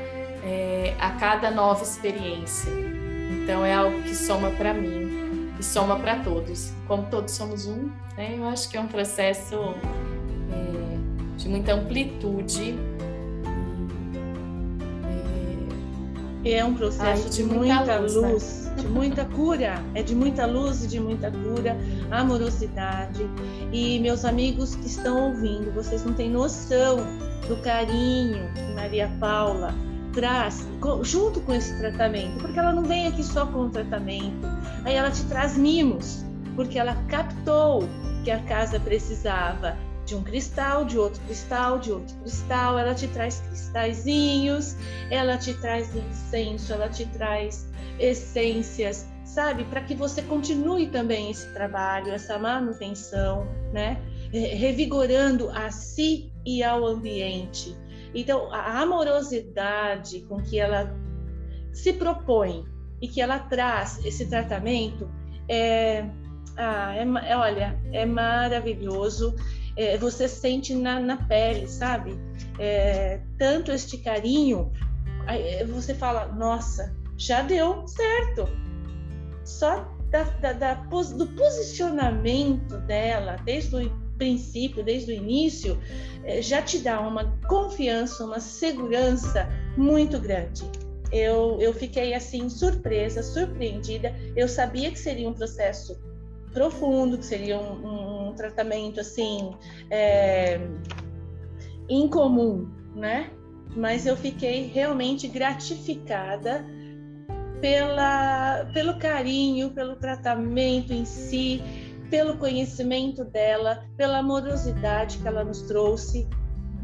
é, 0.45 0.95
a 0.99 1.11
cada 1.13 1.51
nova 1.51 1.83
experiência. 1.83 2.98
Então 3.31 3.65
é 3.65 3.75
algo 3.75 4.03
que 4.03 4.15
soma 4.15 4.51
para 4.51 4.73
mim 4.73 5.53
e 5.59 5.63
soma 5.63 5.99
para 5.99 6.21
todos. 6.21 6.73
Como 6.87 7.05
todos 7.11 7.33
somos 7.33 7.67
um, 7.67 7.91
né? 8.17 8.35
eu 8.37 8.47
acho 8.49 8.69
que 8.69 8.77
é 8.77 8.81
um 8.81 8.87
processo 8.87 9.75
é, 10.53 11.37
de 11.37 11.49
muita 11.49 11.75
amplitude. 11.75 12.79
E 16.45 16.53
é 16.53 16.65
um 16.65 16.73
processo 16.73 17.29
de, 17.29 17.37
de, 17.37 17.43
muita, 17.43 17.75
muita 17.75 17.99
luz, 17.99 18.15
luz 18.15 18.65
né? 18.65 18.75
de 18.77 18.89
muita 18.89 19.25
cura, 19.25 19.83
é 19.95 20.03
de 20.03 20.15
muita 20.15 20.47
luz 20.47 20.85
e 20.85 20.87
de 20.87 21.01
muita 21.01 21.31
cura, 21.31 21.77
amorosidade. 22.11 23.29
E 23.73 23.99
meus 23.99 24.25
amigos 24.25 24.77
que 24.77 24.87
estão 24.87 25.31
ouvindo, 25.31 25.75
vocês 25.75 26.05
não 26.05 26.15
têm 26.15 26.31
noção 26.31 26.99
do 27.49 27.57
carinho 27.63 28.51
que 28.55 28.75
Maria 28.75 29.11
Paula 29.19 29.75
traz 30.13 30.67
junto 31.03 31.41
com 31.41 31.55
esse 31.55 31.77
tratamento, 31.79 32.39
porque 32.41 32.59
ela 32.59 32.73
não 32.73 32.85
vem 32.85 33.07
aqui 33.07 33.23
só 33.23 33.47
com 33.47 33.67
o 33.67 33.71
tratamento, 33.71 34.47
aí 34.85 34.95
ela 34.95 35.11
te 35.11 35.25
traz 35.25 35.57
mimos, 35.57 36.25
porque 36.55 36.79
ela 36.79 36.95
captou 37.09 37.89
que 38.25 38.31
a 38.31 38.43
casa 38.43 38.81
precisava 38.81 39.77
de 40.09 40.15
um 40.15 40.23
cristal, 40.23 40.87
de 40.87 40.99
outro 40.99 41.21
cristal, 41.27 41.79
de 41.79 41.93
outro 41.93 42.17
cristal, 42.17 42.79
ela 42.79 42.95
te 42.95 43.07
traz 43.09 43.41
cristalzinhos, 43.41 44.75
ela 45.11 45.37
te 45.37 45.53
traz 45.55 45.95
incenso, 45.95 46.73
ela 46.73 46.89
te 46.89 47.05
traz 47.07 47.69
essências, 47.99 49.07
sabe? 49.25 49.65
Para 49.65 49.83
que 49.83 49.95
você 49.95 50.23
continue 50.23 50.87
também 50.87 51.31
esse 51.31 51.53
trabalho, 51.53 52.11
essa 52.11 52.39
manutenção, 52.39 53.47
né? 53.73 54.01
Revigorando 54.33 55.51
a 55.51 55.71
si 55.71 56.33
e 56.45 56.63
ao 56.63 56.87
ambiente. 56.87 57.77
Então, 58.15 58.53
a 58.53 58.81
amorosidade 58.81 60.21
com 60.23 60.41
que 60.43 60.59
ela 60.59 60.95
se 61.73 61.93
propõe 61.93 62.65
e 63.01 63.09
que 63.09 63.21
ela 63.21 63.39
traz 63.39 64.05
esse 64.05 64.27
tratamento 64.27 65.09
é, 65.49 66.05
ah, 66.57 66.95
é, 66.95 67.31
é 67.31 67.37
olha, 67.37 67.81
é 67.93 68.05
maravilhoso. 68.05 69.35
É, 69.77 69.97
você 69.97 70.27
sente 70.27 70.75
na, 70.75 70.99
na 70.99 71.17
pele, 71.17 71.69
sabe? 71.69 72.19
É, 72.59 73.21
tanto 73.39 73.71
este 73.71 73.99
carinho, 73.99 74.73
aí 75.27 75.65
você 75.65 75.95
fala, 75.95 76.27
nossa, 76.27 76.97
já 77.17 77.43
deu 77.43 77.87
certo. 77.87 78.49
Só 79.45 79.89
da, 80.11 80.25
da, 80.25 80.53
da, 80.53 80.75
do 80.75 81.27
posicionamento 81.29 82.79
dela, 82.87 83.37
desde 83.45 83.77
o 83.77 84.08
princípio, 84.19 84.83
desde 84.83 85.13
o 85.13 85.15
início, 85.15 85.79
eh, 86.25 86.43
já 86.43 86.61
te 86.61 86.79
dá 86.79 87.01
uma 87.01 87.39
confiança, 87.49 88.25
uma 88.25 88.41
segurança 88.41 89.49
muito 89.77 90.19
grande. 90.19 90.65
Eu, 91.11 91.59
eu 91.61 91.73
fiquei 91.73 92.13
assim 92.13 92.51
surpresa, 92.51 93.23
surpreendida. 93.23 94.15
Eu 94.37 94.47
sabia 94.47 94.91
que 94.91 94.99
seria 94.99 95.29
um 95.29 95.33
processo 95.33 95.99
profundo, 96.53 97.17
que 97.17 97.25
seria 97.25 97.59
um, 97.59 98.29
um 98.29 98.35
tratamento 98.35 99.01
assim 99.01 99.55
é, 99.91 100.61
incomum, 101.89 102.69
né? 102.95 103.31
Mas 103.77 104.07
eu 104.07 104.17
fiquei 104.17 104.67
realmente 104.67 105.29
gratificada 105.29 106.65
pela, 107.61 108.67
pelo 108.73 108.99
carinho, 108.99 109.71
pelo 109.71 109.97
tratamento 109.97 110.93
em 110.93 111.05
si, 111.05 111.63
pelo 112.11 112.37
conhecimento 112.37 113.25
dela, 113.25 113.85
pela 113.97 114.19
amorosidade 114.19 115.19
que 115.19 115.29
ela 115.29 115.45
nos 115.45 115.63
trouxe, 115.63 116.29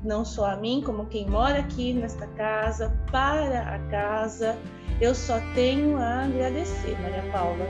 não 0.04 0.24
só 0.24 0.50
a 0.50 0.56
mim, 0.56 0.82
como 0.84 1.06
quem 1.06 1.28
mora 1.28 1.60
aqui 1.60 1.92
nesta 1.92 2.26
casa, 2.28 2.94
para 3.10 3.74
a 3.74 3.78
casa. 3.90 4.56
Eu 5.00 5.14
só 5.14 5.40
tenho 5.54 5.96
a 5.96 6.24
agradecer, 6.24 6.96
Maria 7.00 7.24
Paula. 7.32 7.66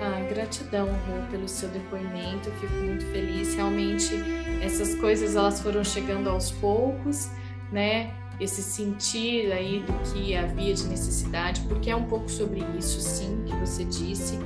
Ah, 0.00 0.20
gratidão, 0.28 0.86
Rô, 0.86 1.30
pelo 1.30 1.48
seu 1.48 1.68
depoimento. 1.68 2.48
Eu 2.48 2.54
fico 2.54 2.74
muito 2.74 3.04
feliz. 3.06 3.54
Realmente, 3.54 4.14
essas 4.62 4.94
coisas 4.96 5.36
elas 5.36 5.60
foram 5.60 5.84
chegando 5.84 6.28
aos 6.28 6.50
poucos, 6.50 7.28
né? 7.70 8.12
Esse 8.40 8.62
sentir 8.62 9.52
aí 9.52 9.80
do 9.80 9.92
que 10.10 10.34
havia 10.34 10.74
de 10.74 10.84
necessidade, 10.86 11.60
porque 11.62 11.90
é 11.90 11.94
um 11.94 12.06
pouco 12.06 12.28
sobre 12.28 12.64
isso, 12.76 13.00
sim, 13.00 13.44
que 13.46 13.54
você 13.56 13.84
disse 13.84 14.38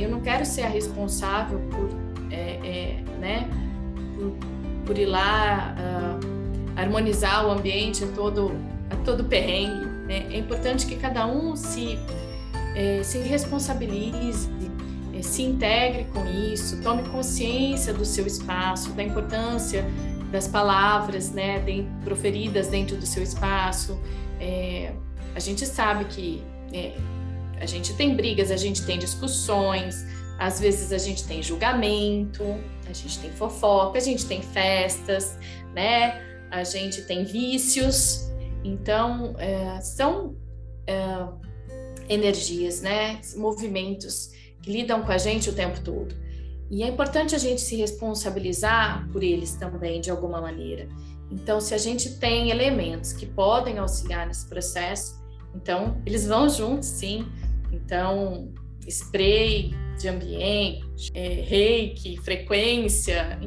eu 0.00 0.10
não 0.10 0.20
quero 0.20 0.44
ser 0.44 0.62
a 0.62 0.68
responsável 0.68 1.58
por, 1.70 1.88
é, 2.30 2.36
é, 2.36 3.04
né, 3.18 3.48
por, 4.16 4.32
por, 4.86 4.98
ir 4.98 5.06
lá 5.06 5.74
uh, 5.78 6.80
harmonizar 6.80 7.46
o 7.46 7.50
ambiente 7.50 8.04
a 8.04 8.06
todo, 8.08 8.52
a 8.90 8.96
todo 9.04 9.24
perrengue. 9.24 9.86
Né? 10.06 10.26
É 10.30 10.38
importante 10.38 10.86
que 10.86 10.96
cada 10.96 11.26
um 11.26 11.56
se, 11.56 11.98
é, 12.74 13.02
se 13.02 13.18
responsabilize, 13.18 14.48
é, 15.14 15.22
se 15.22 15.42
integre 15.42 16.06
com 16.12 16.24
isso, 16.26 16.80
tome 16.82 17.02
consciência 17.08 17.92
do 17.92 18.04
seu 18.04 18.26
espaço, 18.26 18.92
da 18.92 19.02
importância 19.02 19.84
das 20.30 20.48
palavras 20.48 21.30
né, 21.30 21.62
proferidas 22.02 22.68
dentro 22.68 22.96
do 22.96 23.06
seu 23.06 23.22
espaço. 23.22 24.00
É, 24.40 24.92
a 25.34 25.38
gente 25.38 25.66
sabe 25.66 26.06
que 26.06 26.42
é, 26.72 26.94
a 27.62 27.66
gente 27.66 27.94
tem 27.94 28.16
brigas, 28.16 28.50
a 28.50 28.56
gente 28.56 28.84
tem 28.84 28.98
discussões, 28.98 30.04
às 30.36 30.58
vezes 30.58 30.92
a 30.92 30.98
gente 30.98 31.24
tem 31.24 31.40
julgamento, 31.40 32.42
a 32.90 32.92
gente 32.92 33.20
tem 33.20 33.30
fofoca, 33.30 33.98
a 33.98 34.00
gente 34.00 34.26
tem 34.26 34.42
festas, 34.42 35.38
né? 35.72 36.20
A 36.50 36.64
gente 36.64 37.02
tem 37.02 37.22
vícios. 37.22 38.28
Então, 38.64 39.36
é, 39.38 39.80
são 39.80 40.34
é, 40.88 41.28
energias, 42.08 42.82
né? 42.82 43.20
Movimentos 43.36 44.32
que 44.60 44.72
lidam 44.72 45.02
com 45.02 45.12
a 45.12 45.18
gente 45.18 45.48
o 45.48 45.52
tempo 45.52 45.80
todo. 45.82 46.12
E 46.68 46.82
é 46.82 46.88
importante 46.88 47.36
a 47.36 47.38
gente 47.38 47.60
se 47.60 47.76
responsabilizar 47.76 49.08
por 49.12 49.22
eles 49.22 49.54
também, 49.54 50.00
de 50.00 50.10
alguma 50.10 50.40
maneira. 50.40 50.88
Então, 51.30 51.60
se 51.60 51.74
a 51.74 51.78
gente 51.78 52.18
tem 52.18 52.50
elementos 52.50 53.12
que 53.12 53.24
podem 53.24 53.78
auxiliar 53.78 54.26
nesse 54.26 54.48
processo, 54.48 55.22
então 55.54 56.02
eles 56.04 56.26
vão 56.26 56.48
juntos, 56.48 56.88
sim. 56.88 57.30
Então, 57.72 58.52
spray 58.86 59.74
de 59.98 60.08
ambiente, 60.08 61.10
é, 61.14 61.28
reiki, 61.46 62.16
frequência, 62.18 63.38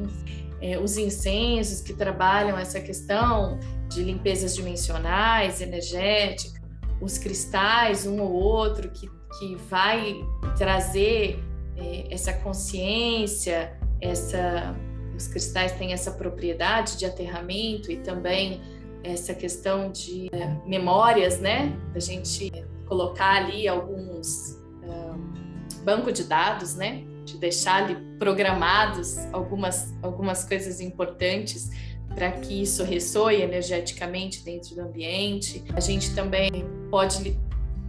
é, 0.60 0.78
os 0.78 0.96
incensos 0.96 1.80
que 1.80 1.92
trabalham 1.92 2.58
essa 2.58 2.80
questão 2.80 3.58
de 3.88 4.02
limpezas 4.02 4.54
dimensionais, 4.54 5.60
energética, 5.60 6.60
os 7.00 7.18
cristais, 7.18 8.06
um 8.06 8.20
ou 8.20 8.32
outro, 8.32 8.90
que, 8.90 9.08
que 9.38 9.54
vai 9.68 10.14
trazer 10.56 11.38
é, 11.76 12.06
essa 12.10 12.32
consciência, 12.32 13.78
essa, 14.00 14.74
os 15.14 15.26
cristais 15.28 15.72
têm 15.72 15.92
essa 15.92 16.10
propriedade 16.10 16.96
de 16.96 17.04
aterramento 17.04 17.92
e 17.92 17.98
também 17.98 18.60
essa 19.04 19.34
questão 19.34 19.92
de 19.92 20.28
é, 20.32 20.56
memórias, 20.66 21.38
né? 21.38 21.72
A 21.94 22.00
gente 22.00 22.50
colocar 22.86 23.44
ali 23.44 23.68
alguns 23.68 24.58
um, 24.82 25.84
banco 25.84 26.10
de 26.10 26.24
dados, 26.24 26.74
né? 26.74 27.04
De 27.24 27.36
deixar 27.38 27.84
ali 27.84 27.96
programados 28.18 29.18
algumas, 29.32 29.94
algumas 30.02 30.44
coisas 30.44 30.80
importantes 30.80 31.70
para 32.14 32.32
que 32.32 32.62
isso 32.62 32.82
ressoe 32.82 33.42
energeticamente 33.42 34.42
dentro 34.44 34.74
do 34.74 34.80
ambiente. 34.82 35.62
A 35.74 35.80
gente 35.80 36.14
também 36.14 36.50
pode 36.90 37.38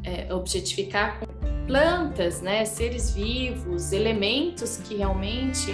é, 0.04 0.34
objetificar 0.34 1.20
com 1.20 1.28
plantas, 1.66 2.42
né? 2.42 2.66
Seres 2.66 3.12
vivos, 3.12 3.92
elementos 3.92 4.78
que 4.78 4.96
realmente 4.96 5.72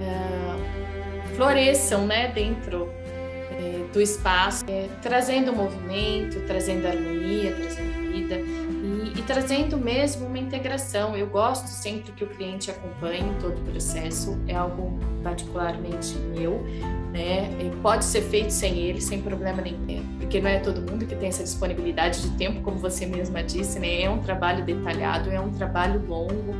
é, 0.00 1.34
floresçam, 1.36 2.06
né? 2.06 2.28
Dentro 2.28 2.88
é, 3.52 3.86
do 3.92 4.00
espaço, 4.00 4.64
é, 4.68 4.88
trazendo 5.00 5.52
movimento, 5.52 6.40
trazendo 6.46 6.86
harmonia, 6.86 7.54
trazendo 7.54 8.12
vida 8.12 8.61
e, 9.14 9.22
trazendo 9.22 9.76
mesmo 9.76 10.26
uma 10.26 10.38
integração. 10.38 11.16
Eu 11.16 11.26
gosto 11.26 11.66
sempre 11.66 12.12
que 12.12 12.24
o 12.24 12.26
cliente 12.26 12.70
acompanhe 12.70 13.30
todo 13.40 13.58
o 13.58 13.70
processo, 13.70 14.38
é 14.46 14.54
algo 14.54 14.98
particularmente 15.22 16.14
meu, 16.34 16.64
né? 17.12 17.50
E 17.60 17.70
pode 17.82 18.04
ser 18.04 18.22
feito 18.22 18.50
sem 18.50 18.78
ele, 18.78 19.00
sem 19.00 19.20
problema 19.20 19.62
nenhum, 19.62 20.02
porque 20.18 20.40
não 20.40 20.48
é 20.48 20.58
todo 20.58 20.80
mundo 20.80 21.06
que 21.06 21.14
tem 21.14 21.28
essa 21.28 21.42
disponibilidade 21.42 22.22
de 22.22 22.30
tempo, 22.36 22.60
como 22.62 22.78
você 22.78 23.06
mesma 23.06 23.42
disse, 23.42 23.78
né? 23.78 24.02
É 24.02 24.10
um 24.10 24.20
trabalho 24.20 24.64
detalhado, 24.64 25.30
é 25.30 25.40
um 25.40 25.50
trabalho 25.50 26.04
longo, 26.06 26.54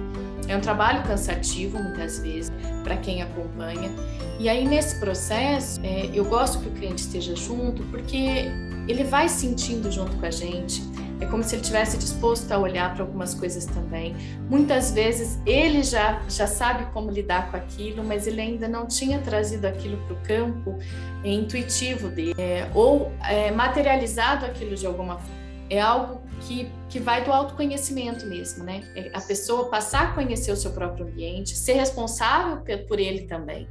é 0.46 0.57
um 0.57 0.61
trabalho 0.61 1.03
cansativo 1.05 1.78
muitas 1.78 2.18
vezes 2.18 2.53
para 2.84 2.96
quem 2.96 3.22
acompanha. 3.22 3.90
E 4.38 4.48
aí 4.48 4.66
nesse 4.66 4.98
processo, 4.98 5.80
é, 5.82 6.11
eu 6.12 6.24
gosto 6.24 6.59
que 6.59 6.68
o 6.68 6.72
cliente 6.72 7.03
esteja 7.03 7.34
junto, 7.34 7.82
porque 7.84 8.50
ele 8.88 9.05
vai 9.05 9.28
sentindo 9.28 9.90
junto 9.90 10.16
com 10.16 10.26
a 10.26 10.30
gente 10.30 10.82
é 11.22 11.26
como 11.26 11.42
se 11.44 11.54
ele 11.54 11.62
tivesse 11.62 11.96
disposto 11.96 12.50
a 12.50 12.58
olhar 12.58 12.92
para 12.94 13.04
algumas 13.04 13.32
coisas 13.32 13.64
também. 13.64 14.16
Muitas 14.50 14.90
vezes 14.90 15.40
ele 15.46 15.84
já, 15.84 16.20
já 16.28 16.48
sabe 16.48 16.86
como 16.92 17.10
lidar 17.10 17.48
com 17.50 17.56
aquilo, 17.56 18.02
mas 18.02 18.26
ele 18.26 18.40
ainda 18.40 18.66
não 18.66 18.86
tinha 18.86 19.20
trazido 19.20 19.66
aquilo 19.66 19.96
para 19.98 20.14
o 20.14 20.22
campo 20.22 20.78
é, 21.22 21.30
intuitivo 21.30 22.08
dele, 22.08 22.34
é, 22.36 22.68
ou 22.74 23.12
é, 23.28 23.52
materializado 23.52 24.44
aquilo 24.44 24.74
de 24.74 24.84
alguma 24.84 25.18
forma. 25.18 25.42
É 25.70 25.80
algo 25.80 26.20
que, 26.40 26.68
que 26.90 26.98
vai 26.98 27.24
do 27.24 27.32
autoconhecimento 27.32 28.26
mesmo, 28.26 28.64
né? 28.64 28.82
É 28.94 29.10
a 29.14 29.20
pessoa 29.20 29.70
passar 29.70 30.08
a 30.08 30.12
conhecer 30.12 30.50
o 30.50 30.56
seu 30.56 30.72
próprio 30.72 31.06
ambiente, 31.06 31.56
ser 31.56 31.74
responsável 31.74 32.62
por 32.88 32.98
ele 32.98 33.22
também, 33.22 33.68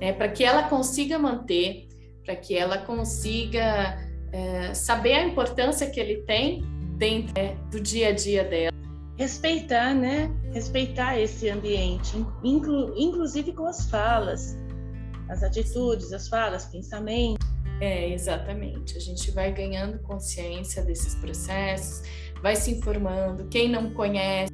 né? 0.00 0.12
para 0.12 0.28
que 0.28 0.42
ela 0.42 0.64
consiga 0.64 1.16
manter, 1.18 1.86
para 2.24 2.34
que 2.34 2.56
ela 2.56 2.78
consiga 2.78 3.98
é, 4.32 4.74
saber 4.74 5.12
a 5.12 5.26
importância 5.26 5.88
que 5.88 6.00
ele 6.00 6.22
tem 6.22 6.64
dentro 6.96 7.34
do 7.70 7.80
dia 7.80 8.08
a 8.08 8.12
dia 8.12 8.44
dela. 8.44 8.72
Respeitar, 9.16 9.94
né? 9.94 10.30
Respeitar 10.52 11.18
esse 11.20 11.48
ambiente, 11.48 12.16
inclu 12.42 12.92
inclusive 12.96 13.52
com 13.52 13.66
as 13.66 13.88
falas, 13.88 14.58
as 15.28 15.42
atitudes, 15.42 16.12
as 16.12 16.28
falas, 16.28 16.66
pensamentos. 16.66 17.46
É, 17.80 18.08
exatamente. 18.08 18.96
A 18.96 19.00
gente 19.00 19.30
vai 19.30 19.52
ganhando 19.52 19.98
consciência 20.00 20.82
desses 20.82 21.14
processos, 21.16 22.02
vai 22.42 22.56
se 22.56 22.70
informando. 22.70 23.46
Quem 23.48 23.68
não 23.68 23.90
conhece, 23.90 24.52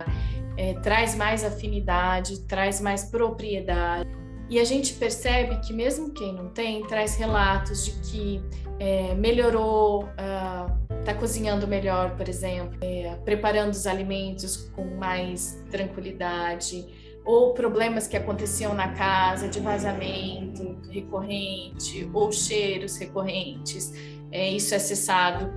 é, 0.57 0.75
traz 0.81 1.15
mais 1.15 1.45
afinidade, 1.45 2.41
traz 2.41 2.81
mais 2.81 3.05
propriedade. 3.05 4.20
E 4.51 4.59
a 4.59 4.65
gente 4.65 4.95
percebe 4.95 5.61
que 5.61 5.73
mesmo 5.73 6.11
quem 6.11 6.35
não 6.35 6.49
tem, 6.49 6.85
traz 6.89 7.15
relatos 7.15 7.85
de 7.85 7.93
que 8.11 8.43
é, 8.81 9.15
melhorou, 9.15 10.09
está 10.09 11.13
ah, 11.13 11.15
cozinhando 11.15 11.69
melhor, 11.69 12.17
por 12.17 12.29
exemplo, 12.29 12.77
é, 12.81 13.15
preparando 13.25 13.71
os 13.71 13.87
alimentos 13.87 14.57
com 14.75 14.85
mais 14.97 15.63
tranquilidade, 15.71 16.85
ou 17.25 17.55
problemas 17.55 18.09
que 18.09 18.17
aconteciam 18.17 18.75
na 18.75 18.89
casa 18.95 19.47
de 19.47 19.61
vazamento 19.61 20.81
recorrente, 20.91 22.11
ou 22.13 22.33
cheiros 22.33 22.97
recorrentes. 22.97 23.93
É, 24.33 24.51
isso 24.51 24.75
é 24.75 24.81
cessado 24.81 25.49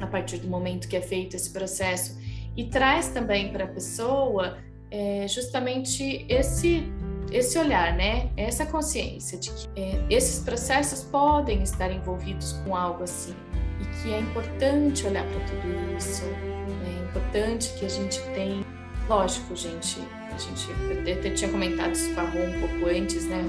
a 0.00 0.06
partir 0.08 0.38
do 0.38 0.48
momento 0.48 0.88
que 0.88 0.96
é 0.96 1.00
feito 1.00 1.36
esse 1.36 1.52
processo 1.52 2.18
e 2.56 2.64
traz 2.64 3.08
também 3.08 3.52
para 3.52 3.64
a 3.64 3.68
pessoa 3.68 4.58
é, 4.90 5.26
justamente 5.28 6.24
esse 6.28 6.90
esse 7.30 7.58
olhar, 7.58 7.94
né? 7.94 8.30
Essa 8.36 8.66
consciência 8.66 9.38
de 9.38 9.50
que 9.50 9.68
é, 9.76 10.04
esses 10.08 10.40
processos 10.44 11.02
podem 11.02 11.62
estar 11.62 11.90
envolvidos 11.90 12.52
com 12.64 12.76
algo 12.76 13.02
assim 13.02 13.34
e 13.80 13.84
que 14.02 14.12
é 14.12 14.20
importante 14.20 15.06
olhar 15.06 15.24
para 15.24 15.40
tudo 15.40 15.96
isso. 15.96 16.24
Né? 16.24 17.02
É 17.02 17.04
importante 17.04 17.72
que 17.78 17.84
a 17.84 17.88
gente 17.88 18.20
tenha, 18.34 18.64
lógico, 19.08 19.54
gente. 19.54 20.00
A 20.32 20.38
gente 20.38 20.68
eu 21.08 21.18
até 21.18 21.30
tinha 21.30 21.50
comentado 21.50 21.92
isso 21.92 22.14
com 22.14 22.20
a 22.20 22.24
Rô 22.24 22.40
um 22.40 22.60
pouco 22.60 22.90
antes, 22.90 23.24
né? 23.26 23.42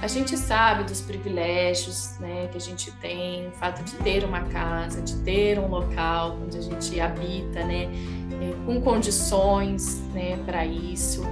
A 0.00 0.06
gente 0.06 0.36
sabe 0.38 0.84
dos 0.84 1.02
privilégios, 1.02 2.18
né, 2.18 2.48
que 2.50 2.56
a 2.56 2.60
gente 2.60 2.90
tem, 2.92 3.48
o 3.48 3.50
fato 3.50 3.82
de 3.82 3.92
ter 3.96 4.24
uma 4.24 4.42
casa, 4.44 5.02
de 5.02 5.16
ter 5.16 5.58
um 5.58 5.66
local 5.66 6.38
onde 6.42 6.56
a 6.56 6.60
gente 6.62 6.98
habita, 7.00 7.64
né, 7.64 7.90
é, 8.40 8.64
com 8.64 8.80
condições, 8.80 10.00
né, 10.14 10.38
para 10.46 10.64
isso 10.64 11.22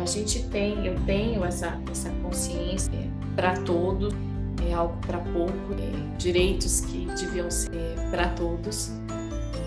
a 0.00 0.06
gente 0.06 0.44
tem, 0.44 0.86
eu 0.86 0.94
tenho 1.06 1.44
essa, 1.44 1.80
essa 1.90 2.10
consciência 2.22 2.92
para 3.34 3.54
todos, 3.62 4.14
é 4.68 4.72
algo 4.72 4.96
para 5.06 5.18
pouco, 5.18 5.74
é, 5.78 6.16
direitos 6.16 6.80
que 6.80 7.06
deviam 7.06 7.50
ser 7.50 7.94
para 8.10 8.28
todos, 8.30 8.90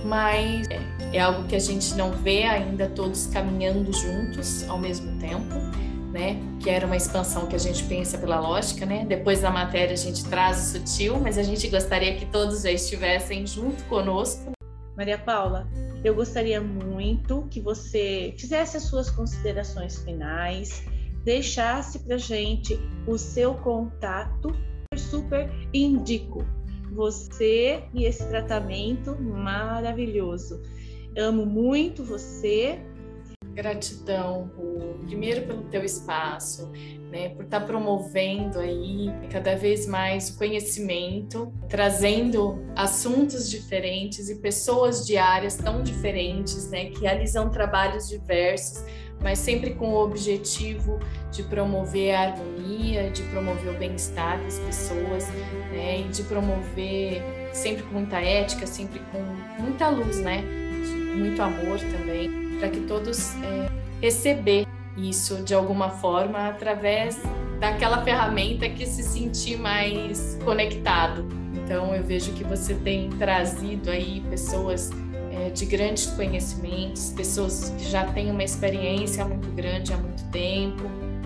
mas 0.05 0.67
é, 0.69 0.79
é 1.13 1.19
algo 1.19 1.47
que 1.47 1.55
a 1.55 1.59
gente 1.59 1.93
não 1.95 2.11
vê 2.11 2.43
ainda 2.43 2.87
todos 2.87 3.27
caminhando 3.27 3.91
juntos 3.93 4.67
ao 4.69 4.77
mesmo 4.77 5.19
tempo. 5.19 5.55
Né? 6.13 6.41
Que 6.61 6.69
era 6.69 6.85
uma 6.85 6.95
expansão 6.95 7.45
que 7.45 7.55
a 7.55 7.59
gente 7.59 7.83
pensa 7.83 8.17
pela 8.17 8.39
lógica, 8.39 8.85
né? 8.85 9.05
Depois 9.05 9.41
da 9.41 9.51
matéria 9.51 9.93
a 9.93 9.97
gente 9.97 10.23
traz 10.25 10.57
o 10.57 10.71
sutil, 10.71 11.19
mas 11.19 11.37
a 11.37 11.43
gente 11.43 11.67
gostaria 11.67 12.15
que 12.15 12.25
todos 12.25 12.63
já 12.63 12.71
estivessem 12.71 13.45
junto 13.45 13.83
conosco. 13.83 14.53
Maria 14.95 15.17
Paula, 15.17 15.67
eu 16.03 16.15
gostaria 16.15 16.61
muito 16.61 17.47
que 17.49 17.59
você 17.59 18.33
fizesse 18.37 18.77
as 18.77 18.83
suas 18.83 19.09
considerações 19.09 19.97
finais, 20.03 20.83
deixasse 21.23 21.99
para 21.99 22.17
gente 22.17 22.79
o 23.05 23.17
seu 23.17 23.53
contato. 23.55 24.51
Super 24.95 25.49
indico 25.73 26.45
você 26.91 27.83
e 27.93 28.05
esse 28.05 28.27
tratamento 28.29 29.15
maravilhoso. 29.21 30.61
Amo 31.17 31.45
muito 31.45 32.03
você 32.03 32.79
Gratidão, 33.57 34.51
primeiro 35.07 35.47
pelo 35.47 35.63
teu 35.63 35.83
espaço, 35.83 36.71
né, 37.17 37.29
por 37.29 37.45
estar 37.45 37.61
tá 37.61 37.65
promovendo 37.65 38.59
aí 38.59 39.11
cada 39.31 39.55
vez 39.55 39.87
mais 39.87 40.29
conhecimento, 40.29 41.51
trazendo 41.67 42.63
assuntos 42.75 43.49
diferentes 43.49 44.29
e 44.29 44.35
pessoas 44.35 45.05
de 45.05 45.17
áreas 45.17 45.55
tão 45.55 45.81
diferentes, 45.81 46.69
né, 46.69 46.85
que 46.85 47.01
realizam 47.01 47.49
trabalhos 47.49 48.07
diversos, 48.07 48.83
mas 49.19 49.39
sempre 49.39 49.73
com 49.73 49.89
o 49.89 50.03
objetivo 50.03 50.99
de 51.31 51.41
promover 51.41 52.13
a 52.13 52.21
harmonia, 52.27 53.09
de 53.09 53.23
promover 53.23 53.73
o 53.73 53.77
bem-estar 53.79 54.39
das 54.43 54.59
pessoas, 54.59 55.27
né, 55.71 56.01
e 56.01 56.03
de 56.09 56.21
promover 56.23 57.23
sempre 57.51 57.81
com 57.83 57.93
muita 57.93 58.21
ética, 58.21 58.67
sempre 58.67 59.01
com 59.11 59.19
muita 59.61 59.89
luz, 59.89 60.17
né, 60.17 60.43
muito 61.15 61.41
amor 61.41 61.79
também 61.79 62.59
para 62.59 62.69
que 62.69 62.81
todos 62.81 63.33
é, 63.35 63.69
receber 64.01 64.67
isso 64.97 65.43
de 65.43 65.53
alguma 65.53 65.89
forma 65.89 66.47
através 66.47 67.21
daquela 67.59 68.03
ferramenta 68.03 68.67
que 68.69 68.85
se 68.85 69.03
sentir 69.03 69.57
mais 69.57 70.37
conectado. 70.43 71.27
Então 71.53 71.93
eu 71.93 72.03
vejo 72.03 72.31
que 72.33 72.43
você 72.43 72.73
tem 72.73 73.09
trazido 73.09 73.89
aí 73.89 74.23
pessoas 74.29 74.89
é, 75.31 75.49
de 75.49 75.65
grandes 75.65 76.07
conhecimentos, 76.07 77.11
pessoas 77.11 77.73
que 77.77 77.89
já 77.89 78.05
têm 78.05 78.31
uma 78.31 78.43
experiência 78.43 79.23
muito 79.25 79.49
grande 79.51 79.93
há 79.93 79.97
muito 79.97 80.23
tempo. 80.31 80.83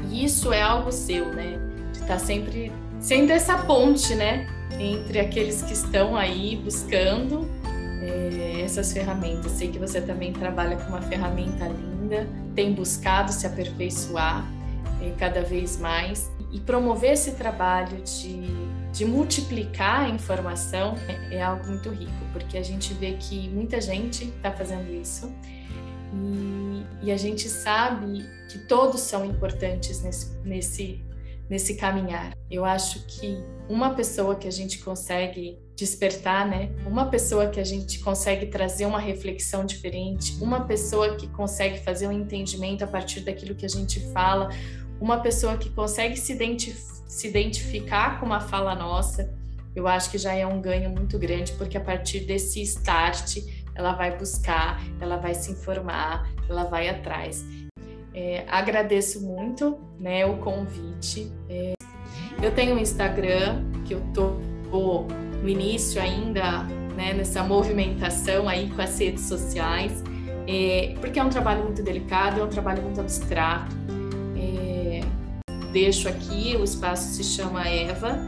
E 0.09 0.25
isso 0.25 0.51
é 0.51 0.61
algo 0.61 0.91
seu, 0.91 1.25
né? 1.27 1.59
De 1.93 1.99
estar 1.99 2.07
tá 2.07 2.19
sempre 2.19 2.71
sendo 2.99 3.31
essa 3.31 3.57
ponte, 3.59 4.15
né? 4.15 4.47
Entre 4.79 5.19
aqueles 5.19 5.61
que 5.61 5.73
estão 5.73 6.15
aí 6.15 6.59
buscando 6.63 7.47
é, 8.01 8.61
essas 8.63 8.91
ferramentas. 8.91 9.51
Sei 9.51 9.69
que 9.69 9.79
você 9.79 10.01
também 10.01 10.33
trabalha 10.33 10.75
com 10.77 10.89
uma 10.89 11.01
ferramenta 11.01 11.67
linda, 11.67 11.90
tem 12.55 12.73
buscado 12.73 13.31
se 13.31 13.45
aperfeiçoar 13.45 14.45
é, 15.01 15.11
cada 15.17 15.41
vez 15.41 15.77
mais 15.77 16.31
e 16.51 16.59
promover 16.59 17.13
esse 17.13 17.31
trabalho 17.31 18.01
de, 18.03 18.43
de 18.91 19.05
multiplicar 19.05 20.01
a 20.01 20.09
informação 20.09 20.95
é, 21.07 21.35
é 21.35 21.41
algo 21.41 21.65
muito 21.65 21.89
rico, 21.89 22.11
porque 22.33 22.57
a 22.57 22.63
gente 22.63 22.93
vê 22.93 23.13
que 23.13 23.49
muita 23.49 23.79
gente 23.79 24.25
está 24.25 24.51
fazendo 24.51 24.93
isso 24.93 25.33
e, 26.13 26.85
e, 27.07 27.11
a 27.11 27.17
gente 27.17 27.47
sabe 27.47 28.25
que 28.49 28.59
todos 28.59 28.99
são 28.99 29.23
importantes 29.25 30.01
nesse, 30.01 30.37
nesse, 30.43 31.01
nesse 31.51 31.75
caminhar. 31.75 32.33
Eu 32.49 32.63
acho 32.63 33.05
que 33.05 33.43
uma 33.67 33.93
pessoa 33.93 34.37
que 34.37 34.47
a 34.47 34.51
gente 34.51 34.79
consegue 34.79 35.59
despertar, 35.75 36.47
né? 36.47 36.69
Uma 36.85 37.07
pessoa 37.09 37.49
que 37.49 37.59
a 37.59 37.63
gente 37.65 37.99
consegue 37.99 38.45
trazer 38.45 38.85
uma 38.85 38.99
reflexão 38.99 39.65
diferente, 39.65 40.37
uma 40.41 40.61
pessoa 40.61 41.17
que 41.17 41.27
consegue 41.27 41.77
fazer 41.79 42.07
um 42.07 42.11
entendimento 42.13 42.85
a 42.85 42.87
partir 42.87 43.19
daquilo 43.19 43.53
que 43.53 43.65
a 43.65 43.69
gente 43.69 43.99
fala, 44.13 44.47
uma 45.01 45.19
pessoa 45.19 45.57
que 45.57 45.69
consegue 45.69 46.15
se, 46.15 46.31
identif 46.31 46.79
se 47.05 47.27
identificar 47.27 48.21
com 48.21 48.27
uma 48.27 48.39
fala 48.39 48.73
nossa, 48.73 49.29
eu 49.75 49.89
acho 49.89 50.09
que 50.09 50.17
já 50.17 50.33
é 50.33 50.47
um 50.47 50.61
ganho 50.61 50.89
muito 50.89 51.19
grande, 51.19 51.51
porque 51.53 51.77
a 51.77 51.81
partir 51.81 52.21
desse 52.21 52.61
start, 52.61 53.39
ela 53.75 53.91
vai 53.91 54.17
buscar, 54.17 54.81
ela 55.01 55.17
vai 55.17 55.33
se 55.33 55.51
informar, 55.51 56.29
ela 56.47 56.63
vai 56.63 56.87
atrás. 56.87 57.43
É, 58.13 58.45
agradeço 58.47 59.21
muito 59.21 59.77
né, 59.99 60.25
o 60.25 60.37
convite. 60.37 61.31
É, 61.49 61.73
eu 62.41 62.51
tenho 62.51 62.75
um 62.75 62.79
Instagram 62.79 63.63
que 63.85 63.93
eu 63.93 64.01
tô 64.13 64.37
no 65.41 65.49
início 65.49 66.01
ainda, 66.01 66.63
né, 66.95 67.13
nessa 67.13 67.43
movimentação 67.43 68.47
aí 68.47 68.69
com 68.69 68.81
as 68.81 68.97
redes 68.99 69.25
sociais, 69.25 70.03
é, 70.47 70.95
porque 70.99 71.19
é 71.19 71.23
um 71.23 71.29
trabalho 71.29 71.63
muito 71.63 71.83
delicado, 71.83 72.39
é 72.39 72.43
um 72.43 72.49
trabalho 72.49 72.83
muito 72.83 72.99
abstrato. 72.99 73.75
É, 74.37 75.01
deixo 75.71 76.07
aqui, 76.07 76.55
o 76.57 76.63
espaço 76.63 77.13
se 77.13 77.23
chama 77.23 77.67
Eva, 77.67 78.19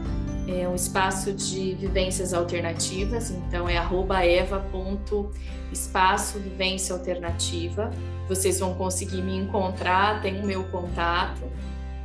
é 0.46 0.68
um 0.68 0.74
espaço 0.74 1.32
de 1.32 1.74
vivências 1.74 2.34
alternativas, 2.34 3.30
então 3.30 3.68
é 3.68 3.78
eva.espaço 4.26 6.38
vivência 6.38 6.94
alternativa. 6.94 7.90
Vocês 8.28 8.58
vão 8.58 8.74
conseguir 8.74 9.22
me 9.22 9.36
encontrar, 9.36 10.22
tem 10.22 10.40
o 10.40 10.46
meu 10.46 10.64
contato. 10.64 11.42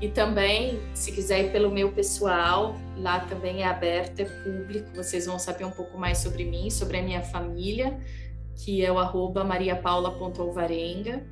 E 0.01 0.07
também, 0.07 0.79
se 0.93 1.11
quiser 1.11 1.45
ir 1.45 1.51
pelo 1.51 1.69
meu 1.69 1.91
pessoal, 1.91 2.75
lá 2.97 3.19
também 3.19 3.63
é 3.63 3.67
aberto, 3.67 4.21
é 4.21 4.25
público, 4.25 4.95
vocês 4.95 5.25
vão 5.25 5.37
saber 5.37 5.65
um 5.65 5.71
pouco 5.71 5.97
mais 5.97 6.19
sobre 6.19 6.45
mim, 6.45 6.69
sobre 6.69 6.97
a 6.97 7.01
minha 7.01 7.21
família, 7.21 7.99
que 8.55 8.83
é 8.83 8.89
o 8.89 8.97
arroba 8.97 9.43
mariapaula.alvarenga, 9.43 11.25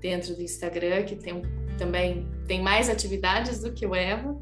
dentro 0.00 0.34
do 0.36 0.42
Instagram, 0.42 1.02
que 1.04 1.16
tem, 1.16 1.42
também 1.76 2.28
tem 2.46 2.62
mais 2.62 2.88
atividades 2.88 3.60
do 3.60 3.72
que 3.72 3.84
o 3.84 3.94
Eva. 3.94 4.38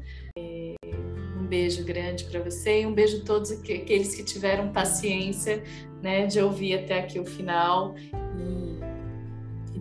Um 1.39 1.47
beijo 1.47 1.83
grande 1.83 2.25
para 2.25 2.41
você 2.41 2.81
e 2.81 2.85
um 2.85 2.93
beijo 2.93 3.21
a 3.21 3.25
todos 3.25 3.51
aqueles 3.51 4.13
que 4.13 4.23
tiveram 4.23 4.71
paciência 4.71 5.63
né, 6.01 6.27
de 6.27 6.39
ouvir 6.39 6.75
até 6.75 6.99
aqui 6.99 7.19
o 7.19 7.25
final 7.25 7.95
e 8.37 8.92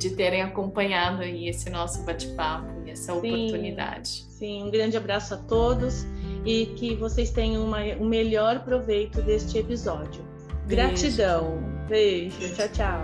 de 0.03 0.11
terem 0.11 0.43
acompanhado 0.43 1.23
aí 1.23 1.49
esse 1.49 1.71
nosso 1.71 2.03
bate-papo 2.03 2.67
e 2.85 2.91
essa 2.91 3.13
sim, 3.13 3.19
oportunidade. 3.19 4.25
Sim, 4.29 4.65
um 4.65 4.71
grande 4.71 4.97
abraço 4.97 5.35
a 5.35 5.37
todos 5.37 6.05
e 6.45 6.67
que 6.77 6.97
vocês 6.97 7.31
tenham 7.31 7.65
uma, 7.65 7.81
o 7.99 8.05
melhor 8.05 8.65
proveito 8.65 9.23
deste 9.23 9.59
episódio. 9.59 10.25
Gratidão. 10.67 11.63
Beijo. 11.89 12.39
Beijo. 12.39 12.55
Tchau, 12.55 12.69
tchau. 12.69 13.03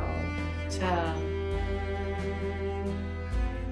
Tchau. 0.68 1.28